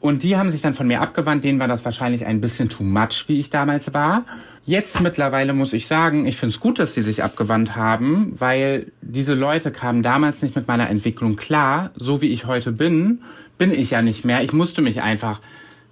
Und 0.00 0.22
die 0.22 0.36
haben 0.36 0.50
sich 0.52 0.62
dann 0.62 0.74
von 0.74 0.86
mir 0.86 1.00
abgewandt, 1.00 1.42
denen 1.42 1.58
war 1.58 1.66
das 1.66 1.84
wahrscheinlich 1.84 2.24
ein 2.24 2.40
bisschen 2.40 2.68
too 2.68 2.84
much, 2.84 3.24
wie 3.26 3.38
ich 3.38 3.50
damals 3.50 3.92
war. 3.94 4.24
Jetzt 4.64 5.00
mittlerweile 5.00 5.54
muss 5.54 5.72
ich 5.72 5.88
sagen, 5.88 6.26
ich 6.26 6.36
finde 6.36 6.54
es 6.54 6.60
gut, 6.60 6.78
dass 6.78 6.94
sie 6.94 7.02
sich 7.02 7.24
abgewandt 7.24 7.74
haben, 7.74 8.32
weil 8.38 8.92
diese 9.00 9.34
Leute 9.34 9.72
kamen 9.72 10.02
damals 10.02 10.40
nicht 10.42 10.54
mit 10.54 10.68
meiner 10.68 10.88
Entwicklung 10.88 11.36
klar. 11.36 11.90
So 11.96 12.22
wie 12.22 12.30
ich 12.30 12.46
heute 12.46 12.70
bin, 12.70 13.22
bin 13.56 13.72
ich 13.72 13.90
ja 13.90 14.02
nicht 14.02 14.24
mehr. 14.24 14.44
Ich 14.44 14.52
musste 14.52 14.82
mich 14.82 15.02
einfach 15.02 15.40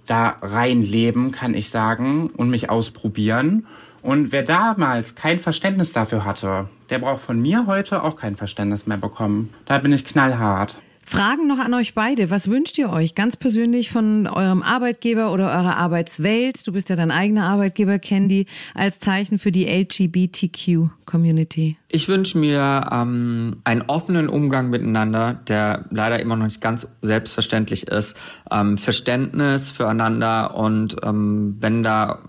da 0.05 0.37
reinleben, 0.41 1.31
kann 1.31 1.53
ich 1.53 1.69
sagen, 1.69 2.27
und 2.27 2.49
mich 2.49 2.69
ausprobieren. 2.69 3.67
Und 4.01 4.31
wer 4.31 4.43
damals 4.43 5.15
kein 5.15 5.37
Verständnis 5.37 5.91
dafür 5.91 6.23
hatte, 6.23 6.69
der 6.89 6.99
braucht 6.99 7.21
von 7.21 7.41
mir 7.41 7.65
heute 7.67 8.03
auch 8.03 8.15
kein 8.15 8.37
Verständnis 8.37 8.87
mehr 8.87 8.97
bekommen. 8.97 9.53
Da 9.65 9.79
bin 9.79 9.91
ich 9.91 10.05
knallhart. 10.05 10.79
Fragen 11.09 11.47
noch 11.47 11.59
an 11.59 11.73
euch 11.73 11.93
beide. 11.93 12.29
Was 12.29 12.49
wünscht 12.49 12.77
ihr 12.77 12.89
euch 12.89 13.15
ganz 13.15 13.37
persönlich 13.37 13.91
von 13.91 14.27
eurem 14.27 14.61
Arbeitgeber 14.61 15.31
oder 15.31 15.45
eurer 15.45 15.77
Arbeitswelt? 15.77 16.67
Du 16.67 16.73
bist 16.73 16.89
ja 16.89 16.97
dein 16.97 17.11
eigener 17.11 17.49
Arbeitgeber, 17.49 17.97
Candy, 17.97 18.45
als 18.75 18.99
Zeichen 18.99 19.37
für 19.37 19.53
die 19.53 19.67
LGBTQ-Community. 19.67 21.77
Ich 21.87 22.09
wünsche 22.09 22.37
mir 22.37 22.89
ähm, 22.91 23.61
einen 23.63 23.83
offenen 23.83 24.27
Umgang 24.27 24.69
miteinander, 24.69 25.39
der 25.47 25.85
leider 25.91 26.19
immer 26.19 26.35
noch 26.35 26.47
nicht 26.47 26.59
ganz 26.59 26.89
selbstverständlich 27.01 27.87
ist. 27.87 28.17
Ähm, 28.51 28.77
Verständnis 28.77 29.71
füreinander 29.71 30.55
und 30.55 30.97
ähm, 31.03 31.55
wenn 31.61 31.83
da 31.83 32.19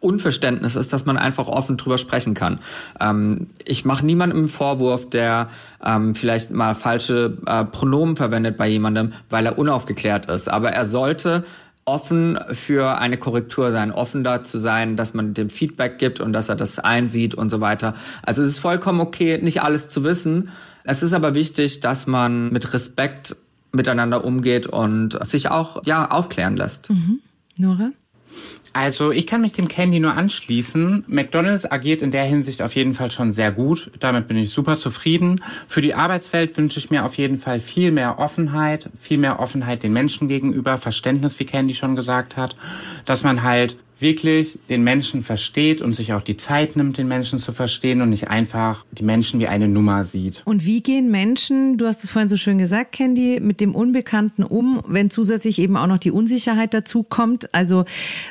Unverständnis 0.00 0.76
ist, 0.76 0.92
dass 0.92 1.06
man 1.06 1.18
einfach 1.18 1.48
offen 1.48 1.76
drüber 1.76 1.98
sprechen 1.98 2.34
kann. 2.34 2.60
Ähm, 3.00 3.48
ich 3.64 3.84
mache 3.84 4.06
niemandem 4.06 4.38
einen 4.38 4.48
Vorwurf, 4.48 5.10
der 5.10 5.48
ähm, 5.84 6.14
vielleicht 6.14 6.50
mal 6.50 6.74
falsche 6.74 7.36
äh, 7.46 7.64
Pronomen 7.64 8.14
verwendet 8.14 8.56
bei 8.56 8.68
jemandem, 8.68 9.12
weil 9.28 9.46
er 9.46 9.58
unaufgeklärt 9.58 10.26
ist. 10.26 10.48
Aber 10.48 10.70
er 10.70 10.84
sollte 10.84 11.44
offen 11.84 12.38
für 12.52 12.98
eine 12.98 13.16
Korrektur 13.16 13.72
sein, 13.72 13.90
offen 13.90 14.22
dazu 14.22 14.58
sein, 14.58 14.96
dass 14.96 15.14
man 15.14 15.34
dem 15.34 15.48
Feedback 15.48 15.98
gibt 15.98 16.20
und 16.20 16.32
dass 16.32 16.48
er 16.48 16.56
das 16.56 16.78
einsieht 16.78 17.34
und 17.34 17.48
so 17.48 17.60
weiter. 17.60 17.94
Also 18.22 18.42
es 18.42 18.50
ist 18.50 18.58
vollkommen 18.58 19.00
okay, 19.00 19.38
nicht 19.42 19.62
alles 19.62 19.88
zu 19.88 20.04
wissen. 20.04 20.50
Es 20.84 21.02
ist 21.02 21.14
aber 21.14 21.34
wichtig, 21.34 21.80
dass 21.80 22.06
man 22.06 22.52
mit 22.52 22.72
Respekt 22.72 23.36
miteinander 23.72 24.24
umgeht 24.24 24.66
und 24.66 25.18
sich 25.26 25.50
auch 25.50 25.82
ja 25.84 26.10
aufklären 26.10 26.56
lässt. 26.56 26.90
Mhm. 26.90 27.20
Nora? 27.56 27.90
Also 28.72 29.10
ich 29.10 29.26
kann 29.26 29.40
mich 29.40 29.52
dem 29.52 29.68
Candy 29.68 30.00
nur 30.00 30.14
anschließen. 30.14 31.04
McDonald's 31.06 31.70
agiert 31.70 32.02
in 32.02 32.10
der 32.10 32.24
Hinsicht 32.24 32.62
auf 32.62 32.74
jeden 32.74 32.94
Fall 32.94 33.10
schon 33.10 33.32
sehr 33.32 33.50
gut. 33.50 33.90
Damit 34.00 34.28
bin 34.28 34.36
ich 34.36 34.50
super 34.50 34.76
zufrieden. 34.76 35.42
Für 35.66 35.80
die 35.80 35.94
Arbeitswelt 35.94 36.56
wünsche 36.56 36.78
ich 36.78 36.90
mir 36.90 37.04
auf 37.04 37.14
jeden 37.14 37.38
Fall 37.38 37.60
viel 37.60 37.90
mehr 37.90 38.18
Offenheit, 38.18 38.90
viel 39.00 39.18
mehr 39.18 39.40
Offenheit 39.40 39.82
den 39.82 39.92
Menschen 39.92 40.28
gegenüber, 40.28 40.76
Verständnis, 40.76 41.38
wie 41.40 41.46
Candy 41.46 41.74
schon 41.74 41.96
gesagt 41.96 42.36
hat, 42.36 42.56
dass 43.04 43.22
man 43.22 43.42
halt 43.42 43.76
wirklich 44.00 44.58
den 44.68 44.84
Menschen 44.84 45.22
versteht 45.22 45.82
und 45.82 45.94
sich 45.94 46.12
auch 46.12 46.22
die 46.22 46.36
Zeit 46.36 46.76
nimmt, 46.76 46.98
den 46.98 47.08
Menschen 47.08 47.38
zu 47.38 47.52
verstehen 47.52 48.00
und 48.00 48.10
nicht 48.10 48.28
einfach 48.28 48.84
die 48.92 49.04
Menschen 49.04 49.40
wie 49.40 49.48
eine 49.48 49.68
Nummer 49.68 50.04
sieht. 50.04 50.42
Und 50.44 50.64
wie 50.64 50.82
gehen 50.82 51.10
Menschen, 51.10 51.78
du 51.78 51.86
hast 51.86 52.04
es 52.04 52.10
vorhin 52.10 52.28
so 52.28 52.36
schön 52.36 52.58
gesagt, 52.58 52.92
Candy, 52.92 53.40
mit 53.40 53.60
dem 53.60 53.74
Unbekannten 53.74 54.44
um, 54.44 54.82
wenn 54.86 55.10
zusätzlich 55.10 55.58
eben 55.58 55.76
auch 55.76 55.86
noch 55.86 55.98
die 55.98 56.10
Unsicherheit 56.10 56.74
dazu 56.74 57.02
kommt? 57.02 57.52
Also 57.54 57.84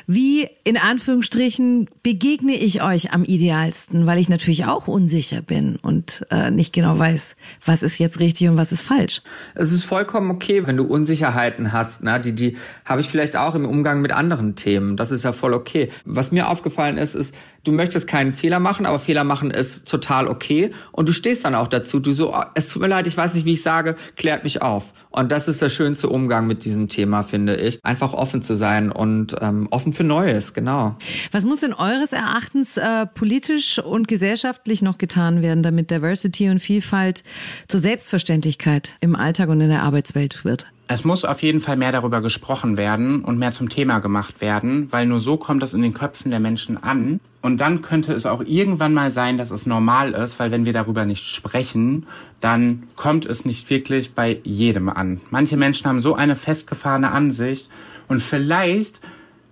wie 0.06 0.48
in 0.64 0.78
Anführungsstrichen 0.78 1.88
begegne 2.02 2.54
ich 2.54 2.82
euch 2.82 3.12
am 3.12 3.24
idealsten, 3.24 4.06
weil 4.06 4.18
ich 4.18 4.28
natürlich 4.28 4.64
auch 4.64 4.88
unsicher 4.88 5.42
bin 5.42 5.76
und 5.76 6.26
äh, 6.30 6.50
nicht 6.50 6.72
genau 6.72 6.98
weiß, 6.98 7.36
was 7.64 7.82
ist 7.82 7.98
jetzt 7.98 8.20
richtig 8.20 8.48
und 8.48 8.56
was 8.56 8.72
ist 8.72 8.82
falsch. 8.82 9.22
Es 9.54 9.72
ist 9.72 9.84
vollkommen 9.84 10.30
okay, 10.30 10.66
wenn 10.66 10.76
du 10.76 10.84
Unsicherheiten 10.84 11.72
hast, 11.72 12.02
ne? 12.02 12.20
die 12.20 12.32
die 12.32 12.56
habe 12.84 13.00
ich 13.00 13.08
vielleicht 13.08 13.36
auch 13.36 13.54
im 13.54 13.66
Umgang 13.66 14.00
mit 14.00 14.12
anderen 14.12 14.54
Themen. 14.54 14.96
Das 14.96 15.10
ist 15.10 15.24
ja 15.24 15.32
voll 15.32 15.54
okay. 15.58 15.90
Was 16.04 16.32
mir 16.32 16.48
aufgefallen 16.48 16.96
ist, 16.96 17.14
ist, 17.14 17.34
du 17.64 17.72
möchtest 17.72 18.08
keinen 18.08 18.32
Fehler 18.32 18.60
machen, 18.60 18.86
aber 18.86 18.98
Fehler 18.98 19.24
machen 19.24 19.50
ist 19.50 19.88
total 19.88 20.28
okay 20.28 20.70
und 20.92 21.08
du 21.08 21.12
stehst 21.12 21.44
dann 21.44 21.54
auch 21.54 21.68
dazu. 21.68 22.00
Du 22.00 22.12
so, 22.12 22.34
oh, 22.34 22.42
es 22.54 22.68
tut 22.68 22.82
mir 22.82 22.88
leid, 22.88 23.06
ich 23.06 23.16
weiß 23.16 23.34
nicht, 23.34 23.44
wie 23.44 23.52
ich 23.52 23.62
sage, 23.62 23.96
klärt 24.16 24.44
mich 24.44 24.62
auf. 24.62 24.92
Und 25.10 25.32
das 25.32 25.48
ist 25.48 25.60
der 25.60 25.68
schönste 25.68 26.08
Umgang 26.08 26.46
mit 26.46 26.64
diesem 26.64 26.88
Thema, 26.88 27.22
finde 27.22 27.56
ich. 27.56 27.84
Einfach 27.84 28.14
offen 28.14 28.42
zu 28.42 28.54
sein 28.54 28.90
und 28.90 29.36
ähm, 29.40 29.68
offen 29.70 29.92
für 29.92 30.04
Neues, 30.04 30.54
genau. 30.54 30.96
Was 31.32 31.44
muss 31.44 31.60
denn 31.60 31.74
eures 31.74 32.12
Erachtens 32.12 32.76
äh, 32.76 33.06
politisch 33.06 33.78
und 33.78 34.08
gesellschaftlich 34.08 34.82
noch 34.82 34.98
getan 34.98 35.42
werden, 35.42 35.62
damit 35.62 35.90
Diversity 35.90 36.48
und 36.48 36.60
Vielfalt 36.60 37.24
zur 37.66 37.80
Selbstverständlichkeit 37.80 38.96
im 39.00 39.16
Alltag 39.16 39.48
und 39.48 39.60
in 39.60 39.68
der 39.68 39.82
Arbeitswelt 39.82 40.44
wird? 40.44 40.66
Es 40.90 41.04
muss 41.04 41.26
auf 41.26 41.42
jeden 41.42 41.60
Fall 41.60 41.76
mehr 41.76 41.92
darüber 41.92 42.22
gesprochen 42.22 42.78
werden 42.78 43.22
und 43.22 43.38
mehr 43.38 43.52
zum 43.52 43.68
Thema 43.68 43.98
gemacht 43.98 44.40
werden, 44.40 44.88
weil 44.90 45.04
nur 45.04 45.20
so 45.20 45.36
kommt 45.36 45.62
es 45.62 45.74
in 45.74 45.82
den 45.82 45.92
Köpfen 45.92 46.30
der 46.30 46.40
Menschen 46.40 46.82
an. 46.82 47.20
Und 47.42 47.60
dann 47.60 47.82
könnte 47.82 48.14
es 48.14 48.24
auch 48.24 48.42
irgendwann 48.42 48.94
mal 48.94 49.10
sein, 49.10 49.36
dass 49.36 49.50
es 49.50 49.66
normal 49.66 50.14
ist, 50.14 50.40
weil 50.40 50.50
wenn 50.50 50.64
wir 50.64 50.72
darüber 50.72 51.04
nicht 51.04 51.26
sprechen, 51.26 52.06
dann 52.40 52.84
kommt 52.96 53.26
es 53.26 53.44
nicht 53.44 53.68
wirklich 53.68 54.14
bei 54.14 54.40
jedem 54.44 54.88
an. 54.88 55.20
Manche 55.28 55.58
Menschen 55.58 55.86
haben 55.86 56.00
so 56.00 56.14
eine 56.14 56.36
festgefahrene 56.36 57.10
Ansicht 57.10 57.68
und 58.08 58.22
vielleicht 58.22 59.02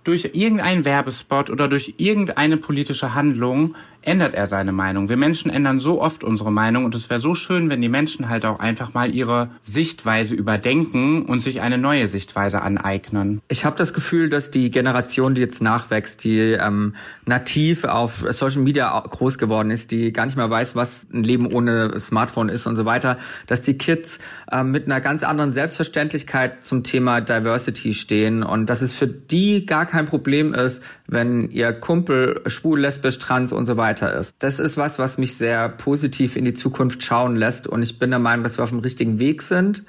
durch 0.03 0.31
irgendeinen 0.33 0.85
Werbespot 0.85 1.51
oder 1.51 1.67
durch 1.67 1.93
irgendeine 1.97 2.57
politische 2.57 3.13
Handlung 3.13 3.75
ändert 4.07 4.33
er 4.33 4.47
seine 4.47 4.71
Meinung. 4.71 5.09
Wir 5.09 5.17
Menschen 5.17 5.51
ändern 5.51 5.79
so 5.79 6.01
oft 6.01 6.23
unsere 6.23 6.51
Meinung 6.51 6.85
und 6.85 6.95
es 6.95 7.09
wäre 7.09 7.19
so 7.19 7.35
schön, 7.35 7.69
wenn 7.69 7.81
die 7.81 7.89
Menschen 7.89 8.29
halt 8.29 8.45
auch 8.45 8.59
einfach 8.59 8.93
mal 8.93 9.13
ihre 9.13 9.49
Sichtweise 9.61 10.33
überdenken 10.33 11.23
und 11.23 11.39
sich 11.39 11.59
eine 11.59 11.77
neue 11.77 12.07
Sichtweise 12.07 12.61
aneignen. 12.61 13.41
Ich 13.49 13.65
habe 13.65 13.77
das 13.77 13.93
Gefühl, 13.93 14.29
dass 14.29 14.49
die 14.49 14.71
Generation, 14.71 15.35
die 15.35 15.41
jetzt 15.41 15.61
nachwächst, 15.61 16.23
die 16.23 16.39
ähm, 16.39 16.95
nativ 17.25 17.83
auf 17.83 18.25
Social 18.29 18.61
Media 18.61 18.97
groß 18.97 19.37
geworden 19.37 19.71
ist, 19.71 19.91
die 19.91 20.13
gar 20.13 20.25
nicht 20.25 20.37
mehr 20.37 20.49
weiß, 20.49 20.77
was 20.77 21.07
ein 21.11 21.23
Leben 21.23 21.53
ohne 21.53 21.99
Smartphone 21.99 22.47
ist 22.47 22.65
und 22.65 22.77
so 22.77 22.85
weiter, 22.85 23.17
dass 23.45 23.61
die 23.61 23.77
Kids 23.77 24.19
ähm, 24.49 24.71
mit 24.71 24.85
einer 24.85 25.01
ganz 25.01 25.23
anderen 25.23 25.51
Selbstverständlichkeit 25.51 26.63
zum 26.63 26.83
Thema 26.83 27.19
Diversity 27.19 27.93
stehen 27.93 28.43
und 28.43 28.69
dass 28.69 28.81
es 28.81 28.93
für 28.93 29.07
die 29.07 29.65
gar 29.65 29.85
kein 29.85 30.05
Problem 30.05 30.53
ist, 30.53 30.81
wenn 31.07 31.49
ihr 31.51 31.73
Kumpel 31.73 32.41
schwul, 32.47 32.79
lesbisch, 32.79 33.19
trans 33.19 33.51
und 33.51 33.65
so 33.65 33.75
weiter 33.75 33.96
weiter 34.01 34.13
ist. 34.15 34.35
Das 34.39 34.59
ist 34.59 34.77
was, 34.77 34.99
was 34.99 35.17
mich 35.17 35.35
sehr 35.37 35.69
positiv 35.69 36.35
in 36.35 36.45
die 36.45 36.53
Zukunft 36.53 37.03
schauen 37.03 37.35
lässt 37.35 37.67
und 37.67 37.83
ich 37.83 37.99
bin 37.99 38.09
der 38.09 38.19
Meinung, 38.19 38.43
dass 38.43 38.57
wir 38.57 38.63
auf 38.63 38.69
dem 38.69 38.79
richtigen 38.79 39.19
Weg 39.19 39.41
sind. 39.41 39.83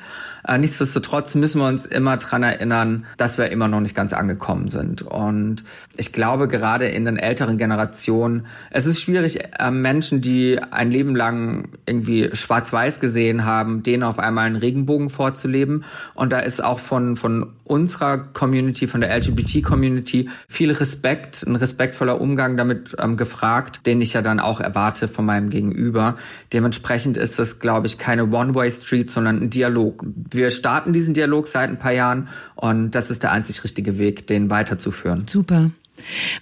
Äh, 0.46 0.58
nichtsdestotrotz 0.58 1.34
müssen 1.34 1.60
wir 1.60 1.68
uns 1.68 1.86
immer 1.86 2.16
dran 2.16 2.42
erinnern, 2.42 3.06
dass 3.16 3.38
wir 3.38 3.50
immer 3.50 3.68
noch 3.68 3.80
nicht 3.80 3.94
ganz 3.94 4.12
angekommen 4.12 4.68
sind. 4.68 5.02
Und 5.02 5.64
ich 5.96 6.12
glaube, 6.12 6.48
gerade 6.48 6.86
in 6.88 7.04
den 7.04 7.16
älteren 7.16 7.58
Generationen, 7.58 8.46
es 8.70 8.86
ist 8.86 9.00
schwierig, 9.00 9.38
äh, 9.58 9.70
Menschen, 9.70 10.20
die 10.20 10.60
ein 10.70 10.90
Leben 10.90 11.16
lang 11.16 11.68
irgendwie 11.86 12.30
schwarz-weiß 12.32 13.00
gesehen 13.00 13.44
haben, 13.44 13.82
denen 13.82 14.02
auf 14.02 14.18
einmal 14.18 14.46
einen 14.46 14.56
Regenbogen 14.56 15.10
vorzuleben. 15.10 15.84
Und 16.14 16.32
da 16.32 16.40
ist 16.40 16.62
auch 16.62 16.78
von, 16.78 17.16
von 17.16 17.52
unserer 17.64 18.18
Community, 18.18 18.86
von 18.86 19.00
der 19.00 19.16
LGBT-Community 19.16 20.28
viel 20.48 20.72
Respekt, 20.72 21.44
ein 21.46 21.56
respektvoller 21.56 22.20
Umgang 22.20 22.56
damit 22.56 22.96
ähm, 22.98 23.16
gefragt, 23.16 23.86
den 23.86 24.00
ich 24.00 24.12
ja 24.12 24.22
dann 24.22 24.40
auch 24.40 24.60
erwarte 24.60 25.08
von 25.08 25.24
meinem 25.24 25.50
Gegenüber. 25.50 26.16
Dementsprechend 26.52 27.16
ist 27.16 27.38
das, 27.38 27.60
glaube 27.60 27.86
ich, 27.86 27.98
keine 27.98 28.30
One-Way-Street, 28.30 29.10
sondern 29.10 29.42
ein 29.42 29.50
Dialog 29.50 30.04
wir 30.38 30.50
starten 30.50 30.94
diesen 30.94 31.12
Dialog 31.12 31.46
seit 31.46 31.68
ein 31.68 31.78
paar 31.78 31.92
Jahren 31.92 32.28
und 32.54 32.92
das 32.92 33.10
ist 33.10 33.22
der 33.22 33.32
einzig 33.32 33.62
richtige 33.64 33.98
Weg, 33.98 34.26
den 34.26 34.48
weiterzuführen. 34.48 35.26
Super. 35.28 35.70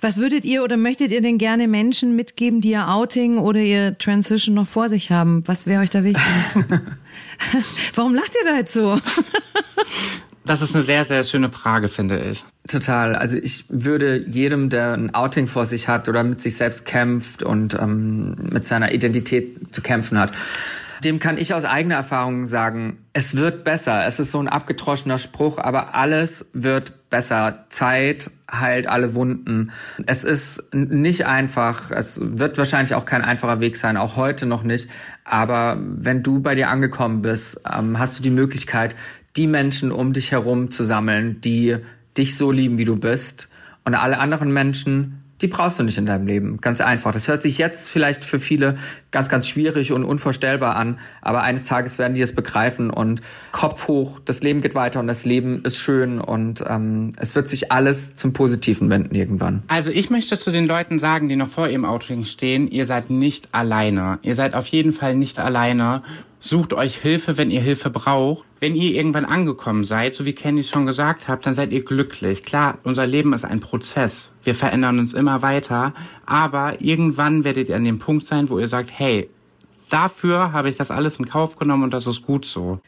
Was 0.00 0.18
würdet 0.18 0.44
ihr 0.44 0.62
oder 0.62 0.76
möchtet 0.76 1.10
ihr 1.10 1.22
denn 1.22 1.38
gerne 1.38 1.66
Menschen 1.66 2.14
mitgeben, 2.14 2.60
die 2.60 2.70
ihr 2.70 2.88
Outing 2.88 3.38
oder 3.38 3.60
ihr 3.60 3.96
Transition 3.98 4.54
noch 4.54 4.68
vor 4.68 4.88
sich 4.88 5.10
haben? 5.10 5.42
Was 5.46 5.66
wäre 5.66 5.82
euch 5.82 5.90
da 5.90 6.04
wichtig? 6.04 6.22
Warum 7.94 8.14
lacht 8.14 8.34
ihr 8.38 8.50
da 8.50 8.56
jetzt 8.56 8.74
so? 8.74 9.00
Das 10.46 10.62
ist 10.62 10.76
eine 10.76 10.84
sehr, 10.84 11.02
sehr 11.02 11.24
schöne 11.24 11.50
Frage, 11.50 11.88
finde 11.88 12.20
ich. 12.20 12.44
Total. 12.68 13.16
Also 13.16 13.36
ich 13.36 13.64
würde 13.68 14.24
jedem, 14.28 14.70
der 14.70 14.92
ein 14.92 15.12
Outing 15.12 15.48
vor 15.48 15.66
sich 15.66 15.88
hat 15.88 16.08
oder 16.08 16.22
mit 16.22 16.40
sich 16.40 16.54
selbst 16.54 16.84
kämpft 16.84 17.42
und 17.42 17.74
ähm, 17.74 18.36
mit 18.52 18.64
seiner 18.64 18.92
Identität 18.92 19.74
zu 19.74 19.82
kämpfen 19.82 20.18
hat, 20.18 20.32
dem 21.04 21.18
kann 21.18 21.38
ich 21.38 21.54
aus 21.54 21.64
eigener 21.64 21.96
Erfahrung 21.96 22.46
sagen, 22.46 22.98
es 23.12 23.36
wird 23.36 23.64
besser. 23.64 24.06
Es 24.06 24.18
ist 24.18 24.30
so 24.30 24.40
ein 24.40 24.48
abgetroschener 24.48 25.18
Spruch, 25.18 25.58
aber 25.58 25.94
alles 25.94 26.50
wird 26.52 27.10
besser. 27.10 27.66
Zeit 27.68 28.30
heilt 28.50 28.86
alle 28.86 29.14
Wunden. 29.14 29.72
Es 30.06 30.24
ist 30.24 30.74
nicht 30.74 31.26
einfach. 31.26 31.90
Es 31.90 32.20
wird 32.20 32.58
wahrscheinlich 32.58 32.94
auch 32.94 33.04
kein 33.04 33.22
einfacher 33.22 33.60
Weg 33.60 33.76
sein, 33.76 33.96
auch 33.96 34.16
heute 34.16 34.46
noch 34.46 34.62
nicht. 34.62 34.90
Aber 35.24 35.78
wenn 35.80 36.22
du 36.22 36.40
bei 36.40 36.54
dir 36.54 36.68
angekommen 36.68 37.22
bist, 37.22 37.60
ähm, 37.70 37.98
hast 37.98 38.18
du 38.18 38.22
die 38.22 38.30
Möglichkeit, 38.30 38.96
die 39.36 39.46
Menschen 39.46 39.92
um 39.92 40.12
dich 40.12 40.32
herum 40.32 40.70
zu 40.70 40.84
sammeln, 40.84 41.40
die 41.40 41.76
dich 42.16 42.36
so 42.36 42.50
lieben, 42.50 42.78
wie 42.78 42.84
du 42.84 42.96
bist. 42.96 43.50
Und 43.84 43.94
alle 43.94 44.18
anderen 44.18 44.52
Menschen 44.52 45.22
die 45.42 45.48
brauchst 45.48 45.78
du 45.78 45.82
nicht 45.82 45.98
in 45.98 46.06
deinem 46.06 46.26
Leben. 46.26 46.60
Ganz 46.60 46.80
einfach. 46.80 47.12
Das 47.12 47.28
hört 47.28 47.42
sich 47.42 47.58
jetzt 47.58 47.88
vielleicht 47.88 48.24
für 48.24 48.40
viele 48.40 48.76
ganz, 49.10 49.28
ganz 49.28 49.48
schwierig 49.48 49.92
und 49.92 50.04
unvorstellbar 50.04 50.76
an, 50.76 50.98
aber 51.22 51.42
eines 51.42 51.64
Tages 51.64 51.98
werden 51.98 52.14
die 52.14 52.22
es 52.22 52.34
begreifen 52.34 52.90
und 52.90 53.20
Kopf 53.52 53.88
hoch, 53.88 54.20
das 54.24 54.42
Leben 54.42 54.60
geht 54.60 54.74
weiter 54.74 55.00
und 55.00 55.06
das 55.06 55.24
Leben 55.24 55.62
ist 55.64 55.78
schön 55.78 56.20
und 56.20 56.64
ähm, 56.68 57.12
es 57.18 57.34
wird 57.34 57.48
sich 57.48 57.72
alles 57.72 58.14
zum 58.14 58.32
Positiven 58.32 58.90
wenden 58.90 59.14
irgendwann. 59.14 59.62
Also 59.68 59.90
ich 59.90 60.10
möchte 60.10 60.36
zu 60.36 60.50
den 60.50 60.66
Leuten 60.66 60.98
sagen, 60.98 61.28
die 61.28 61.36
noch 61.36 61.48
vor 61.48 61.68
ihrem 61.68 61.84
Outing 61.84 62.24
stehen, 62.24 62.70
ihr 62.70 62.84
seid 62.84 63.10
nicht 63.10 63.54
alleine. 63.54 64.18
Ihr 64.22 64.34
seid 64.34 64.54
auf 64.54 64.66
jeden 64.66 64.92
Fall 64.92 65.14
nicht 65.14 65.38
alleine 65.38 66.02
Sucht 66.46 66.74
euch 66.74 66.98
Hilfe, 66.98 67.38
wenn 67.38 67.50
ihr 67.50 67.60
Hilfe 67.60 67.90
braucht. 67.90 68.44
Wenn 68.60 68.76
ihr 68.76 68.94
irgendwann 68.94 69.24
angekommen 69.24 69.82
seid, 69.82 70.14
so 70.14 70.24
wie 70.24 70.32
Kenny 70.32 70.62
schon 70.62 70.86
gesagt 70.86 71.26
hat, 71.26 71.44
dann 71.44 71.56
seid 71.56 71.72
ihr 71.72 71.84
glücklich. 71.84 72.44
Klar, 72.44 72.78
unser 72.84 73.04
Leben 73.04 73.32
ist 73.32 73.44
ein 73.44 73.58
Prozess. 73.58 74.30
Wir 74.46 74.54
verändern 74.54 75.00
uns 75.00 75.12
immer 75.12 75.42
weiter. 75.42 75.92
Aber 76.24 76.80
irgendwann 76.80 77.42
werdet 77.42 77.68
ihr 77.68 77.74
an 77.74 77.84
dem 77.84 77.98
Punkt 77.98 78.26
sein, 78.26 78.48
wo 78.48 78.60
ihr 78.60 78.68
sagt, 78.68 78.90
hey, 78.92 79.28
dafür 79.90 80.52
habe 80.52 80.68
ich 80.68 80.76
das 80.76 80.92
alles 80.92 81.18
in 81.18 81.26
Kauf 81.26 81.56
genommen 81.56 81.82
und 81.82 81.90
das 81.92 82.06
ist 82.06 82.22
gut 82.22 82.44
so. 82.44 82.78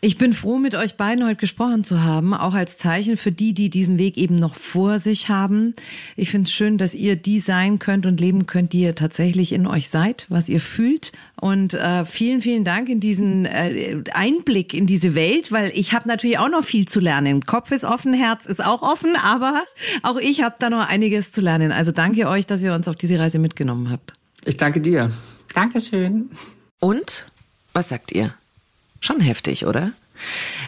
Ich 0.00 0.16
bin 0.16 0.32
froh, 0.32 0.58
mit 0.58 0.76
euch 0.76 0.96
beiden 0.96 1.26
heute 1.26 1.34
gesprochen 1.34 1.82
zu 1.82 2.04
haben, 2.04 2.32
auch 2.32 2.54
als 2.54 2.76
Zeichen 2.76 3.16
für 3.16 3.32
die, 3.32 3.52
die 3.52 3.68
diesen 3.68 3.98
Weg 3.98 4.16
eben 4.16 4.36
noch 4.36 4.54
vor 4.54 5.00
sich 5.00 5.28
haben. 5.28 5.74
Ich 6.14 6.30
finde 6.30 6.46
es 6.46 6.52
schön, 6.52 6.78
dass 6.78 6.94
ihr 6.94 7.16
die 7.16 7.40
sein 7.40 7.80
könnt 7.80 8.06
und 8.06 8.20
leben 8.20 8.46
könnt, 8.46 8.72
die 8.72 8.82
ihr 8.82 8.94
tatsächlich 8.94 9.52
in 9.52 9.66
euch 9.66 9.88
seid, 9.88 10.26
was 10.28 10.48
ihr 10.48 10.60
fühlt. 10.60 11.10
Und 11.40 11.74
äh, 11.74 12.04
vielen, 12.04 12.42
vielen 12.42 12.62
Dank 12.62 12.88
in 12.88 13.00
diesen 13.00 13.44
äh, 13.44 14.00
Einblick 14.12 14.72
in 14.72 14.86
diese 14.86 15.16
Welt, 15.16 15.50
weil 15.50 15.72
ich 15.74 15.92
habe 15.92 16.06
natürlich 16.06 16.38
auch 16.38 16.48
noch 16.48 16.62
viel 16.62 16.86
zu 16.86 17.00
lernen. 17.00 17.44
Kopf 17.44 17.72
ist 17.72 17.84
offen, 17.84 18.14
Herz 18.14 18.46
ist 18.46 18.64
auch 18.64 18.82
offen, 18.82 19.16
aber 19.16 19.64
auch 20.04 20.18
ich 20.18 20.42
habe 20.44 20.54
da 20.60 20.70
noch 20.70 20.88
einiges 20.88 21.32
zu 21.32 21.40
lernen. 21.40 21.72
Also 21.72 21.90
danke 21.90 22.28
euch, 22.28 22.46
dass 22.46 22.62
ihr 22.62 22.72
uns 22.72 22.86
auf 22.86 22.94
diese 22.94 23.18
Reise 23.18 23.40
mitgenommen 23.40 23.90
habt. 23.90 24.12
Ich 24.44 24.56
danke 24.56 24.80
dir. 24.80 25.10
Dankeschön. 25.54 26.30
Und 26.78 27.24
was 27.72 27.88
sagt 27.88 28.12
ihr? 28.12 28.32
Schon 29.00 29.20
heftig, 29.20 29.66
oder? 29.66 29.92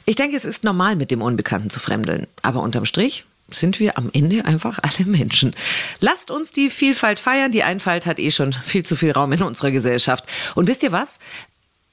Ich 0.04 0.16
denke, 0.16 0.36
es 0.36 0.44
ist 0.44 0.64
normal, 0.64 0.96
mit 0.96 1.10
dem 1.10 1.22
Unbekannten 1.22 1.70
zu 1.70 1.80
fremdeln. 1.80 2.26
Aber 2.42 2.62
unterm 2.62 2.86
Strich 2.86 3.24
sind 3.50 3.80
wir 3.80 3.98
am 3.98 4.10
Ende 4.12 4.44
einfach 4.44 4.78
alle 4.82 5.08
Menschen. 5.08 5.54
Lasst 5.98 6.30
uns 6.30 6.52
die 6.52 6.70
Vielfalt 6.70 7.18
feiern. 7.18 7.50
Die 7.50 7.64
Einfalt 7.64 8.06
hat 8.06 8.18
eh 8.18 8.30
schon 8.30 8.52
viel 8.52 8.84
zu 8.84 8.96
viel 8.96 9.10
Raum 9.10 9.32
in 9.32 9.42
unserer 9.42 9.70
Gesellschaft. 9.70 10.24
Und 10.54 10.68
wisst 10.68 10.82
ihr 10.82 10.92
was? 10.92 11.18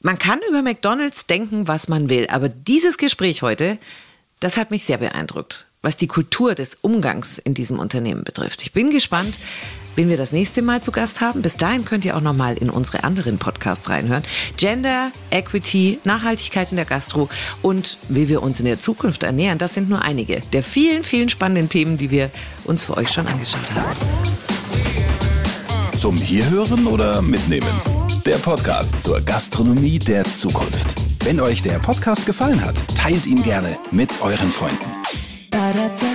Man 0.01 0.19
kann 0.19 0.39
über 0.47 0.61
McDonald's 0.61 1.25
denken, 1.25 1.67
was 1.67 1.87
man 1.87 2.09
will. 2.09 2.27
Aber 2.29 2.49
dieses 2.49 2.97
Gespräch 2.97 3.41
heute, 3.41 3.79
das 4.39 4.57
hat 4.57 4.69
mich 4.69 4.83
sehr 4.85 4.99
beeindruckt, 4.99 5.65
was 5.81 5.97
die 5.97 6.07
Kultur 6.07 6.53
des 6.53 6.75
Umgangs 6.75 7.39
in 7.39 7.55
diesem 7.55 7.79
Unternehmen 7.79 8.23
betrifft. 8.23 8.61
Ich 8.61 8.71
bin 8.71 8.91
gespannt, 8.91 9.35
wen 9.97 10.09
wir 10.09 10.15
das 10.15 10.31
nächste 10.31 10.61
Mal 10.61 10.81
zu 10.81 10.91
Gast 10.91 11.19
haben. 11.19 11.41
Bis 11.41 11.57
dahin 11.57 11.83
könnt 11.83 12.05
ihr 12.05 12.15
auch 12.15 12.21
noch 12.21 12.35
mal 12.35 12.55
in 12.55 12.69
unsere 12.69 13.03
anderen 13.03 13.39
Podcasts 13.39 13.89
reinhören. 13.89 14.23
Gender, 14.55 15.11
Equity, 15.31 15.99
Nachhaltigkeit 16.05 16.71
in 16.71 16.77
der 16.77 16.85
Gastro 16.85 17.27
und 17.63 17.97
wie 18.07 18.29
wir 18.29 18.43
uns 18.43 18.59
in 18.59 18.65
der 18.65 18.79
Zukunft 18.79 19.23
ernähren. 19.23 19.57
Das 19.57 19.73
sind 19.73 19.89
nur 19.89 20.01
einige 20.01 20.41
der 20.53 20.63
vielen, 20.63 21.03
vielen 21.03 21.29
spannenden 21.29 21.67
Themen, 21.67 21.97
die 21.97 22.11
wir 22.11 22.29
uns 22.63 22.83
für 22.83 22.95
euch 22.95 23.09
schon 23.09 23.27
angeschaut 23.27 23.69
haben. 23.73 23.97
Zum 25.97 26.15
Hierhören 26.15 26.85
oder 26.85 27.23
Mitnehmen? 27.23 27.67
Der 28.23 28.37
Podcast 28.37 29.01
zur 29.01 29.19
Gastronomie 29.21 29.97
der 29.97 30.23
Zukunft. 30.25 30.95
Wenn 31.23 31.39
euch 31.39 31.63
der 31.63 31.79
Podcast 31.79 32.25
gefallen 32.27 32.63
hat, 32.63 32.75
teilt 32.95 33.25
ihn 33.25 33.41
gerne 33.41 33.77
mit 33.89 34.21
euren 34.21 34.51
Freunden. 34.51 34.85
Da, 35.49 35.71
da, 35.73 35.89
da, 35.99 36.07